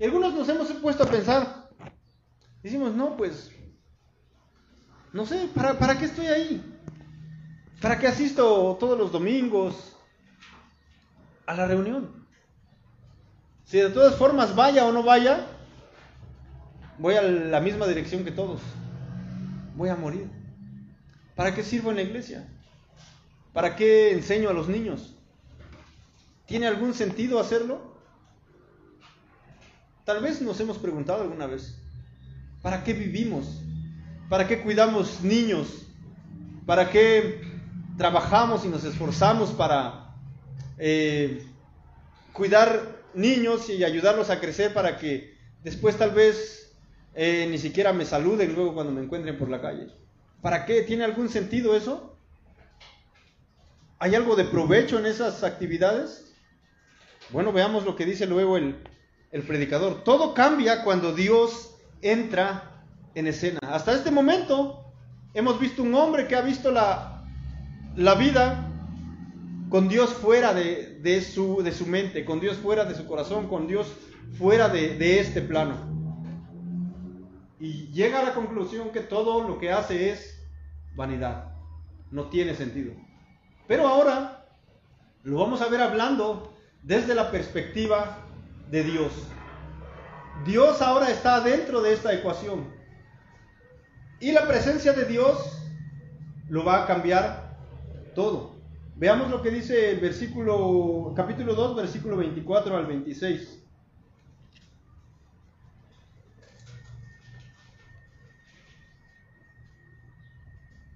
Y 0.00 0.04
algunos 0.04 0.34
nos 0.34 0.48
hemos 0.48 0.72
puesto 0.72 1.04
a 1.04 1.08
pensar. 1.08 1.70
Decimos, 2.64 2.94
no, 2.94 3.16
pues, 3.16 3.52
no 5.12 5.24
sé, 5.24 5.48
¿para, 5.54 5.78
¿para 5.78 5.96
qué 5.96 6.06
estoy 6.06 6.26
ahí? 6.26 6.77
¿Para 7.80 7.98
qué 7.98 8.08
asisto 8.08 8.76
todos 8.80 8.98
los 8.98 9.12
domingos 9.12 9.96
a 11.46 11.54
la 11.54 11.66
reunión? 11.66 12.26
Si 13.64 13.78
de 13.78 13.90
todas 13.90 14.16
formas 14.16 14.56
vaya 14.56 14.84
o 14.84 14.92
no 14.92 15.02
vaya, 15.04 15.46
voy 16.98 17.14
a 17.14 17.22
la 17.22 17.60
misma 17.60 17.86
dirección 17.86 18.24
que 18.24 18.32
todos. 18.32 18.60
Voy 19.76 19.90
a 19.90 19.96
morir. 19.96 20.28
¿Para 21.36 21.54
qué 21.54 21.62
sirvo 21.62 21.90
en 21.90 21.96
la 21.96 22.02
iglesia? 22.02 22.48
¿Para 23.52 23.76
qué 23.76 24.12
enseño 24.12 24.50
a 24.50 24.52
los 24.52 24.68
niños? 24.68 25.14
¿Tiene 26.46 26.66
algún 26.66 26.94
sentido 26.94 27.38
hacerlo? 27.38 27.96
Tal 30.04 30.20
vez 30.20 30.40
nos 30.40 30.58
hemos 30.58 30.78
preguntado 30.78 31.22
alguna 31.22 31.46
vez, 31.46 31.78
¿para 32.62 32.82
qué 32.82 32.94
vivimos? 32.94 33.60
¿Para 34.28 34.48
qué 34.48 34.62
cuidamos 34.62 35.22
niños? 35.22 35.86
¿Para 36.66 36.90
qué 36.90 37.47
trabajamos 37.98 38.64
y 38.64 38.68
nos 38.68 38.84
esforzamos 38.84 39.50
para 39.50 40.14
eh, 40.78 41.44
cuidar 42.32 42.96
niños 43.12 43.68
y 43.68 43.84
ayudarlos 43.84 44.30
a 44.30 44.40
crecer 44.40 44.72
para 44.72 44.96
que 44.96 45.36
después 45.64 45.96
tal 45.96 46.12
vez 46.12 46.72
eh, 47.14 47.48
ni 47.50 47.58
siquiera 47.58 47.92
me 47.92 48.04
saluden 48.04 48.54
luego 48.54 48.72
cuando 48.72 48.92
me 48.92 49.02
encuentren 49.02 49.36
por 49.36 49.50
la 49.50 49.60
calle. 49.60 49.88
¿Para 50.40 50.64
qué? 50.64 50.82
¿Tiene 50.82 51.04
algún 51.04 51.28
sentido 51.28 51.74
eso? 51.76 52.16
¿Hay 53.98 54.14
algo 54.14 54.36
de 54.36 54.44
provecho 54.44 55.00
en 55.00 55.06
esas 55.06 55.42
actividades? 55.42 56.32
Bueno, 57.30 57.52
veamos 57.52 57.84
lo 57.84 57.96
que 57.96 58.06
dice 58.06 58.26
luego 58.26 58.56
el, 58.56 58.76
el 59.32 59.42
predicador. 59.42 60.04
Todo 60.04 60.34
cambia 60.34 60.84
cuando 60.84 61.12
Dios 61.12 61.74
entra 62.00 62.84
en 63.16 63.26
escena. 63.26 63.58
Hasta 63.62 63.92
este 63.92 64.12
momento 64.12 64.84
hemos 65.34 65.58
visto 65.58 65.82
un 65.82 65.96
hombre 65.96 66.28
que 66.28 66.36
ha 66.36 66.40
visto 66.40 66.70
la 66.70 67.17
la 67.96 68.14
vida 68.14 68.64
con 69.68 69.88
Dios 69.88 70.14
fuera 70.14 70.54
de, 70.54 70.98
de, 71.00 71.20
su, 71.20 71.62
de 71.62 71.72
su 71.72 71.86
mente, 71.86 72.24
con 72.24 72.40
Dios 72.40 72.56
fuera 72.56 72.84
de 72.84 72.94
su 72.94 73.06
corazón, 73.06 73.48
con 73.48 73.66
Dios 73.66 73.92
fuera 74.38 74.68
de, 74.68 74.96
de 74.96 75.20
este 75.20 75.42
plano. 75.42 75.76
Y 77.60 77.88
llega 77.88 78.20
a 78.20 78.24
la 78.24 78.34
conclusión 78.34 78.90
que 78.90 79.00
todo 79.00 79.46
lo 79.46 79.58
que 79.58 79.72
hace 79.72 80.10
es 80.10 80.40
vanidad, 80.94 81.52
no 82.10 82.28
tiene 82.28 82.54
sentido. 82.54 82.92
Pero 83.66 83.86
ahora 83.86 84.46
lo 85.22 85.38
vamos 85.38 85.60
a 85.60 85.68
ver 85.68 85.82
hablando 85.82 86.56
desde 86.82 87.14
la 87.14 87.30
perspectiva 87.30 88.18
de 88.70 88.84
Dios. 88.84 89.12
Dios 90.44 90.80
ahora 90.80 91.10
está 91.10 91.40
dentro 91.40 91.82
de 91.82 91.92
esta 91.92 92.14
ecuación. 92.14 92.72
Y 94.20 94.32
la 94.32 94.46
presencia 94.46 94.92
de 94.92 95.04
Dios 95.04 95.38
lo 96.48 96.64
va 96.64 96.84
a 96.84 96.86
cambiar 96.86 97.47
todo. 98.18 98.56
Veamos 98.96 99.30
lo 99.30 99.42
que 99.42 99.50
dice 99.52 99.92
el 99.92 100.00
versículo, 100.00 101.12
capítulo 101.14 101.54
2, 101.54 101.76
versículo 101.76 102.16
24 102.16 102.76
al 102.76 102.86
26. 102.86 103.62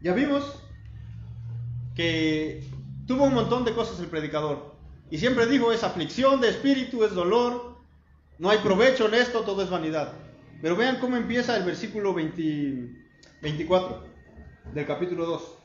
Ya 0.00 0.12
vimos 0.14 0.64
que 1.94 2.64
tuvo 3.06 3.26
un 3.26 3.34
montón 3.34 3.64
de 3.64 3.72
cosas 3.72 4.00
el 4.00 4.06
predicador. 4.06 4.74
Y 5.08 5.18
siempre 5.18 5.46
dijo, 5.46 5.70
es 5.70 5.84
aflicción 5.84 6.40
de 6.40 6.48
espíritu, 6.48 7.04
es 7.04 7.14
dolor, 7.14 7.76
no 8.40 8.50
hay 8.50 8.58
provecho 8.58 9.06
en 9.06 9.14
esto, 9.14 9.42
todo 9.42 9.62
es 9.62 9.70
vanidad. 9.70 10.14
Pero 10.60 10.74
vean 10.74 10.98
cómo 10.98 11.16
empieza 11.16 11.56
el 11.56 11.62
versículo 11.62 12.14
24 12.14 14.02
del 14.74 14.86
capítulo 14.86 15.24
2. 15.26 15.61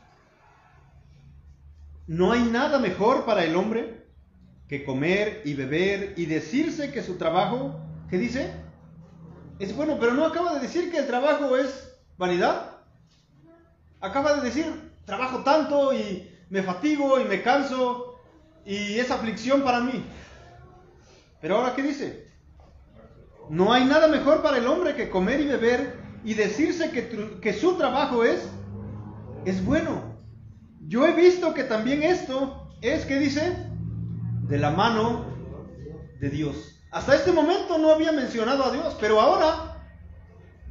No 2.07 2.31
hay 2.31 2.41
nada 2.43 2.79
mejor 2.79 3.25
para 3.25 3.43
el 3.43 3.55
hombre 3.57 4.05
que 4.69 4.85
comer 4.85 5.41
y 5.43 5.53
beber 5.55 6.13
y 6.15 6.25
decirse 6.25 6.91
que 6.91 7.03
su 7.03 7.17
trabajo, 7.17 7.81
¿qué 8.09 8.17
dice? 8.17 8.53
Es 9.59 9.75
bueno, 9.75 9.97
pero 9.99 10.13
no 10.13 10.25
acaba 10.25 10.53
de 10.53 10.61
decir 10.61 10.89
que 10.89 10.99
el 10.99 11.07
trabajo 11.07 11.57
es 11.57 11.97
vanidad. 12.17 12.77
Acaba 13.99 14.35
de 14.35 14.41
decir, 14.41 14.93
trabajo 15.05 15.43
tanto 15.43 15.93
y 15.93 16.29
me 16.49 16.63
fatigo 16.63 17.19
y 17.19 17.25
me 17.25 17.41
canso 17.41 18.15
y 18.65 18.99
es 18.99 19.11
aflicción 19.11 19.63
para 19.63 19.81
mí. 19.81 20.01
Pero 21.41 21.57
ahora, 21.57 21.75
¿qué 21.75 21.83
dice? 21.83 22.27
No 23.49 23.73
hay 23.73 23.83
nada 23.83 24.07
mejor 24.07 24.41
para 24.41 24.57
el 24.57 24.67
hombre 24.67 24.95
que 24.95 25.09
comer 25.09 25.41
y 25.41 25.47
beber 25.47 25.99
y 26.23 26.35
decirse 26.35 26.89
que, 26.91 27.39
que 27.41 27.53
su 27.53 27.77
trabajo 27.77 28.23
es, 28.23 28.47
es 29.43 29.63
bueno. 29.65 30.16
Yo 30.87 31.05
he 31.05 31.11
visto 31.11 31.53
que 31.53 31.65
también 31.65 32.01
esto 32.01 32.69
es, 32.81 33.05
¿qué 33.05 33.19
dice? 33.19 33.57
De 34.43 34.57
la 34.57 34.71
mano 34.71 35.25
de 36.19 36.29
Dios. 36.29 36.81
Hasta 36.91 37.13
este 37.13 37.33
momento 37.33 37.77
no 37.77 37.91
había 37.91 38.13
mencionado 38.13 38.63
a 38.63 38.71
Dios, 38.71 38.95
pero 38.97 39.19
ahora 39.19 39.85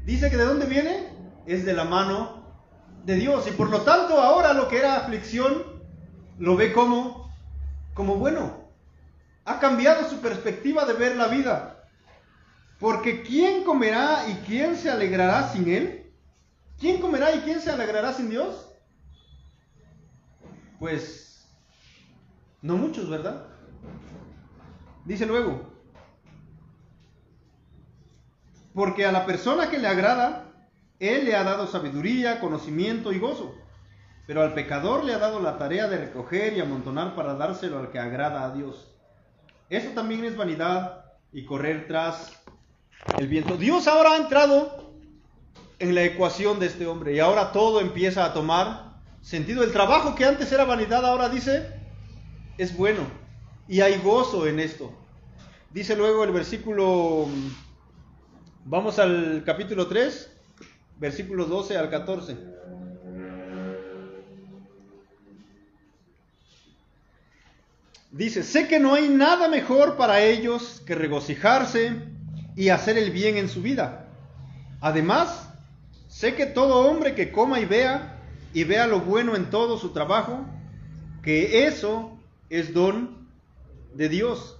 dice 0.06 0.30
que 0.30 0.38
de 0.38 0.46
dónde 0.46 0.64
viene 0.64 1.08
es 1.44 1.66
de 1.66 1.74
la 1.74 1.84
mano 1.84 2.46
de 3.04 3.16
Dios. 3.16 3.46
Y 3.46 3.50
por 3.50 3.68
lo 3.68 3.82
tanto 3.82 4.18
ahora 4.18 4.54
lo 4.54 4.68
que 4.68 4.78
era 4.78 4.96
aflicción 4.96 5.82
lo 6.38 6.56
ve 6.56 6.72
como, 6.72 7.30
como 7.92 8.16
bueno. 8.16 8.70
Ha 9.44 9.60
cambiado 9.60 10.08
su 10.08 10.20
perspectiva 10.20 10.86
de 10.86 10.94
ver 10.94 11.16
la 11.16 11.28
vida. 11.28 11.88
Porque 12.80 13.22
¿quién 13.22 13.64
comerá 13.64 14.26
y 14.28 14.34
quién 14.46 14.76
se 14.76 14.90
alegrará 14.90 15.50
sin 15.50 15.68
Él? 15.68 16.10
¿Quién 16.78 17.02
comerá 17.02 17.34
y 17.34 17.40
quién 17.40 17.60
se 17.60 17.70
alegrará 17.70 18.14
sin 18.14 18.30
Dios? 18.30 18.65
Pues 20.78 21.48
no 22.62 22.76
muchos, 22.76 23.08
¿verdad? 23.08 23.46
Dice 25.04 25.24
luego, 25.24 25.72
porque 28.74 29.06
a 29.06 29.12
la 29.12 29.24
persona 29.24 29.70
que 29.70 29.78
le 29.78 29.88
agrada, 29.88 30.52
él 30.98 31.24
le 31.24 31.36
ha 31.36 31.44
dado 31.44 31.66
sabiduría, 31.66 32.40
conocimiento 32.40 33.12
y 33.12 33.18
gozo, 33.18 33.54
pero 34.26 34.42
al 34.42 34.52
pecador 34.52 35.04
le 35.04 35.14
ha 35.14 35.18
dado 35.18 35.40
la 35.40 35.56
tarea 35.58 35.88
de 35.88 35.98
recoger 35.98 36.54
y 36.54 36.60
amontonar 36.60 37.14
para 37.14 37.34
dárselo 37.34 37.78
al 37.78 37.90
que 37.90 37.98
agrada 37.98 38.44
a 38.44 38.52
Dios. 38.52 38.92
Eso 39.70 39.90
también 39.90 40.24
es 40.24 40.36
vanidad 40.36 41.04
y 41.32 41.44
correr 41.44 41.86
tras 41.86 42.44
el 43.16 43.28
viento. 43.28 43.56
Dios 43.56 43.86
ahora 43.88 44.12
ha 44.12 44.16
entrado 44.16 44.92
en 45.78 45.94
la 45.94 46.02
ecuación 46.02 46.58
de 46.58 46.66
este 46.66 46.86
hombre 46.86 47.14
y 47.14 47.20
ahora 47.20 47.52
todo 47.52 47.80
empieza 47.80 48.24
a 48.24 48.34
tomar 48.34 48.85
sentido. 49.26 49.64
El 49.64 49.72
trabajo 49.72 50.14
que 50.14 50.24
antes 50.24 50.52
era 50.52 50.64
vanidad 50.64 51.04
ahora 51.04 51.28
dice 51.28 51.68
es 52.58 52.76
bueno 52.76 53.02
y 53.66 53.80
hay 53.80 53.98
gozo 53.98 54.46
en 54.46 54.60
esto. 54.60 54.92
Dice 55.72 55.96
luego 55.96 56.22
el 56.22 56.30
versículo, 56.30 57.26
vamos 58.64 59.00
al 59.00 59.42
capítulo 59.44 59.88
3, 59.88 60.30
versículos 60.98 61.48
12 61.48 61.76
al 61.76 61.90
14. 61.90 62.36
Dice, 68.12 68.44
sé 68.44 68.68
que 68.68 68.78
no 68.78 68.94
hay 68.94 69.08
nada 69.08 69.48
mejor 69.48 69.96
para 69.96 70.22
ellos 70.22 70.80
que 70.86 70.94
regocijarse 70.94 71.96
y 72.54 72.68
hacer 72.68 72.96
el 72.96 73.10
bien 73.10 73.36
en 73.36 73.48
su 73.48 73.60
vida. 73.60 74.06
Además, 74.80 75.50
sé 76.08 76.34
que 76.34 76.46
todo 76.46 76.88
hombre 76.88 77.14
que 77.14 77.32
coma 77.32 77.60
y 77.60 77.66
vea 77.66 78.15
y 78.56 78.64
vea 78.64 78.86
lo 78.86 79.00
bueno 79.00 79.36
en 79.36 79.50
todo 79.50 79.76
su 79.76 79.90
trabajo, 79.90 80.46
que 81.22 81.66
eso 81.66 82.18
es 82.48 82.72
don 82.72 83.28
de 83.92 84.08
Dios. 84.08 84.56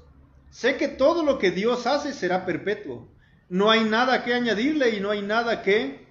Sé 0.51 0.76
que 0.76 0.86
todo 0.86 1.22
lo 1.22 1.38
que 1.38 1.51
Dios 1.51 1.86
hace 1.86 2.12
será 2.12 2.44
perpetuo. 2.44 3.09
No 3.49 3.70
hay 3.70 3.84
nada 3.84 4.22
que 4.22 4.34
añadirle 4.34 4.90
y 4.90 5.01
no 5.01 5.12
hay 5.12 5.22
nada 5.22 5.62
que 5.62 6.05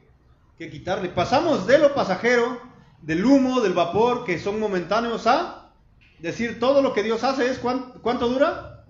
que 0.58 0.72
quitarle. 0.72 1.10
Pasamos 1.10 1.68
de 1.68 1.78
lo 1.78 1.94
pasajero, 1.94 2.60
del 3.04 3.24
humo, 3.24 3.62
del 3.62 3.74
vapor, 3.74 4.26
que 4.26 4.40
son 4.40 4.60
momentáneos, 4.60 5.28
a 5.28 5.72
decir 6.18 6.60
todo 6.60 6.82
lo 6.82 6.92
que 6.92 7.04
Dios 7.04 7.24
hace 7.24 7.52
es 7.52 7.60
cuánto, 7.60 8.28
dura? 8.28 8.84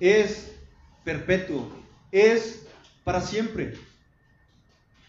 Es 0.00 0.56
perpetuo, 1.04 1.68
es 2.10 2.66
para 3.04 3.20
siempre. 3.20 3.74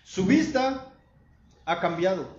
Su 0.04 0.26
vista 0.26 0.92
ha 1.64 1.80
cambiado. 1.80 2.37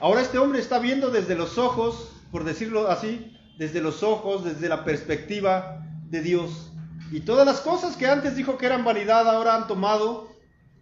Ahora 0.00 0.20
este 0.20 0.38
hombre 0.38 0.60
está 0.60 0.78
viendo 0.78 1.10
desde 1.10 1.34
los 1.34 1.58
ojos, 1.58 2.12
por 2.30 2.44
decirlo 2.44 2.88
así, 2.88 3.36
desde 3.58 3.80
los 3.80 4.02
ojos, 4.02 4.44
desde 4.44 4.68
la 4.68 4.84
perspectiva 4.84 5.84
de 6.08 6.22
Dios. 6.22 6.72
Y 7.10 7.20
todas 7.20 7.46
las 7.46 7.60
cosas 7.60 7.96
que 7.96 8.06
antes 8.06 8.36
dijo 8.36 8.58
que 8.58 8.66
eran 8.66 8.84
vanidad 8.84 9.28
ahora 9.28 9.56
han 9.56 9.66
tomado 9.66 10.28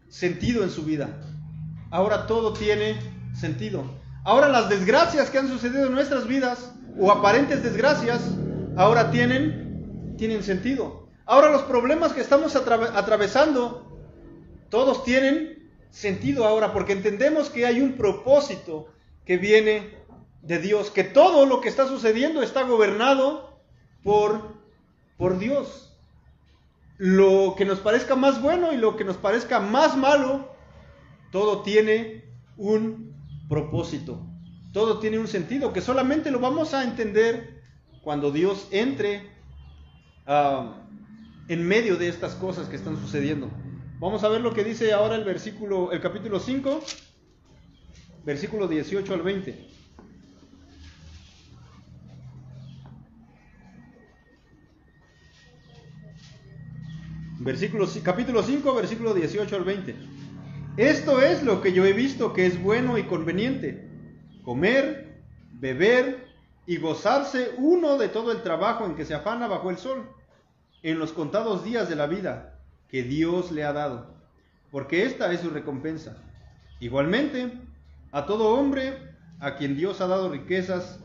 sentido 0.09 0.62
en 0.62 0.71
su 0.71 0.85
vida 0.85 1.21
ahora 1.91 2.27
todo 2.27 2.53
tiene 2.53 2.99
sentido. 3.35 3.85
Ahora 4.25 4.49
las 4.49 4.69
desgracias 4.69 5.31
que 5.31 5.39
han 5.39 5.49
sucedido 5.49 5.87
en 5.87 5.93
nuestras 5.93 6.27
vidas, 6.27 6.73
o 6.99 7.11
aparentes 7.11 7.62
desgracias, 7.62 8.23
ahora 8.77 9.11
tienen, 9.11 10.14
tienen 10.17 10.43
sentido. 10.43 11.09
Ahora 11.27 11.51
los 11.51 11.62
problemas 11.62 12.12
que 12.12 12.21
estamos 12.21 12.57
atravesando, 12.57 13.99
todos 14.71 15.05
tienen 15.05 15.71
sentido 15.91 16.45
ahora, 16.45 16.73
porque 16.73 16.93
entendemos 16.93 17.51
que 17.51 17.67
hay 17.67 17.81
un 17.81 17.97
propósito 17.97 18.89
que 19.27 19.37
viene 19.37 19.97
de 20.43 20.61
Dios, 20.61 20.91
que 20.91 21.05
todo 21.05 21.45
lo 21.45 21.61
que 21.61 21.68
está 21.68 21.87
sucediendo 21.87 22.43
está 22.43 22.62
gobernado 22.62 23.61
por, 24.03 24.55
por 25.18 25.39
Dios. 25.39 25.93
Lo 26.97 27.55
que 27.59 27.64
nos 27.64 27.81
parezca 27.81 28.14
más 28.14 28.41
bueno 28.41 28.72
y 28.72 28.77
lo 28.77 28.97
que 28.97 29.05
nos 29.05 29.16
parezca 29.16 29.61
más 29.61 29.97
malo, 29.97 30.49
todo 31.33 31.62
tiene 31.62 32.24
un 32.57 33.14
propósito, 33.49 34.24
todo 34.72 35.01
tiene 35.01 35.18
un 35.18 35.29
sentido 35.29 35.72
que 35.72 35.83
solamente 35.83 36.31
lo 36.31 36.39
vamos 36.41 36.72
a 36.72 36.85
entender 36.85 37.62
cuando 38.03 38.31
Dios 38.31 38.68
entre 38.70 39.29
ah, 40.27 40.87
en 41.49 41.66
medio 41.66 41.97
de 41.97 42.09
estas 42.09 42.35
cosas 42.37 42.68
que 42.68 42.77
están 42.77 42.97
sucediendo. 42.97 43.51
Vamos 43.99 44.22
a 44.24 44.29
ver 44.29 44.41
lo 44.41 44.55
que 44.55 44.62
dice 44.62 44.93
ahora 44.93 45.16
el 45.16 45.24
versículo, 45.24 45.91
el 45.91 46.01
capítulo 46.01 46.39
5, 46.39 46.81
versículo 48.27 48.66
18 48.66 49.14
al 49.14 49.22
20. 49.22 49.66
Versículo, 57.39 57.87
capítulo 58.03 58.43
5, 58.43 58.74
versículo 58.74 59.14
18 59.14 59.57
al 59.57 59.64
20. 59.64 59.95
Esto 60.77 61.22
es 61.22 61.45
lo 61.45 61.62
que 61.62 61.72
yo 61.72 61.87
he 61.87 61.93
visto 61.93 62.33
que 62.33 62.47
es 62.47 62.61
bueno 62.61 62.99
y 62.99 63.05
conveniente. 63.05 63.89
Comer, 64.45 65.22
beber 65.53 66.27
y 66.66 66.79
gozarse 66.79 67.53
uno 67.59 67.97
de 67.97 68.09
todo 68.09 68.33
el 68.33 68.43
trabajo 68.43 68.85
en 68.85 68.97
que 68.97 69.05
se 69.05 69.14
afana 69.14 69.47
bajo 69.47 69.70
el 69.70 69.79
sol, 69.79 70.05
en 70.83 70.99
los 70.99 71.12
contados 71.12 71.64
días 71.64 71.89
de 71.89 71.95
la 71.95 72.09
vida 72.09 72.59
que 72.89 73.05
Dios 73.05 73.53
le 73.53 73.62
ha 73.62 73.72
dado, 73.72 74.16
porque 74.72 75.05
esta 75.05 75.33
es 75.33 75.41
su 75.41 75.51
recompensa. 75.51 76.22
Igualmente, 76.81 77.53
a 78.13 78.27
todo 78.27 78.55
hombre 78.55 79.15
a 79.41 79.57
quien 79.57 79.77
Dios 79.77 80.01
ha 80.01 80.07
dado 80.07 80.31
riquezas 80.31 81.01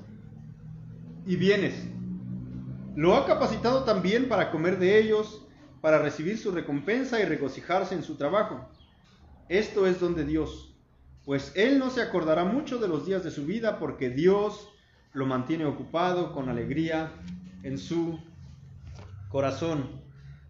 y 1.26 1.36
bienes. 1.36 1.74
Lo 2.96 3.16
ha 3.16 3.26
capacitado 3.26 3.84
también 3.84 4.28
para 4.28 4.52
comer 4.52 4.80
de 4.80 5.00
ellos, 5.00 5.46
para 5.82 6.00
recibir 6.00 6.38
su 6.38 6.52
recompensa 6.52 7.20
y 7.20 7.26
regocijarse 7.26 7.96
en 7.96 8.04
su 8.04 8.16
trabajo. 8.16 8.70
Esto 9.50 9.88
es 9.88 10.00
don 10.00 10.16
de 10.16 10.26
Dios, 10.26 10.76
pues 11.26 11.52
Él 11.56 11.80
no 11.80 11.90
se 11.90 12.02
acordará 12.02 12.46
mucho 12.46 12.78
de 12.78 12.88
los 12.88 13.06
días 13.06 13.24
de 13.24 13.32
su 13.32 13.46
vida 13.46 13.80
porque 13.80 14.10
Dios 14.10 14.68
lo 15.14 15.26
mantiene 15.26 15.66
ocupado 15.66 16.32
con 16.34 16.50
alegría 16.50 17.12
en 17.64 17.78
su 17.78 18.20
corazón. 19.30 20.02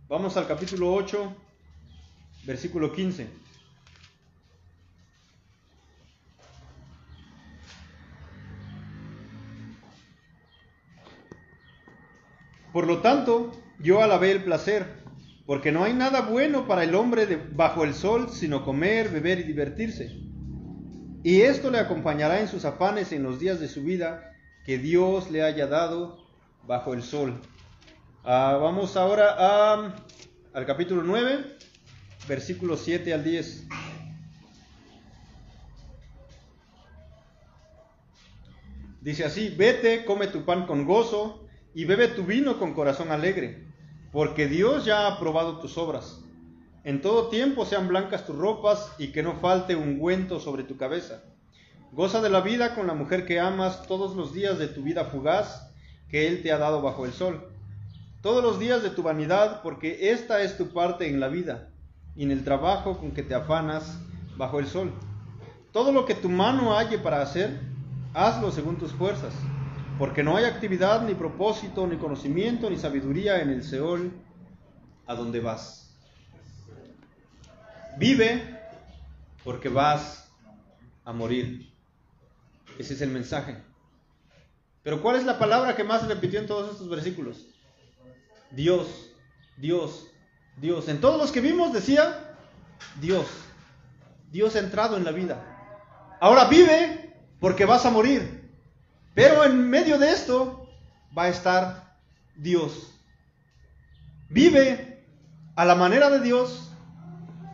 Vamos 0.07 0.37
al 0.37 0.47
capítulo 0.47 0.93
8, 0.93 1.35
versículo 2.45 2.91
15. 2.91 3.40
Por 12.71 12.87
lo 12.87 12.99
tanto, 12.99 13.51
yo 13.79 14.01
alabé 14.01 14.31
el 14.31 14.43
placer, 14.43 14.85
porque 15.45 15.71
no 15.71 15.83
hay 15.83 15.93
nada 15.93 16.21
bueno 16.21 16.67
para 16.67 16.83
el 16.83 16.95
hombre 16.95 17.25
bajo 17.53 17.83
el 17.83 17.93
sol 17.93 18.29
sino 18.31 18.63
comer, 18.63 19.09
beber 19.09 19.39
y 19.39 19.43
divertirse. 19.43 20.15
Y 21.23 21.41
esto 21.41 21.69
le 21.69 21.79
acompañará 21.79 22.39
en 22.39 22.47
sus 22.47 22.65
afanes 22.65 23.11
en 23.11 23.23
los 23.23 23.39
días 23.39 23.59
de 23.59 23.67
su 23.67 23.83
vida 23.83 24.33
que 24.65 24.77
Dios 24.77 25.29
le 25.29 25.43
haya 25.43 25.67
dado 25.67 26.25
bajo 26.65 26.93
el 26.93 27.03
sol. 27.03 27.41
Ah, 28.23 28.57
vamos 28.61 28.95
ahora 28.95 29.73
al 30.53 30.65
capítulo 30.65 31.03
9, 31.03 31.57
versículos 32.27 32.81
7 32.85 33.13
al 33.13 33.23
10. 33.23 33.67
Dice 39.01 39.25
así, 39.25 39.49
vete, 39.49 40.05
come 40.05 40.27
tu 40.27 40.45
pan 40.45 40.67
con 40.67 40.85
gozo 40.85 41.40
y 41.73 41.85
bebe 41.85 42.09
tu 42.09 42.23
vino 42.23 42.59
con 42.59 42.73
corazón 42.73 43.11
alegre, 43.11 43.65
porque 44.11 44.47
Dios 44.47 44.85
ya 44.85 45.01
ha 45.01 45.15
aprobado 45.15 45.59
tus 45.59 45.77
obras. 45.77 46.21
En 46.83 47.01
todo 47.01 47.29
tiempo 47.29 47.65
sean 47.65 47.87
blancas 47.87 48.25
tus 48.25 48.35
ropas 48.35 48.93
y 48.97 49.11
que 49.11 49.23
no 49.23 49.35
falte 49.35 49.75
ungüento 49.75 50.39
sobre 50.39 50.63
tu 50.63 50.77
cabeza. 50.77 51.23
Goza 51.91 52.21
de 52.21 52.29
la 52.29 52.41
vida 52.41 52.75
con 52.75 52.87
la 52.87 52.93
mujer 52.93 53.25
que 53.25 53.39
amas 53.39 53.85
todos 53.87 54.15
los 54.15 54.33
días 54.33 54.57
de 54.57 54.67
tu 54.67 54.81
vida 54.81 55.05
fugaz 55.05 55.71
que 56.09 56.27
Él 56.27 56.41
te 56.41 56.51
ha 56.51 56.57
dado 56.57 56.81
bajo 56.81 57.05
el 57.05 57.13
sol. 57.13 57.47
Todos 58.21 58.43
los 58.43 58.59
días 58.59 58.83
de 58.83 58.89
tu 58.89 59.03
vanidad, 59.03 59.61
porque 59.61 60.11
esta 60.11 60.41
es 60.41 60.57
tu 60.57 60.69
parte 60.73 61.09
en 61.09 61.19
la 61.19 61.27
vida 61.27 61.69
y 62.15 62.23
en 62.23 62.31
el 62.31 62.43
trabajo 62.43 62.97
con 62.97 63.11
que 63.11 63.23
te 63.23 63.35
afanas 63.35 63.99
bajo 64.37 64.59
el 64.59 64.67
sol. 64.67 64.91
Todo 65.71 65.91
lo 65.91 66.05
que 66.05 66.15
tu 66.15 66.29
mano 66.29 66.75
halle 66.75 66.97
para 66.97 67.21
hacer, 67.21 67.59
hazlo 68.13 68.51
según 68.51 68.77
tus 68.77 68.91
fuerzas 68.91 69.33
porque 69.97 70.23
no 70.23 70.35
hay 70.35 70.45
actividad, 70.45 71.03
ni 71.03 71.13
propósito, 71.13 71.85
ni 71.87 71.97
conocimiento, 71.97 72.69
ni 72.69 72.77
sabiduría 72.77 73.41
en 73.41 73.49
el 73.49 73.63
Seol 73.63 74.11
a 75.05 75.15
donde 75.15 75.39
vas. 75.39 75.95
Vive 77.97 78.59
porque 79.43 79.69
vas 79.69 80.31
a 81.03 81.13
morir. 81.13 81.71
Ese 82.77 82.93
es 82.93 83.01
el 83.01 83.09
mensaje. 83.09 83.57
Pero 84.83 85.01
¿cuál 85.01 85.17
es 85.17 85.25
la 85.25 85.37
palabra 85.37 85.75
que 85.75 85.83
más 85.83 86.01
se 86.01 86.07
repitió 86.07 86.39
en 86.39 86.47
todos 86.47 86.71
estos 86.71 86.89
versículos? 86.89 87.45
Dios, 88.51 89.11
Dios, 89.57 90.07
Dios. 90.57 90.87
En 90.87 90.99
todos 90.99 91.19
los 91.19 91.31
que 91.31 91.41
vimos 91.41 91.73
decía 91.73 92.35
Dios. 92.99 93.27
Dios 94.31 94.55
ha 94.55 94.59
entrado 94.59 94.97
en 94.97 95.03
la 95.03 95.11
vida. 95.11 96.17
Ahora 96.19 96.45
vive 96.45 97.15
porque 97.39 97.65
vas 97.65 97.85
a 97.85 97.91
morir. 97.91 98.40
Pero 99.13 99.43
en 99.43 99.69
medio 99.69 99.97
de 99.97 100.11
esto 100.11 100.69
va 101.17 101.23
a 101.23 101.29
estar 101.29 101.97
Dios. 102.35 102.93
Vive 104.29 105.03
a 105.55 105.65
la 105.65 105.75
manera 105.75 106.09
de 106.09 106.21
Dios 106.21 106.71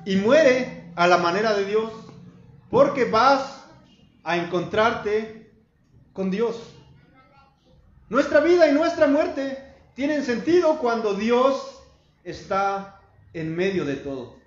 y 0.06 0.16
muere 0.18 0.92
a 0.96 1.08
la 1.08 1.18
manera 1.18 1.54
de 1.54 1.66
Dios 1.66 1.92
porque 2.70 3.06
vas 3.06 3.66
a 4.24 4.38
encontrarte 4.38 5.52
con 6.14 6.30
Dios. 6.30 6.74
Nuestra 8.10 8.40
vida 8.40 8.70
y 8.70 8.74
nuestra 8.74 9.08
muerte 9.08 9.64
tienen 9.96 10.24
sentido 10.24 10.78
cuando 10.80 11.14
Dios 11.14 11.82
está 12.24 13.02
en 13.34 13.56
medio 13.56 13.84
de 13.84 13.96
todo. 13.96 14.38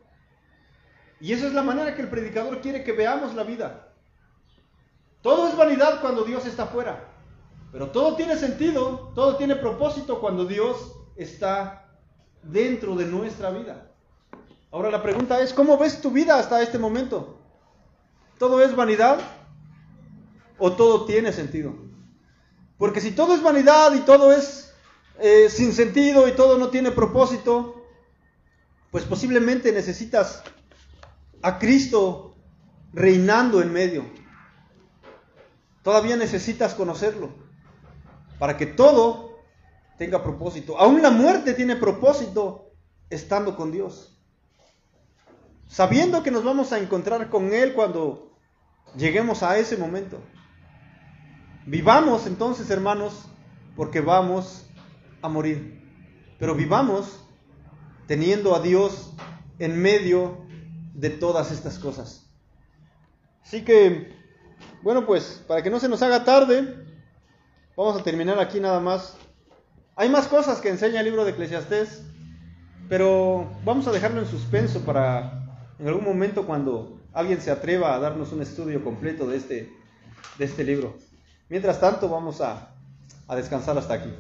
Y 1.21 1.33
esa 1.33 1.47
es 1.47 1.53
la 1.53 1.63
manera 1.63 1.95
que 1.95 2.03
el 2.03 2.09
predicador 2.09 2.61
quiere 2.61 2.83
que 2.85 2.93
veamos 2.93 3.35
la 3.35 3.43
vida. 3.43 3.90
Todo 5.23 5.49
es 5.49 5.57
vanidad 5.57 6.01
cuando 6.01 6.25
Dios 6.25 6.47
está 6.47 6.67
fuera. 6.67 7.09
Pero 7.73 7.91
todo 7.91 8.17
tiene 8.17 8.37
sentido, 8.37 9.13
todo 9.15 9.37
tiene 9.37 9.55
propósito 9.57 10.21
cuando 10.21 10.45
Dios 10.45 10.93
está 11.17 11.89
dentro 12.43 12.97
de 12.97 13.07
nuestra 13.07 13.51
vida. 13.51 13.91
Ahora 14.73 14.91
la 14.91 15.03
pregunta 15.03 15.41
es, 15.41 15.53
¿cómo 15.53 15.79
ves 15.79 16.01
tu 16.01 16.11
vida 16.11 16.39
hasta 16.39 16.63
este 16.63 16.79
momento? 16.79 17.39
¿Todo 18.39 18.63
es 18.63 18.75
vanidad 18.75 19.19
o 20.59 20.73
todo 20.73 21.05
tiene 21.05 21.33
sentido? 21.33 21.75
Porque 22.79 23.01
si 23.01 23.13
todo 23.13 23.35
es 23.35 23.43
vanidad 23.43 23.93
y 23.95 24.01
todo 24.01 24.33
es 24.33 24.73
eh, 25.19 25.49
sin 25.51 25.73
sentido 25.73 26.27
y 26.29 26.33
todo 26.33 26.57
no 26.57 26.71
tiene 26.71 26.91
propósito, 26.91 27.85
pues 28.91 29.05
posiblemente 29.05 29.71
necesitas 29.73 30.43
a 31.43 31.59
Cristo 31.59 32.37
reinando 32.93 33.61
en 33.61 33.73
medio. 33.73 34.20
Todavía 35.83 36.17
necesitas 36.17 36.75
conocerlo 36.75 37.31
para 38.39 38.57
que 38.57 38.67
todo 38.67 39.39
tenga 39.99 40.23
propósito. 40.23 40.79
Aún 40.79 41.03
la 41.03 41.11
muerte 41.11 41.55
tiene 41.55 41.77
propósito 41.77 42.73
estando 43.09 43.57
con 43.57 43.73
Dios. 43.73 44.19
Sabiendo 45.67 46.23
que 46.23 46.31
nos 46.31 46.45
vamos 46.45 46.73
a 46.73 46.79
encontrar 46.79 47.31
con 47.31 47.53
Él 47.53 47.75
cuando 47.75 48.37
lleguemos 48.97 49.43
a 49.43 49.59
ese 49.59 49.77
momento. 49.77 50.19
Vivamos 51.67 52.27
entonces, 52.27 52.71
hermanos, 52.71 53.27
porque 53.77 54.01
vamos 54.01 54.67
a 55.23 55.29
morir. 55.29 55.81
Pero 56.39 56.55
vivamos 56.55 57.25
teniendo 58.07 58.55
a 58.55 58.61
Dios 58.61 59.13
en 59.59 59.81
medio 59.81 60.47
de 60.95 61.11
todas 61.11 61.53
estas 61.53 61.79
cosas. 61.79 62.31
Así 63.43 63.63
que 63.65 64.20
bueno, 64.83 65.07
pues 65.07 65.43
para 65.47 65.63
que 65.63 65.71
no 65.71 65.79
se 65.79 65.89
nos 65.89 66.03
haga 66.03 66.25
tarde, 66.25 66.75
vamos 67.77 68.01
a 68.01 68.05
terminar 68.05 68.39
aquí 68.39 68.61
nada 68.61 68.81
más. 68.81 69.17
Hay 69.97 70.09
más 70.09 70.27
cosas 70.27 70.61
que 70.61 70.71
enseña 70.71 71.01
el 71.01 71.07
libro 71.07 71.25
de 71.25 71.33
Eclesiastés, 71.33 72.03
pero 72.89 73.51
vamos 73.65 73.87
a 73.87 73.93
dejarlo 73.93 74.21
en 74.21 74.27
suspenso 74.27 74.81
para 74.81 75.41
en 75.79 75.89
algún 75.89 76.05
momento 76.05 76.47
cuando 76.47 76.99
alguien 77.13 77.41
se 77.41 77.51
atreva 77.51 77.95
a 77.95 77.99
darnos 77.99 78.33
un 78.33 78.43
estudio 78.43 78.83
completo 78.85 79.27
de 79.27 79.37
este, 79.37 79.73
de 80.39 80.45
este 80.45 80.65
libro. 80.65 80.97
Mientras 81.49 81.81
tanto, 81.81 82.09
vamos 82.09 82.41
a, 82.41 82.75
a 83.27 83.37
descansar 83.37 83.77
hasta 83.77 83.95
aquí. 83.95 84.11